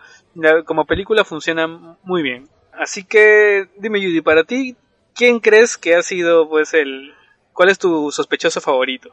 como 0.64 0.86
película 0.86 1.24
funciona 1.24 1.66
muy 2.02 2.22
bien. 2.22 2.48
Así 2.72 3.04
que, 3.04 3.68
dime 3.76 4.00
Judy, 4.00 4.22
para 4.22 4.44
ti, 4.44 4.76
¿quién 5.14 5.40
crees 5.40 5.76
que 5.76 5.94
ha 5.94 6.02
sido, 6.02 6.48
pues, 6.48 6.72
el, 6.72 7.12
¿Cuál 7.52 7.68
es 7.68 7.78
tu 7.78 8.10
sospechoso 8.10 8.60
favorito? 8.60 9.10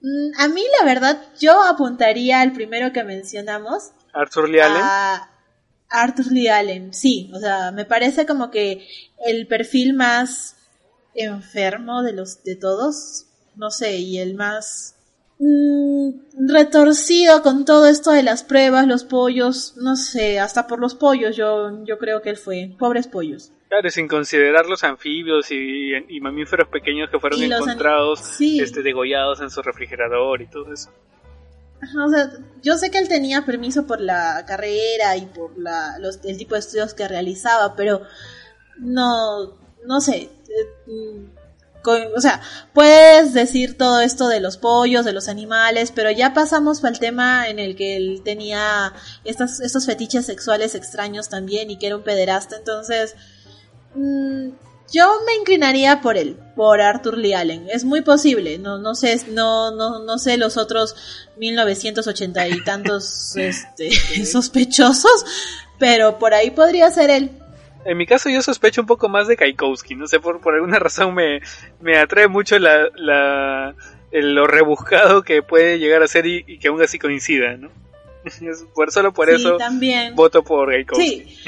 Mm, 0.00 0.40
a 0.40 0.48
mí, 0.48 0.62
la 0.78 0.84
verdad, 0.84 1.20
yo 1.40 1.62
apuntaría 1.62 2.40
al 2.40 2.52
primero 2.52 2.92
que 2.92 3.04
mencionamos. 3.04 3.90
Arthur 4.12 4.48
Lee 4.48 4.60
Allen. 4.60 4.82
A 4.82 5.30
Arthur 5.88 6.32
Lee 6.32 6.48
Allen, 6.48 6.94
sí. 6.94 7.30
O 7.34 7.40
sea, 7.40 7.72
me 7.72 7.84
parece 7.84 8.26
como 8.26 8.50
que 8.50 8.86
el 9.24 9.46
perfil 9.46 9.94
más 9.94 10.56
enfermo 11.14 12.02
de 12.02 12.12
los 12.12 12.42
de 12.44 12.56
todos. 12.56 13.26
No 13.56 13.70
sé, 13.70 13.96
y 13.98 14.18
el 14.18 14.34
más 14.34 14.94
mm, 15.40 16.48
retorcido 16.48 17.42
con 17.42 17.64
todo 17.64 17.86
esto 17.86 18.12
de 18.12 18.22
las 18.22 18.44
pruebas, 18.44 18.86
los 18.86 19.02
pollos, 19.04 19.74
no 19.76 19.96
sé, 19.96 20.38
hasta 20.38 20.68
por 20.68 20.78
los 20.78 20.94
pollos 20.94 21.36
yo, 21.36 21.84
yo 21.84 21.98
creo 21.98 22.22
que 22.22 22.30
él 22.30 22.36
fue. 22.36 22.76
Pobres 22.78 23.08
pollos. 23.08 23.50
Claro, 23.68 23.90
sin 23.90 24.08
considerar 24.08 24.66
los 24.66 24.82
anfibios 24.82 25.50
y, 25.50 26.20
mamíferos 26.20 26.68
pequeños 26.68 27.10
que 27.10 27.20
fueron 27.20 27.42
encontrados 27.42 28.40
este, 28.40 28.82
degollados 28.82 29.40
en 29.40 29.50
su 29.50 29.60
refrigerador 29.60 30.40
y 30.40 30.46
todo 30.46 30.72
eso. 30.72 30.90
o 32.04 32.08
sea, 32.08 32.30
yo 32.62 32.78
sé 32.78 32.90
que 32.90 32.98
él 32.98 33.08
tenía 33.08 33.44
permiso 33.44 33.86
por 33.86 34.00
la 34.00 34.44
carrera 34.46 35.16
y 35.16 35.26
por 35.26 35.58
la, 35.58 35.98
los, 35.98 36.24
el 36.24 36.38
tipo 36.38 36.54
de 36.54 36.60
estudios 36.60 36.94
que 36.94 37.06
realizaba, 37.08 37.76
pero 37.76 38.02
no, 38.78 39.58
no 39.84 40.00
sé. 40.00 40.16
Eh, 40.16 40.90
mm, 40.90 41.38
o 42.16 42.20
sea, 42.20 42.40
puedes 42.74 43.32
decir 43.32 43.78
todo 43.78 44.00
esto 44.00 44.28
de 44.28 44.40
los 44.40 44.56
pollos, 44.56 45.04
de 45.04 45.12
los 45.12 45.28
animales, 45.28 45.92
pero 45.94 46.10
ya 46.10 46.34
pasamos 46.34 46.84
al 46.84 46.98
tema 46.98 47.48
en 47.48 47.58
el 47.58 47.76
que 47.76 47.96
él 47.96 48.22
tenía 48.24 48.92
estas, 49.24 49.60
estos 49.60 49.86
fetiches 49.86 50.26
sexuales 50.26 50.74
extraños 50.74 51.28
también 51.28 51.70
y 51.70 51.78
que 51.78 51.86
era 51.86 51.96
un 51.96 52.02
pederasta, 52.02 52.56
entonces 52.56 53.14
Mm, 53.98 54.50
yo 54.92 55.20
me 55.26 55.34
inclinaría 55.34 56.00
por 56.00 56.16
él, 56.16 56.38
por 56.54 56.80
Arthur 56.80 57.18
Lee 57.18 57.34
Allen. 57.34 57.66
Es 57.68 57.84
muy 57.84 58.00
posible. 58.00 58.58
No, 58.58 58.78
no 58.78 58.94
sé, 58.94 59.20
no, 59.28 59.72
no, 59.72 59.98
no 60.04 60.18
sé 60.18 60.36
los 60.38 60.56
otros 60.56 61.26
1980 61.36 62.48
y 62.48 62.64
tantos 62.64 63.36
este, 63.36 63.90
sospechosos, 64.24 65.26
pero 65.78 66.18
por 66.18 66.32
ahí 66.32 66.50
podría 66.52 66.90
ser 66.90 67.10
él. 67.10 67.30
En 67.84 67.96
mi 67.96 68.06
caso 68.06 68.28
yo 68.28 68.40
sospecho 68.42 68.80
un 68.80 68.86
poco 68.86 69.08
más 69.08 69.28
de 69.28 69.36
Kaikowski, 69.36 69.94
no 69.94 70.06
sé, 70.06 70.20
por, 70.20 70.40
por 70.40 70.54
alguna 70.54 70.78
razón 70.78 71.14
me, 71.14 71.40
me 71.80 71.96
atrae 71.96 72.28
mucho 72.28 72.58
la, 72.58 72.88
la, 72.96 73.74
lo 74.10 74.46
rebuscado 74.46 75.22
que 75.22 75.42
puede 75.42 75.78
llegar 75.78 76.02
a 76.02 76.08
ser 76.08 76.26
y, 76.26 76.58
que 76.58 76.68
aún 76.68 76.82
así 76.82 76.98
coincida, 76.98 77.56
¿no? 77.56 77.70
por, 78.74 78.90
solo 78.92 79.12
por 79.12 79.30
eso 79.30 79.56
también. 79.56 80.14
voto 80.14 80.42
por 80.42 80.70
Kaikowski. 80.70 81.06
Sí. 81.06 81.38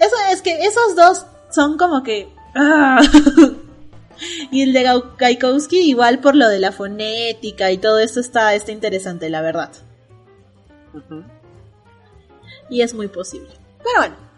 Eso 0.00 0.16
es 0.32 0.40
que 0.40 0.58
esos 0.64 0.96
dos 0.96 1.26
son 1.50 1.76
como 1.76 2.02
que. 2.02 2.28
Ah. 2.54 3.00
y 4.50 4.62
el 4.62 4.72
de 4.72 5.02
Gaikowski, 5.18 5.80
igual 5.80 6.20
por 6.20 6.34
lo 6.36 6.48
de 6.48 6.58
la 6.58 6.72
fonética 6.72 7.70
y 7.70 7.78
todo 7.78 7.98
esto 7.98 8.20
está, 8.20 8.54
está 8.54 8.72
interesante, 8.72 9.30
la 9.30 9.42
verdad. 9.42 9.70
Y 12.68 12.82
es 12.82 12.94
muy 12.94 13.08
posible. 13.08 13.50
Pero 13.78 13.98
bueno. 13.98 14.30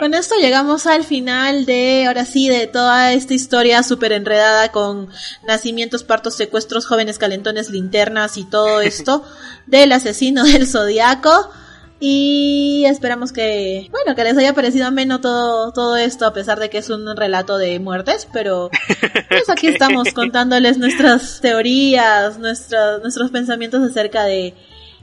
Con 0.00 0.14
esto 0.14 0.34
llegamos 0.34 0.86
al 0.86 1.04
final 1.04 1.64
de, 1.64 2.06
ahora 2.06 2.24
sí, 2.24 2.48
de 2.48 2.66
toda 2.66 3.12
esta 3.12 3.34
historia 3.34 3.82
súper 3.82 4.12
enredada 4.12 4.72
con 4.72 5.08
nacimientos, 5.46 6.02
partos, 6.02 6.34
secuestros, 6.34 6.86
jóvenes 6.86 7.18
calentones, 7.18 7.70
linternas 7.70 8.36
y 8.36 8.44
todo 8.44 8.80
esto 8.82 9.24
del 9.66 9.92
asesino 9.92 10.44
del 10.44 10.66
zodiaco. 10.66 11.50
Y 11.98 12.84
esperamos 12.86 13.32
que, 13.32 13.88
bueno, 13.90 14.14
que 14.14 14.24
les 14.24 14.36
haya 14.36 14.52
parecido 14.52 14.86
ameno 14.86 15.20
todo, 15.20 15.72
todo 15.72 15.96
esto, 15.96 16.26
a 16.26 16.34
pesar 16.34 16.58
de 16.58 16.68
que 16.68 16.78
es 16.78 16.90
un 16.90 17.16
relato 17.16 17.56
de 17.56 17.78
muertes, 17.80 18.28
pero 18.32 18.70
pues 19.28 19.48
aquí 19.48 19.68
estamos 19.68 20.12
contándoles 20.12 20.76
nuestras 20.76 21.40
teorías, 21.40 22.38
nuestros, 22.38 23.00
nuestros 23.00 23.30
pensamientos 23.30 23.80
acerca 23.82 24.24
de 24.24 24.52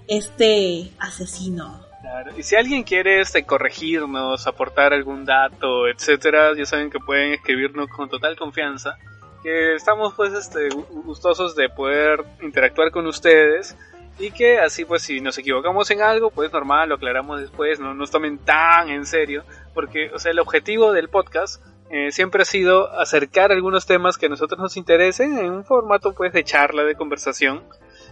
este 0.08 0.92
asesino. 1.00 1.84
Claro. 2.02 2.32
Y 2.38 2.44
si 2.44 2.56
alguien 2.56 2.84
quiere 2.84 3.22
este, 3.22 3.44
corregirnos, 3.44 4.46
aportar 4.46 4.94
algún 4.94 5.26
dato, 5.26 5.88
etcétera, 5.88 6.56
ya 6.56 6.66
saben 6.66 6.92
que 6.92 7.00
pueden 7.00 7.34
escribirnos 7.34 7.88
con 7.90 8.08
total 8.08 8.36
confianza. 8.36 8.98
Que 9.42 9.76
estamos 9.76 10.14
pues 10.14 10.32
este, 10.34 10.70
gustosos 10.70 11.56
de 11.56 11.70
poder 11.70 12.24
interactuar 12.42 12.92
con 12.92 13.08
ustedes 13.08 13.76
y 14.20 14.32
que 14.32 14.60
así 14.60 14.86
pues 14.86 15.02
si 15.04 15.22
nos 15.22 15.38
equivocamos 15.38 15.90
en 15.92 16.02
algo 16.02 16.30
pues 16.30 16.52
normal 16.52 16.90
lo 16.90 16.96
aclaramos 16.96 17.42
después 17.42 17.80
no 17.80 17.94
nos 17.94 18.12
tomen 18.12 18.38
tan 18.38 18.90
en 18.90 19.06
serio 19.06 19.44
porque 19.74 20.12
o 20.14 20.20
sea 20.20 20.32
el 20.32 20.40
objetivo 20.40 20.92
del 20.92 21.10
podcast 21.10 21.64
eh, 21.90 22.12
siempre 22.12 22.44
ha 22.44 22.46
sido 22.46 22.92
acercar 23.00 23.52
algunos 23.52 23.86
temas 23.86 24.18
que 24.18 24.28
a 24.28 24.30
nosotros 24.30 24.60
nos 24.60 24.78
interesen 24.78 25.38
en 25.38 25.52
un 25.52 25.66
formato 25.66 26.14
pues 26.14 26.32
de 26.34 26.44
charla 26.44 26.84
de 26.84 26.96
conversación 26.96 27.64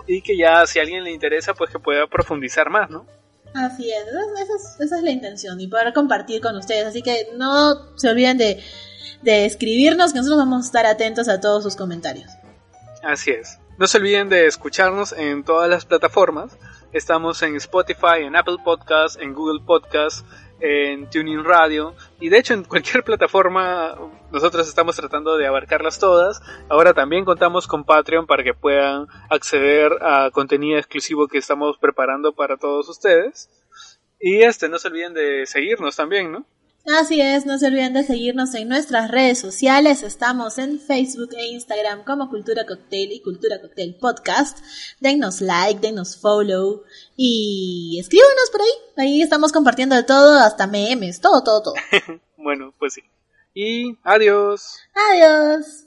y 0.08 0.22
que 0.22 0.38
ya 0.38 0.66
si 0.66 0.80
a 0.80 0.82
alguien 0.82 1.04
le 1.04 1.12
interesa 1.12 1.54
pues 1.54 1.70
que 1.70 1.80
pueda 1.80 2.08
profundizar 2.08 2.70
más 2.70 2.89
no 2.89 3.06
así 3.54 3.91
es 3.91 4.08
esa 4.08 4.56
es, 4.56 4.80
esa 4.80 4.97
es 4.97 5.04
la 5.04 5.12
intención 5.12 5.60
y 5.62 5.68
poder 5.68 5.93
compartir 5.93 6.41
con 6.41 6.56
ustedes 6.58 6.86
así 6.86 7.04
que 7.04 7.28
no 7.38 7.95
se 7.97 8.10
olviden 8.10 8.38
de 8.38 8.64
de 9.22 9.45
escribirnos 9.45 10.14
que 10.14 10.20
nosotros 10.20 10.39
vamos 10.39 10.64
a 10.64 10.66
estar 10.66 10.86
atentos 10.88 11.28
a 11.28 11.39
todos 11.39 11.62
sus 11.64 11.76
comentarios. 11.76 12.32
Así 13.04 13.32
es 13.32 13.61
no 13.82 13.88
se 13.88 13.98
olviden 13.98 14.30
de 14.30 14.46
escucharnos 14.46 15.12
en 15.12 15.44
todas 15.44 15.68
las 15.68 15.86
plataformas. 15.86 16.56
Estamos 16.94 17.42
en 17.42 17.56
Spotify, 17.56 18.20
en 18.20 18.36
Apple 18.36 18.58
Podcasts, 18.64 19.18
en 19.20 19.34
Google 19.34 19.66
Podcasts, 19.66 20.24
en 20.60 21.10
Tuning 21.10 21.44
Radio 21.44 21.96
y 22.20 22.30
de 22.30 22.38
hecho 22.38 22.54
en 22.54 22.64
cualquier 22.64 23.04
plataforma 23.04 23.98
nosotros 24.32 24.68
estamos 24.68 24.98
tratando 24.98 25.36
de 25.36 25.48
abarcarlas 25.48 25.98
todas. 25.98 26.44
Ahora 26.70 26.94
también 26.94 27.26
contamos 27.26 27.66
con 27.66 27.84
Patreon 27.84 28.28
para 28.28 28.44
que 28.44 28.54
puedan 28.54 29.08
acceder 29.32 29.94
a 30.04 30.30
contenido 30.30 30.78
exclusivo 30.78 31.28
que 31.28 31.40
estamos 31.40 31.80
preparando 31.80 32.34
para 32.34 32.58
todos 32.58 32.88
ustedes. 32.88 33.50
Y 34.20 34.44
este, 34.44 34.70
no 34.70 34.78
se 34.78 34.90
olviden 34.90 35.16
de 35.16 35.48
seguirnos 35.48 35.96
también, 35.96 36.32
¿no? 36.32 36.46
Así 36.88 37.22
es, 37.22 37.46
no 37.46 37.60
se 37.60 37.68
olviden 37.68 37.94
de 37.94 38.04
seguirnos 38.04 38.56
en 38.56 38.68
nuestras 38.68 39.12
redes 39.12 39.40
sociales. 39.40 40.02
Estamos 40.02 40.58
en 40.58 40.80
Facebook 40.80 41.30
e 41.38 41.46
Instagram 41.48 42.04
como 42.04 42.28
Cultura 42.28 42.66
Cocktail 42.66 43.12
y 43.12 43.22
Cultura 43.22 43.62
Cocktail 43.62 43.96
Podcast. 43.96 44.60
Denos 45.00 45.42
like, 45.42 45.80
denos 45.80 46.18
follow 46.18 46.84
y 47.16 47.98
escríbanos 48.00 48.50
por 48.52 48.62
ahí. 48.62 48.72
Ahí 48.98 49.22
estamos 49.22 49.52
compartiendo 49.52 49.96
de 49.96 50.04
todo, 50.04 50.40
hasta 50.40 50.66
memes, 50.66 51.22
todo, 51.22 51.44
todo, 51.44 51.62
todo. 51.62 51.76
bueno, 52.38 52.74
pues 52.80 52.96
sí. 52.96 53.02
Y 53.54 53.96
adiós. 54.04 54.80
Adiós. 55.12 55.86